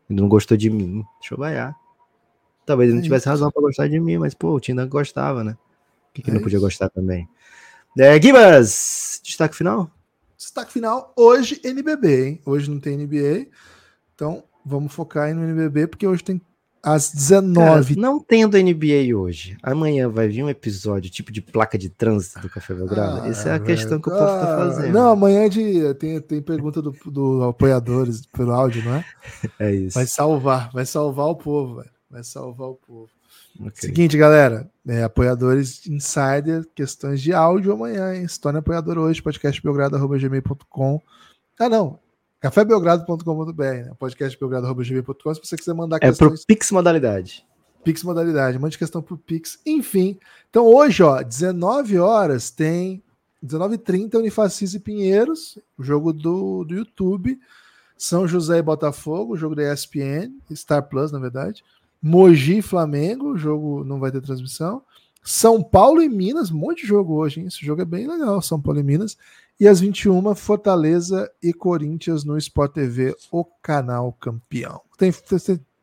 [0.09, 1.05] Ele não gostou de mim.
[1.21, 1.77] Deixa eu vaiar.
[2.65, 5.45] Talvez ele não é tivesse razão pra gostar de mim, mas, pô, o Titanca gostava,
[5.45, 5.53] né?
[5.53, 6.65] Por que, que é não podia isso.
[6.65, 7.29] gostar também?
[7.99, 9.91] É, Gibas, destaque final?
[10.37, 12.43] Destaque final, hoje NBB, hein?
[12.47, 13.49] Hoje não tem NBA,
[14.15, 16.41] então vamos focar aí no NBB, porque hoje tem
[16.83, 17.95] às 19.
[17.95, 22.41] Cara, não tendo NBA hoje, amanhã vai vir um episódio tipo de placa de trânsito
[22.41, 23.23] do Café Belgrado?
[23.23, 23.65] Ah, Essa é a velho.
[23.67, 24.93] questão que o povo tá ah, fazendo.
[24.93, 29.05] Não, amanhã é de, tem, tem pergunta do, do apoiadores pelo áudio, não é?
[29.59, 29.95] É isso.
[29.95, 31.91] Vai salvar, vai salvar o povo, velho.
[32.11, 33.09] Vai salvar o povo.
[33.59, 33.73] Okay.
[33.75, 38.27] Seguinte, galera, é, apoiadores insider, questões de áudio amanhã, hein?
[38.27, 41.01] Se torne apoiador hoje, podcastbelgrado.gmail.com.
[41.59, 41.99] Ah, não,
[42.41, 43.93] cafébelgrado.com.br, né?
[43.99, 46.33] podcastbelgrado.gmail.com, se você quiser mandar é questões...
[46.33, 47.47] É pro Pix modalidade.
[47.85, 49.59] Pix modalidade, mande questão pro Pix.
[49.65, 50.19] Enfim,
[50.49, 53.03] então hoje, ó, 19 horas tem
[53.45, 57.39] 19h30 Unifacis e Pinheiros, o jogo do, do YouTube.
[57.97, 61.63] São José e Botafogo, o jogo da ESPN, Star Plus, na verdade.
[62.03, 64.83] Mogi e Flamengo, o jogo não vai ter transmissão.
[65.23, 67.47] São Paulo e Minas, um monte de jogo hoje, hein?
[67.47, 69.19] Esse jogo é bem legal, São Paulo e Minas.
[69.61, 74.81] E às 21, Fortaleza e Corinthians no Sport TV, o canal campeão.
[74.97, 75.13] Tem,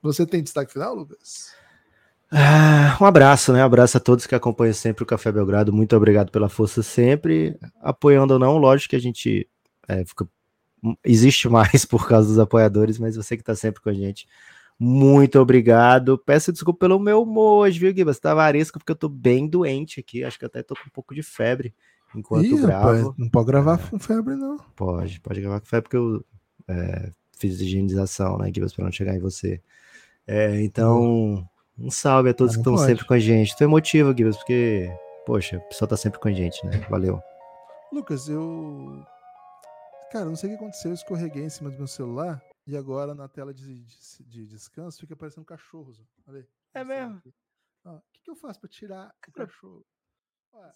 [0.02, 1.54] você, tem destaque final, Lucas?
[2.32, 3.62] Ah, um abraço, né?
[3.62, 5.72] Um abraço a todos que acompanham sempre o Café Belgrado.
[5.72, 7.56] Muito obrigado pela força sempre.
[7.80, 9.48] Apoiando ou não, lógico que a gente
[9.88, 10.28] é, fica,
[11.06, 14.28] existe mais por causa dos apoiadores, mas você que está sempre com a gente,
[14.80, 16.18] muito obrigado.
[16.18, 18.06] Peço desculpa pelo meu humor hoje, viu?
[18.06, 20.24] Você tava arisco porque eu tô bem doente aqui.
[20.24, 21.76] Acho que até tô com um pouco de febre
[22.16, 22.88] enquanto Ih, gravo.
[22.88, 24.58] Rapaz, não pode gravar é, com febre, não.
[24.76, 26.26] Pode, pode gravar com febre porque eu
[26.68, 29.62] é, fiz higienização, né, Guiba, para não chegar em você.
[30.26, 31.48] É, então,
[31.78, 33.56] um salve a todos que estão sempre com a gente.
[33.56, 34.90] Tô emotivo, Guiba, porque,
[35.26, 36.78] poxa, o pessoal tá sempre com a gente, né?
[36.90, 37.22] Valeu.
[37.92, 39.06] Lucas, eu.
[40.12, 43.14] Cara, não sei o que aconteceu, eu escorreguei em cima do meu celular e agora
[43.14, 46.02] na tela de, de, de descanso fica aparecendo cachorros.
[46.28, 46.48] Olha aí.
[46.74, 47.22] É mesmo?
[47.86, 49.86] O que, que eu faço para tirar o cachorro?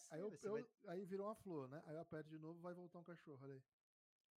[0.10, 0.66] Aí, eu, eu, vai...
[0.88, 1.82] aí virou uma flor, né?
[1.86, 3.40] Aí eu aperto de novo vai voltar um cachorro.
[3.42, 3.62] Olha aí.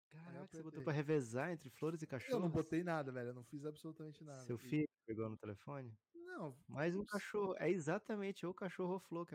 [0.10, 2.36] Caraca, você botou pra revezar entre flores e cachorros?
[2.36, 3.30] Eu não botei nada, velho.
[3.30, 4.42] Eu não fiz absolutamente nada.
[4.42, 5.92] Seu filho pegou no telefone?
[6.14, 6.56] Não.
[6.68, 7.56] Mais um cachorro.
[7.58, 9.32] É exatamente o cachorro flor que